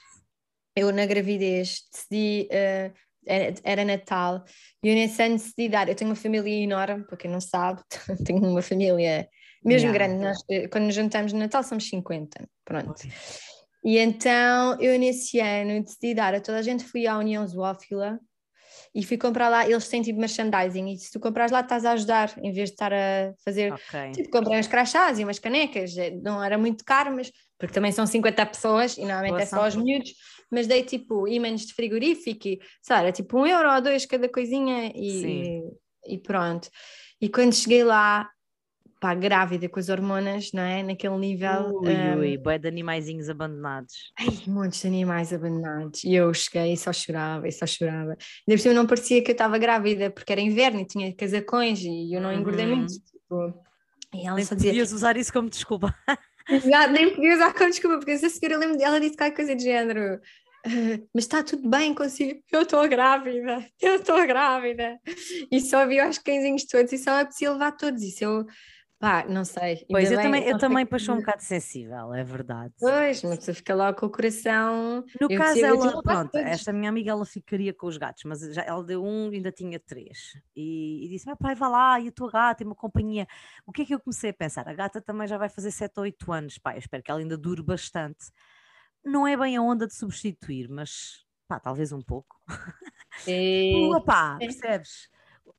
eu 0.76 0.92
na 0.92 1.06
gravidez 1.06 1.84
decidi, 1.90 2.50
uh, 2.52 2.94
era, 3.26 3.54
era, 3.64 3.86
Natal, 3.86 4.44
e 4.84 4.90
eu 4.90 4.96
nesse 4.96 5.24
ano 5.24 5.36
decidi 5.36 5.70
dar, 5.70 5.88
eu 5.88 5.96
tenho 5.96 6.10
uma 6.10 6.16
família 6.18 6.64
enorme, 6.64 7.06
para 7.06 7.16
quem 7.16 7.32
não 7.32 7.40
sabe, 7.40 7.82
tenho 8.26 8.44
uma 8.44 8.62
família 8.62 9.30
mesmo 9.68 9.90
yeah. 9.90 9.94
grande. 9.94 10.24
Nós, 10.24 10.38
eh, 10.50 10.68
quando 10.68 10.86
nos 10.86 10.96
juntamos 10.96 11.34
no 11.34 11.40
Natal 11.40 11.64
somos 11.64 11.88
50, 11.90 12.48
pronto. 12.64 12.96
E 13.84 13.98
então 13.98 14.80
eu 14.82 14.98
nesse 14.98 15.40
ano 15.40 15.84
decidi 15.84 16.14
dar 16.14 16.34
a 16.34 16.42
toda 16.42 16.60
a 16.60 16.62
gente, 16.62 16.84
fui 16.84 17.08
à 17.08 17.18
União 17.18 17.46
Zoófila 17.48 18.20
e 18.94 19.04
fui 19.04 19.18
comprar 19.18 19.50
lá, 19.50 19.70
eles 19.70 19.88
têm 19.88 20.02
tipo 20.02 20.20
merchandising 20.20 20.90
e 20.90 20.98
se 20.98 21.12
tu 21.12 21.20
compras 21.20 21.52
lá 21.52 21.62
estás 21.62 21.86
a 21.86 21.92
ajudar 21.92 22.34
em 22.38 22.52
vez 22.52 22.70
de 22.70 22.74
estar 22.74 22.92
a 22.92 23.34
fazer, 23.46 23.72
okay. 23.74 24.12
tipo 24.12 24.30
comprei 24.30 24.60
uns 24.60 24.68
crachás 24.68 25.20
e 25.20 25.24
umas 25.24 25.40
canecas, 25.40 25.96
eh, 25.98 26.12
não 26.12 26.44
era 26.44 26.58
muito 26.58 26.84
caro, 26.84 27.14
mas 27.16 27.32
porque 27.58 27.74
também 27.74 27.92
são 27.92 28.06
50 28.06 28.46
pessoas 28.46 28.98
e 28.98 29.02
normalmente 29.02 29.32
Boa 29.32 29.42
é 29.42 29.46
só 29.46 29.68
os 29.68 29.76
miúdos, 29.76 30.14
mas 30.52 30.68
dei 30.68 30.84
tipo 30.84 31.28
ímãs 31.28 31.62
de 31.62 31.74
frigorífico 31.74 32.48
e, 32.48 32.60
sabe, 32.82 33.04
era 33.04 33.12
tipo 33.12 33.40
um 33.40 33.46
euro 33.46 33.72
ou 33.74 33.82
dois 33.82 34.06
cada 34.06 34.30
coisinha 34.30 34.92
e, 34.96 35.26
e, 35.26 36.16
e 36.16 36.18
pronto. 36.18 36.70
E 37.20 37.30
quando 37.30 37.54
cheguei 37.54 37.84
lá, 37.84 38.30
pá, 39.00 39.14
grávida 39.14 39.70
com 39.70 39.80
as 39.80 39.90
hormonas, 39.90 40.52
não 40.54 40.64
é? 40.64 40.84
Naquele 40.84 41.18
nível. 41.18 41.82
Ui, 41.82 41.94
um... 41.94 42.20
ui, 42.20 42.38
bué 42.38 42.58
de 42.58 42.68
animaizinhos 42.68 43.30
abandonados. 43.30 44.12
Ai, 44.20 44.28
montes 44.48 44.82
de 44.82 44.88
animais 44.88 45.34
abandonados. 45.34 46.04
E 46.04 46.14
eu 46.14 46.34
cheguei 46.34 46.74
e 46.74 46.78
só 46.78 46.92
chorava, 46.92 47.48
e 47.48 47.52
só 47.52 47.66
chorava. 47.66 48.18
Por 48.46 48.60
cima 48.60 48.74
não 48.74 48.88
parecia 48.88 49.22
que 49.24 49.32
eu 49.32 49.34
estava 49.34 49.58
grávida, 49.58 50.10
porque 50.10 50.32
era 50.32 50.42
inverno 50.42 50.82
e 50.82 50.86
tinha 50.86 51.14
casacões 51.16 51.80
e 51.82 52.14
eu 52.14 52.22
não 52.22 52.34
engordei 52.34 52.66
uhum. 52.66 52.78
muito. 52.78 52.94
Tipo, 52.94 53.54
e 54.14 54.26
ela 54.26 54.36
Nem 54.36 54.46
só 54.46 54.56
dizia. 54.56 54.72
podias 54.72 54.92
usar 54.92 55.18
isso 55.18 55.34
como 55.34 55.50
desculpa. 55.50 55.94
Exato, 56.50 56.94
nem 56.94 57.14
podia 57.14 57.36
usar 57.36 57.54
como 57.54 57.70
desculpa, 57.70 57.98
porque 57.98 58.12
essa 58.12 58.30
senhora, 58.30 58.56
eu 58.56 58.60
lembro 58.60 58.78
dela 58.78 59.00
disse 59.00 59.18
qualquer 59.18 59.36
coisa 59.36 59.56
de 59.56 59.64
género. 59.64 60.20
Uh, 60.66 61.08
mas 61.14 61.24
está 61.24 61.44
tudo 61.44 61.70
bem 61.70 61.94
consigo, 61.94 62.42
eu 62.52 62.64
estou 62.64 62.88
grávida, 62.90 63.66
eu 63.82 63.96
estou 63.96 64.26
grávida. 64.26 65.00
E 65.52 65.62
só 65.62 65.86
vi 65.86 66.02
os 66.02 66.18
cãezinhos 66.18 66.66
todos 66.66 66.92
e 66.92 66.98
só 66.98 67.20
é 67.20 67.26
possível 67.26 67.54
levar 67.54 67.74
todos. 67.74 68.02
Isso 68.02 68.24
eu 68.24 68.46
Pá, 69.00 69.26
não 69.30 69.46
sei. 69.46 69.86
Pois, 69.88 70.12
eu 70.12 70.20
também, 70.20 70.44
eu 70.44 70.58
também 70.58 70.84
paixou 70.84 71.14
um 71.14 71.20
bocado 71.20 71.44
sensível, 71.44 72.12
é 72.16 72.24
verdade. 72.24 72.74
Pois, 72.80 73.22
mas 73.22 73.44
você 73.44 73.54
fica 73.54 73.76
lá 73.76 73.94
com 73.94 74.08
o 74.08 74.10
coração. 74.10 75.06
No 75.22 75.28
eu 75.30 75.38
caso, 75.38 75.64
ela, 75.64 76.02
pronto, 76.02 76.36
esta 76.36 76.74
minha 76.74 76.90
amiga, 76.90 77.12
ela 77.12 77.26
ficaria 77.26 77.72
com 77.76 77.86
os 77.86 77.96
gatos, 77.96 78.24
mas 78.24 78.42
já, 78.56 78.64
ela 78.64 78.84
deu 78.84 79.04
um 79.04 79.30
ainda 79.30 79.52
tinha 79.52 79.80
três. 79.80 80.34
E, 80.56 81.06
e 81.06 81.10
disse: 81.10 81.28
Meu 81.28 81.38
pai, 81.38 81.54
vá 81.54 81.68
lá, 81.68 82.00
e 82.00 82.08
a 82.08 82.12
tua 82.12 82.32
gata, 82.32 82.58
tem 82.58 82.68
uma 82.68 82.76
companhia. 82.76 83.28
O 83.68 83.72
que 83.72 83.84
é 83.84 83.86
que 83.86 83.94
eu 83.94 84.00
comecei 84.00 84.32
a 84.32 84.34
pensar? 84.34 84.68
A 84.68 84.74
gata 84.74 85.00
também 85.00 85.28
já 85.28 85.38
vai 85.38 85.50
fazer 85.50 85.70
7 85.70 85.94
ou 85.98 86.04
8 86.04 86.32
anos, 86.32 86.58
pá, 86.58 86.74
eu 86.74 86.80
espero 86.80 87.04
que 87.04 87.12
ela 87.12 87.20
ainda 87.20 87.38
dure 87.38 87.62
bastante. 87.62 88.32
Não 89.06 89.28
é 89.28 89.38
bem 89.38 89.56
a 89.58 89.62
onda 89.62 89.86
de 89.86 89.94
substituir, 89.94 90.68
mas 90.70 91.24
pá, 91.48 91.60
talvez 91.60 91.92
um 91.92 92.02
pouco. 92.02 92.36
E... 93.26 93.90
Opa, 93.96 94.38
percebes? 94.38 95.10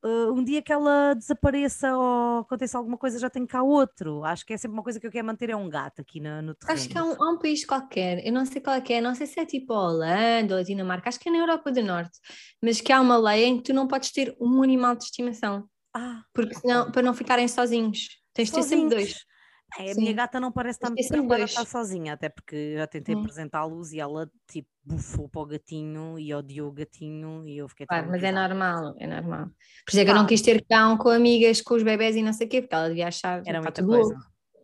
Uh, 0.03 0.33
um 0.33 0.43
dia 0.43 0.61
que 0.61 0.71
ela 0.71 1.13
desapareça 1.13 1.95
ou 1.95 2.39
aconteça 2.39 2.77
alguma 2.77 2.97
coisa, 2.97 3.19
já 3.19 3.29
tem 3.29 3.45
cá 3.45 3.63
outro. 3.63 4.23
Acho 4.23 4.45
que 4.45 4.53
é 4.53 4.57
sempre 4.57 4.75
uma 4.75 4.83
coisa 4.83 4.99
que 4.99 5.07
eu 5.07 5.11
quero 5.11 5.25
manter, 5.25 5.49
é 5.49 5.55
um 5.55 5.69
gato 5.69 6.01
aqui 6.01 6.19
no, 6.19 6.41
no 6.41 6.55
terreno. 6.55 6.79
Acho 6.79 6.89
que 6.89 6.97
há 6.97 7.03
um, 7.03 7.23
há 7.23 7.31
um, 7.31 7.37
país 7.37 7.65
qualquer, 7.65 8.25
eu 8.25 8.31
não 8.31 8.45
sei 8.45 8.61
qual 8.61 8.75
é 8.75 8.81
que 8.81 8.93
é, 8.93 9.01
não 9.01 9.15
sei 9.15 9.27
se 9.27 9.39
é 9.39 9.45
tipo 9.45 9.73
a 9.73 9.87
Holanda 9.89 10.55
ou 10.55 10.59
a 10.59 10.63
Dinamarca, 10.63 11.09
acho 11.09 11.19
que 11.19 11.29
é 11.29 11.31
na 11.31 11.39
Europa 11.39 11.71
do 11.71 11.83
Norte, 11.83 12.19
mas 12.61 12.81
que 12.81 12.91
há 12.91 13.01
uma 13.01 13.17
lei 13.17 13.45
em 13.45 13.57
que 13.57 13.63
tu 13.63 13.73
não 13.73 13.87
podes 13.87 14.11
ter 14.11 14.35
um 14.39 14.61
animal 14.63 14.95
de 14.95 15.03
estimação. 15.03 15.67
Ah, 15.93 16.21
porque 16.33 16.55
senão, 16.55 16.91
para 16.91 17.01
não 17.01 17.13
ficarem 17.13 17.47
sozinhos. 17.47 18.09
Tens 18.33 18.49
de 18.49 18.55
ter 18.55 18.63
sempre 18.63 18.89
dois. 18.89 19.29
É, 19.77 19.91
a 19.91 19.95
minha 19.95 20.13
gata 20.13 20.39
não 20.39 20.51
parece 20.51 20.77
estar 20.77 20.89
muito 20.89 21.33
estar 21.43 21.65
sozinha, 21.65 22.13
até 22.13 22.27
porque 22.27 22.75
já 22.75 22.87
tentei 22.87 23.15
hum. 23.15 23.19
apresentá-los 23.19 23.91
e 23.91 23.99
ela 23.99 24.29
tipo 24.49 24.69
bufou 24.89 25.29
para 25.29 25.41
o 25.41 25.45
gatinho 25.45 26.17
e 26.17 26.33
odiou 26.33 26.69
o 26.69 26.71
gatinho 26.71 27.47
e 27.47 27.57
eu 27.57 27.69
fiquei 27.69 27.85
claro, 27.85 28.09
mas 28.09 28.23
é 28.23 28.31
normal, 28.31 28.95
é 28.97 29.05
normal. 29.05 29.45
Por 29.85 29.91
isso 29.91 29.99
é 29.99 30.05
que 30.05 30.11
eu 30.11 30.15
não 30.15 30.25
quis 30.25 30.41
ter 30.41 30.65
cão 30.67 30.97
com 30.97 31.09
amigas, 31.09 31.61
com 31.61 31.75
os 31.75 31.83
bebés 31.83 32.15
e 32.15 32.23
não 32.23 32.33
sei 32.33 32.47
o 32.47 32.49
quê, 32.49 32.61
porque 32.61 32.73
ela 32.73 32.87
devia 32.87 33.07
achar 33.07 33.43
era 33.45 33.61
muita 33.61 33.85
coisa. 33.85 34.15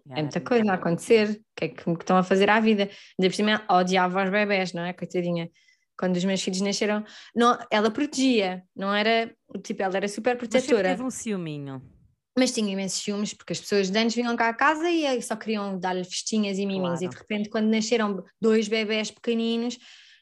É 0.09 0.21
muita 0.21 0.39
coisa 0.39 0.71
a 0.71 0.75
acontecer, 0.75 1.29
o 1.29 1.43
que 1.55 1.65
é 1.65 1.67
que, 1.69 1.83
que 1.83 1.91
estão 1.91 2.17
a 2.17 2.23
fazer 2.23 2.49
à 2.49 2.59
vida. 2.59 2.83
Ainda 2.83 3.29
por 3.29 3.33
cima 3.33 3.65
odiava 3.69 4.23
os 4.23 4.29
bebés, 4.29 4.71
não 4.73 4.83
é? 4.83 4.93
Coitadinha 4.93 5.49
quando 5.97 6.17
os 6.17 6.25
meus 6.25 6.41
filhos 6.41 6.59
nasceram, 6.61 7.03
não, 7.33 7.57
ela 7.71 7.89
protegia, 7.89 8.63
não 8.75 8.93
era, 8.93 9.33
tipo, 9.63 9.81
ela 9.81 9.95
era 9.95 10.07
super 10.07 10.37
protetora. 10.37 10.89
Mas 10.89 10.91
teve 10.91 11.03
um 11.03 11.09
ciúminho. 11.09 11.81
Mas 12.37 12.51
tinha 12.51 12.71
imensos 12.71 13.01
ciúmes, 13.01 13.33
porque 13.33 13.53
as 13.53 13.61
pessoas 13.61 13.89
de 13.89 13.97
antes 13.97 14.13
vinham 14.13 14.35
cá 14.35 14.49
a 14.49 14.53
casa 14.53 14.89
e 14.89 15.21
só 15.21 15.37
queriam 15.37 15.79
dar-lhe 15.79 16.03
festinhas 16.03 16.57
e 16.57 16.65
miminhos, 16.65 16.99
claro. 16.99 17.05
e 17.05 17.07
de 17.07 17.15
repente, 17.15 17.49
quando 17.49 17.67
nasceram 17.67 18.21
dois 18.41 18.67
bebés 18.67 19.09
pequeninos, 19.09 19.77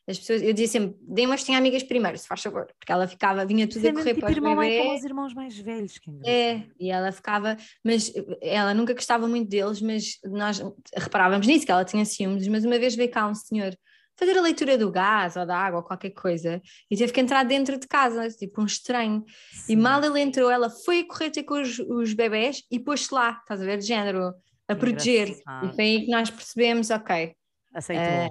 as 0.07 0.19
pessoas, 0.19 0.41
eu 0.41 0.51
dizia 0.51 0.67
sempre, 0.67 0.97
dê 1.01 1.25
uma 1.25 1.37
festinha 1.37 1.57
amigas 1.57 1.81
primeiro, 1.81 2.17
se 2.17 2.27
faz 2.27 2.41
favor, 2.41 2.67
porque 2.77 2.91
ela 2.91 3.07
ficava, 3.07 3.45
vinha 3.45 3.67
tudo 3.67 3.87
a 3.87 3.93
correr 3.93 4.13
tipo 4.13 4.19
para 4.21 4.31
os 4.31 4.35
irmão 4.35 4.61
é 4.61 4.77
como 4.77 4.95
os 4.95 5.03
irmãos 5.03 5.33
mais 5.33 5.57
velhos. 5.57 5.97
Que 5.97 6.11
É, 6.25 6.63
e 6.79 6.91
ela 6.91 7.11
ficava, 7.11 7.55
mas 7.83 8.11
ela 8.41 8.73
nunca 8.73 8.93
gostava 8.93 9.27
muito 9.27 9.49
deles, 9.49 9.81
mas 9.81 10.19
nós 10.25 10.61
reparávamos 10.95 11.47
nisso, 11.47 11.65
que 11.65 11.71
ela 11.71 11.85
tinha 11.85 12.03
ciúmes, 12.03 12.47
mas 12.49 12.65
uma 12.65 12.77
vez 12.77 12.95
veio 12.95 13.09
cá 13.09 13.27
um 13.27 13.35
senhor 13.35 13.73
fazer 14.15 14.37
a 14.37 14.41
leitura 14.41 14.77
do 14.77 14.91
gás 14.91 15.35
ou 15.35 15.45
da 15.45 15.57
água 15.57 15.79
ou 15.79 15.85
qualquer 15.85 16.11
coisa 16.11 16.61
e 16.89 16.95
teve 16.95 17.11
que 17.11 17.19
entrar 17.19 17.43
dentro 17.43 17.79
de 17.79 17.87
casa, 17.87 18.27
tipo 18.29 18.61
um 18.61 18.65
estranho. 18.65 19.23
E 19.53 19.57
Sim. 19.57 19.75
mal 19.77 20.03
ele 20.03 20.19
entrou, 20.19 20.51
ela 20.51 20.69
foi 20.69 20.99
a 20.99 21.07
correr 21.07 21.31
ter 21.31 21.43
com 21.43 21.59
os, 21.59 21.79
os 21.79 22.13
bebés 22.13 22.63
e 22.69 22.79
pôs-se 22.79 23.13
lá, 23.13 23.39
estás 23.41 23.61
a 23.61 23.65
ver, 23.65 23.77
de 23.77 23.85
género, 23.85 24.33
a 24.67 24.75
proteger. 24.75 25.29
Engraçado. 25.29 25.71
E 25.71 25.75
foi 25.75 25.83
aí 25.83 26.05
que 26.05 26.11
nós 26.11 26.29
percebemos, 26.29 26.89
ok, 26.89 27.35
Aceitou. 27.73 28.29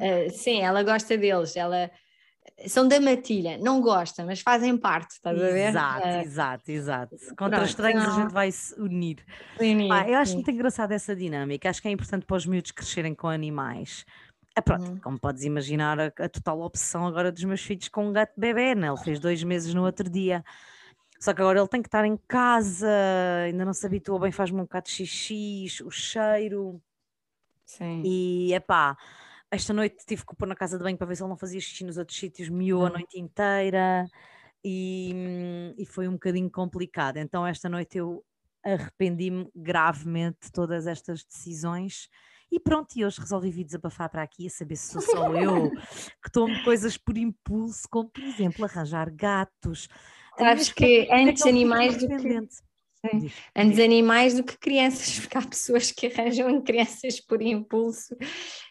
eh, 0.00 0.28
sim, 0.30 0.60
ela 0.60 0.82
gosta 0.82 1.16
deles, 1.18 1.56
ela 1.56 1.90
são 2.68 2.88
da 2.88 3.00
matilha, 3.00 3.58
não 3.58 3.80
gosta, 3.80 4.24
mas 4.24 4.40
fazem 4.40 4.76
parte, 4.78 5.12
estás 5.12 5.38
a 5.38 5.50
ver? 5.52 5.76
Exato, 5.76 6.16
Eh, 6.22 6.24
exato, 6.24 6.70
exato. 6.70 7.12
Contra 7.36 7.62
pronto, 7.62 7.64
estranhos 7.64 8.04
a 8.06 8.10
não. 8.10 8.22
gente 8.22 8.32
vai 8.32 8.50
se 8.50 8.74
unir. 8.80 9.24
unir, 9.60 10.08
eu 10.08 10.18
acho 10.18 10.32
sim. 10.32 10.38
muito 10.38 10.50
engraçado 10.50 10.92
essa 10.92 11.14
dinâmica. 11.14 11.68
Acho 11.68 11.82
que 11.82 11.88
é 11.88 11.90
importante 11.90 12.24
para 12.24 12.36
os 12.36 12.46
miúdos 12.46 12.70
crescerem 12.70 13.14
com 13.14 13.28
animais. 13.28 14.06
Ah, 14.56 14.62
pronto, 14.62 14.90
Uhum. 14.90 15.00
como 15.02 15.18
podes 15.20 15.44
imaginar, 15.44 16.00
a, 16.00 16.06
a 16.06 16.28
total 16.28 16.60
obsessão 16.60 17.06
agora 17.06 17.30
dos 17.30 17.44
meus 17.44 17.60
filhos 17.62 17.88
com 17.88 18.08
um 18.08 18.12
gato 18.12 18.32
bebê, 18.38 18.74
né? 18.74 18.88
Ele 18.88 18.96
fez 18.96 19.20
dois 19.20 19.42
meses 19.44 19.74
no 19.74 19.84
outro 19.84 20.08
dia. 20.10 20.42
Só 21.20 21.34
que 21.34 21.42
agora 21.42 21.60
ele 21.60 21.68
tem 21.68 21.82
que 21.82 21.88
estar 21.88 22.04
em 22.04 22.16
casa, 22.28 22.88
ainda 23.46 23.64
não 23.64 23.74
se 23.74 23.86
habituou 23.86 24.20
bem, 24.20 24.32
faz-me 24.32 24.58
um 24.60 24.64
bocado 24.64 24.86
de 24.86 24.92
xixi, 24.92 25.66
o 25.84 25.90
cheiro. 25.90 26.80
Sim. 27.68 28.02
E 28.04 28.52
epá, 28.54 28.96
esta 29.50 29.72
noite 29.72 30.04
tive 30.06 30.24
que 30.26 30.34
pôr 30.36 30.46
na 30.48 30.54
casa 30.56 30.78
de 30.78 30.82
banho 30.84 30.96
para 30.96 31.06
ver 31.06 31.16
se 31.16 31.22
ele 31.22 31.30
não 31.30 31.36
fazia 31.36 31.60
xixi 31.60 31.84
nos 31.84 31.98
outros 31.98 32.18
sítios, 32.18 32.48
miou 32.48 32.84
a 32.86 32.88
Hum. 32.88 32.92
noite 32.94 33.18
inteira 33.20 34.06
e, 34.64 35.12
hum, 35.14 35.74
e 35.78 35.86
foi 35.86 36.08
um 36.08 36.12
bocadinho 36.12 36.50
complicado. 36.50 37.18
Então 37.18 37.46
esta 37.46 37.68
noite 37.68 37.98
eu 37.98 38.24
arrependi-me 38.64 39.48
gravemente 39.54 40.38
de 40.46 40.52
todas 40.52 40.86
estas 40.86 41.24
decisões. 41.24 42.08
E 42.50 42.58
pronto, 42.58 42.96
e 42.96 43.04
hoje 43.04 43.20
resolvi 43.20 43.50
vir 43.50 43.64
desabafar 43.64 44.08
para 44.10 44.22
aqui 44.22 44.46
a 44.46 44.50
saber 44.50 44.76
se 44.76 44.92
sou 44.92 45.02
só 45.02 45.34
eu 45.34 45.70
que 46.24 46.30
tomo 46.32 46.62
coisas 46.64 46.96
por 46.96 47.16
impulso, 47.18 47.86
como 47.90 48.10
por 48.10 48.22
exemplo 48.24 48.64
arranjar 48.64 49.10
gatos. 49.10 49.88
A 50.38 50.44
minha 50.44 50.48
Sabes 50.56 50.72
que 50.72 51.08
antes 51.12 51.46
animais 51.46 51.98
do 51.98 52.08
que-. 52.16 52.48
Sim. 53.04 53.30
Antes 53.54 53.78
animais 53.78 54.34
do 54.34 54.42
que 54.42 54.58
crianças, 54.58 55.18
porque 55.20 55.38
há 55.38 55.42
pessoas 55.42 55.92
que 55.92 56.06
arranjam 56.06 56.60
crianças 56.62 57.20
por 57.20 57.40
impulso. 57.40 58.16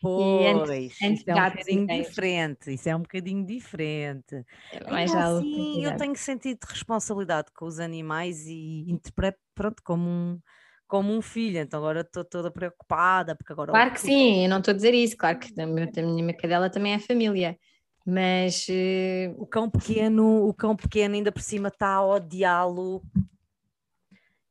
Pois, 0.01 0.69
antes 1.01 1.21
isso 1.21 1.29
é 1.31 1.35
um 1.35 1.45
bocadinho 1.49 1.87
diferente, 1.87 2.73
isso 2.73 2.89
é 2.89 2.95
um 2.95 3.01
bocadinho 3.01 3.45
diferente. 3.45 4.43
Mais 4.89 5.11
Ainda 5.11 5.25
algo. 5.25 5.39
assim, 5.39 5.83
eu 5.83 5.97
tenho 5.97 6.15
sentido 6.15 6.59
de 6.59 6.73
responsabilidade 6.73 7.47
com 7.55 7.65
os 7.65 7.79
animais 7.79 8.45
e 8.45 8.85
interpreto 8.89 9.39
pronto, 9.55 9.81
como 9.83 10.07
um, 10.09 10.39
como 10.87 11.13
um 11.13 11.21
filho, 11.21 11.59
então 11.59 11.79
agora 11.79 12.01
estou 12.01 12.23
toda 12.23 12.51
preocupada, 12.51 13.35
porque 13.35 13.51
agora 13.53 13.71
Claro 13.71 13.91
que 13.91 13.99
sim, 13.99 14.43
eu 14.43 14.49
não 14.49 14.59
estou 14.59 14.71
a 14.73 14.75
dizer 14.75 14.93
isso, 14.93 15.17
claro 15.17 15.39
que 15.39 15.59
a 15.59 15.65
minha 15.65 15.89
a 15.97 16.01
minha 16.01 16.37
cadela 16.37 16.69
também 16.69 16.93
é 16.93 16.99
família, 16.99 17.57
mas 18.05 18.67
eh, 18.69 19.33
o 19.37 19.47
cão 19.47 19.69
pequeno, 19.69 20.47
o 20.47 20.53
cão 20.53 20.75
pequeno 20.75 21.15
ainda 21.15 21.31
por 21.31 21.41
cima 21.41 21.69
está 21.69 21.95
a 21.95 22.05
odiá-lo 22.05 23.03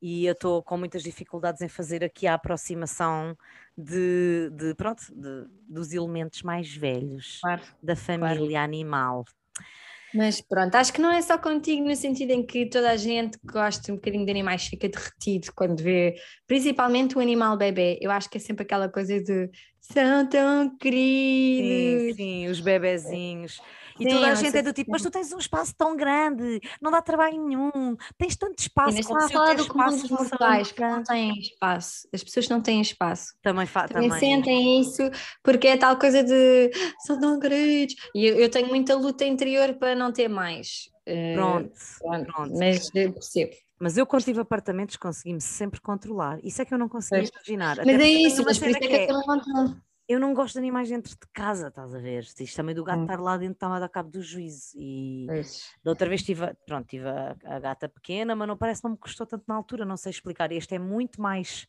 e 0.01 0.27
eu 0.27 0.33
estou 0.33 0.63
com 0.63 0.77
muitas 0.77 1.03
dificuldades 1.03 1.63
em 1.63 1.69
fazer 1.69 2.05
aqui 2.05 2.27
a 2.27 2.35
aproximação 2.35 3.37
de, 3.77 4.51
de, 4.51 4.75
pronto, 4.75 5.03
de- 5.15 5.49
dos 5.69 5.93
elementos 5.93 6.43
mais 6.43 6.75
velhos 6.75 7.41
claro. 7.41 7.63
da 7.83 7.97
família 7.97 8.63
animal. 8.63 9.25
Mas 10.15 10.41
pronto, 10.41 10.75
acho 10.77 10.93
que 10.93 11.01
não 11.01 11.11
é 11.13 11.21
só 11.21 11.37
contigo 11.37 11.87
no 11.87 11.95
sentido 11.95 12.31
em 12.31 12.45
que 12.47 12.67
toda 12.71 12.91
a 12.91 12.97
gente 12.97 13.39
que 13.39 13.47
gosta 13.53 13.93
um 13.93 13.97
bocadinho 13.97 14.25
de 14.25 14.31
animais 14.31 14.67
fica 14.67 14.89
derretido 14.89 15.53
quando 15.55 15.83
vê, 15.83 16.15
principalmente 16.47 17.17
o 17.17 17.21
animal 17.21 17.57
bebê. 17.57 17.99
Eu 18.01 18.11
acho 18.11 18.31
que 18.31 18.39
é 18.39 18.41
sempre 18.41 18.63
aquela 18.65 18.89
coisa 18.89 19.21
de 19.21 19.51
são 19.81 20.27
tão 20.29 20.77
Sim, 21.59 21.99
queridos. 21.99 22.17
sim, 22.17 22.49
os 22.49 22.61
bebezinhos. 22.61 23.61
E 23.99 24.05
Sim, 24.05 24.11
toda 24.11 24.27
a 24.27 24.35
gente 24.35 24.51
sei 24.51 24.61
é 24.61 24.63
do 24.63 24.73
tipo, 24.73 24.91
mas 24.91 25.03
tu 25.03 25.11
tens 25.11 25.33
um 25.33 25.39
espaço 25.39 25.75
tão 25.77 25.97
grande, 25.97 26.61
não 26.83 26.91
dá 26.91 27.01
trabalho 27.01 27.43
nenhum, 27.43 27.97
tens 28.19 28.37
tanto 28.37 28.59
espaço, 28.59 28.95
Mas 28.97 29.07
como 29.07 29.21
se 29.23 29.33
falar 29.33 29.55
do 29.55 29.67
comum 29.67 29.91
dos 29.91 30.11
mortais 30.11 30.73
que 30.73 30.81
não 30.81 31.03
têm 31.03 31.33
espaço. 31.39 32.09
As 32.13 32.23
pessoas 32.23 32.49
não 32.49 32.61
têm 32.61 32.81
espaço. 32.81 33.35
Também, 33.43 33.67
fa 33.67 33.89
Também, 33.89 34.09
também. 34.09 34.21
sentem 34.21 34.81
isso 34.81 35.11
porque 35.43 35.69
é 35.69 35.77
tal 35.77 35.99
coisa 35.99 36.23
de 36.23 36.71
são 37.07 37.19
tão 37.19 37.41
queridos. 37.41 37.95
E 38.15 38.27
eu, 38.27 38.37
eu 38.37 38.51
tenho 38.51 38.69
muita 38.69 38.95
luta 38.95 39.25
interior 39.25 39.75
para 39.75 39.95
não 39.95 40.13
ter 40.13 40.29
mais. 40.29 40.91
Eh, 41.07 41.35
Pronto, 41.35 41.71
pronto, 41.99 42.33
pronto. 42.33 42.59
Mas 42.59 42.91
eu 42.95 43.13
percebo. 43.13 43.53
Mas 43.79 43.97
eu 43.99 44.07
quando 44.07 44.25
tive 44.25 44.41
apartamentos 44.41 44.97
consegui-me 44.97 45.41
sempre 45.41 45.81
controlar. 45.81 46.39
Isso 46.43 46.63
é 46.63 46.65
que 46.65 46.73
eu 46.73 46.79
não 46.79 46.89
conseguia 46.89 47.21
Pois. 47.21 47.31
imaginar. 47.31 47.81
Até 47.81 47.85
Mas 47.85 47.95
é 47.95 47.99
porque 47.99 48.13
tenho 48.13 48.29
isso, 48.29 48.45
mas 48.45 48.59
por 48.59 48.69
isso 48.69 48.77
é 48.77 48.81
que 48.81 48.89
que 48.89 48.95
é, 48.95 49.05
eu 49.05 49.07
também 49.07 49.43
não. 49.47 49.81
Eu 50.09 50.21
não 50.21 50.33
gosto 50.35 50.55
de 50.55 50.59
animais 50.61 50.89
dentro 50.89 51.11
de 51.13 51.27
casa, 51.33 51.69
estás 51.69 51.95
a 51.95 51.99
ver? 51.99 52.23
Isto 52.23 52.57
também 52.57 52.75
do 52.75 52.85
gato 52.85 53.01
Hum. 53.01 53.03
estar 53.03 53.21
lá 53.21 53.37
dentro 53.37 53.55
está-me 53.55 53.77
a 53.77 53.81
dar 53.81 53.89
cabo 53.89 54.11
do 54.11 54.23
juízo. 54.23 54.71
E 54.77 55.27
Pois. 55.27 55.65
da 55.83 55.91
outra 55.91 56.09
vez 56.09 56.23
tive, 56.23 56.45
a- 56.45 56.55
pronto, 56.67 56.87
tive 56.87 57.09
a, 57.09 57.37
a 57.45 57.59
gata 57.59 57.89
pequena, 57.89 58.37
mas 58.37 58.47
não 58.49 58.57
parece 58.57 58.81
que 58.83 58.87
não 58.89 58.93
me 58.93 58.99
custou 58.99 59.27
tanto 59.27 59.45
na 59.49 59.55
altura, 59.57 59.85
não 59.85 59.97
sei 59.97 60.11
explicar. 60.11 60.53
Este 60.53 60.75
é 60.77 60.79
muito 60.79 61.21
mais 61.21 61.67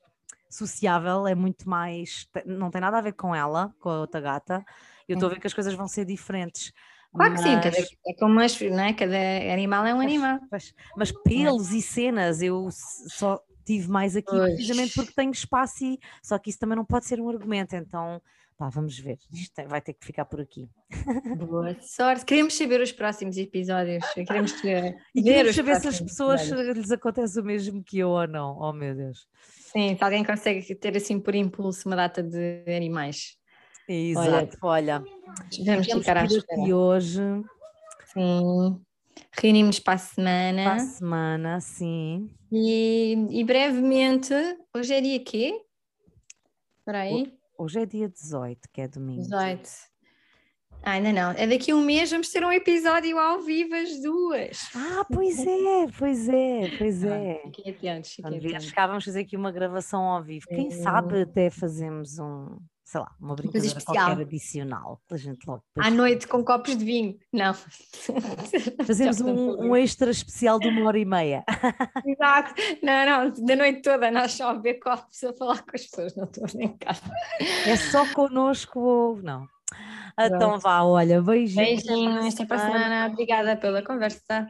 sociável, 0.49 1.27
é 1.27 1.35
muito 1.35 1.67
mais. 1.69 2.27
Não 2.45 2.69
tem 2.69 2.79
nada 2.81 2.97
a 2.97 3.01
ver 3.01 3.13
com 3.13 3.33
ela, 3.35 3.73
com 3.79 3.89
a 3.89 3.99
outra 3.99 4.21
gata. 4.21 4.63
Eu 5.07 5.15
estou 5.15 5.27
a 5.29 5.33
ver 5.33 5.39
que 5.39 5.47
as 5.47 5.53
coisas 5.53 5.73
vão 5.73 5.87
ser 5.87 6.05
diferentes. 6.05 6.71
Claro 7.13 7.33
que 7.33 7.39
sim, 7.39 7.55
cada, 7.55 7.69
mas- 7.77 7.89
é 8.05 8.13
como 8.19 8.39
as, 8.39 8.61
não 8.61 8.79
é? 8.83 8.93
cada 8.93 9.17
animal 9.53 9.85
é 9.85 9.93
um 9.93 10.01
animal. 10.01 10.39
Pois, 10.49 10.73
mas 10.95 11.11
pelos 11.23 11.71
e 11.71 11.81
cenas 11.81 12.41
eu 12.41 12.69
só 12.71 13.39
tive 13.67 13.89
mais 13.89 14.15
aqui 14.15 14.31
Pois. 14.31 14.53
precisamente 14.55 14.93
porque 14.95 15.11
tenho 15.13 15.31
espaço 15.31 15.83
e 15.83 15.99
só 16.23 16.39
que 16.39 16.49
isso 16.49 16.57
também 16.59 16.75
não 16.77 16.85
pode 16.85 17.05
ser 17.05 17.19
um 17.19 17.29
argumento, 17.29 17.75
então 17.75 18.21
pá, 18.57 18.69
vamos 18.69 18.97
ver, 18.97 19.17
isto 19.31 19.61
vai 19.67 19.79
ter 19.81 19.93
que 19.93 20.03
ficar 20.05 20.25
por 20.25 20.41
aqui. 20.41 20.67
Boa 21.37 21.75
sorte. 21.81 22.25
Queremos 22.25 22.55
saber 22.57 22.81
os 22.81 22.91
próximos 22.91 23.37
episódios. 23.37 24.03
Queremos 24.15 24.53
ter, 24.53 24.95
E 25.13 25.21
queremos 25.21 25.49
os 25.51 25.55
saber 25.55 25.79
se 25.79 25.87
as 25.89 26.01
pessoas 26.01 26.41
episódios. 26.41 26.77
lhes 26.77 26.91
acontece 26.91 27.39
o 27.39 27.43
mesmo 27.43 27.83
que 27.83 27.99
eu 27.99 28.09
ou 28.09 28.27
não, 28.27 28.57
oh 28.59 28.73
meu 28.73 28.95
Deus. 28.95 29.27
Sim, 29.71 29.95
se 29.95 30.03
alguém 30.03 30.23
consegue 30.23 30.73
ter 30.75 30.95
assim 30.97 31.19
por 31.19 31.35
impulso 31.35 31.87
uma 31.87 31.95
data 31.95 32.23
de 32.23 32.63
animais. 32.67 33.37
Exato, 33.87 34.57
olha, 34.63 34.99
Vamos 34.99 35.85
ficamos 35.85 35.87
ficar 35.87 36.17
à 36.17 36.25
espera. 36.25 36.75
hoje, 36.75 37.21
Sim. 38.13 38.81
Reunimos 39.31 39.79
para 39.79 39.93
a 39.93 39.97
para 39.97 40.03
a 40.03 40.07
semana 40.07 40.79
semana, 40.79 41.59
sim. 41.61 42.29
e, 42.51 43.15
e 43.31 43.43
brevemente, 43.43 44.33
hoje 44.75 44.93
é 44.93 45.01
dia 45.01 45.19
quê? 45.19 45.61
Espera 46.79 47.01
aí, 47.01 47.37
Hoje 47.57 47.79
é 47.79 47.85
dia 47.87 48.07
18, 48.07 48.69
que 48.71 48.81
é 48.81 48.87
domingo. 48.87 49.23
18. 49.23 49.67
Ah, 50.83 50.91
ainda 50.91 51.11
não, 51.11 51.31
é 51.31 51.47
daqui 51.47 51.71
a 51.71 51.75
um 51.75 51.83
mês 51.83 52.11
vamos 52.11 52.29
ter 52.29 52.43
um 52.45 52.51
episódio 52.51 53.17
ao 53.17 53.41
vivo 53.41 53.73
as 53.73 53.99
duas. 53.99 54.69
Ah, 54.75 55.03
pois 55.11 55.39
é, 55.39 55.87
pois 55.97 56.29
é, 56.29 56.77
pois 56.77 57.03
é. 57.03 57.41
Fiquem 57.45 57.73
atentos, 57.73 58.11
fiquem 58.11 58.37
atentos. 58.37 58.71
cá, 58.71 58.85
vamos 58.85 59.03
fazer 59.03 59.21
aqui 59.21 59.35
uma 59.35 59.51
gravação 59.51 60.03
ao 60.03 60.21
vivo. 60.21 60.45
Quem 60.47 60.69
Sim. 60.69 60.83
sabe 60.83 61.21
até 61.23 61.49
fazemos 61.49 62.19
um, 62.19 62.59
sei 62.87 63.01
lá, 63.01 63.11
uma 63.19 63.35
brincadeira 63.35 63.67
especial. 63.67 64.07
qualquer 64.07 64.21
adicional. 64.21 65.01
A 65.11 65.17
gente 65.17 65.45
logo 65.45 65.61
depois 65.67 65.85
À 65.85 65.89
noite 65.91 66.25
com 66.25 66.41
copos 66.41 66.77
de 66.77 66.85
vinho. 66.85 67.19
Não. 67.33 67.53
Fazemos 68.87 69.19
um, 69.19 69.61
um 69.61 69.75
extra 69.75 70.09
especial 70.09 70.57
de 70.57 70.69
uma 70.69 70.87
hora 70.87 70.97
e 70.97 71.03
meia. 71.03 71.43
Exato. 72.07 72.53
Não, 72.81 73.05
não, 73.05 73.45
da 73.45 73.55
noite 73.57 73.81
toda 73.81 74.09
nós 74.09 74.31
só 74.31 74.51
a 74.51 74.53
beber 74.53 74.75
copos 74.75 75.21
a 75.21 75.33
falar 75.33 75.63
com 75.63 75.75
as 75.75 75.85
pessoas, 75.85 76.15
não 76.15 76.23
estou 76.23 76.45
a 76.45 76.47
brincar. 76.47 76.97
É 77.65 77.75
só 77.75 78.05
connosco 78.13 78.79
ou 78.79 79.21
não? 79.21 79.45
Então 80.17 80.39
Pronto. 80.39 80.61
vá, 80.61 80.81
olha, 80.83 81.21
beijinhos. 81.21 81.83
Beijinhos, 81.83 82.35
até 82.35 82.45
para 82.45 82.55
a 82.55 82.59
semana. 82.59 83.07
Obrigada 83.07 83.57
pela 83.57 83.83
conversa. 83.83 84.47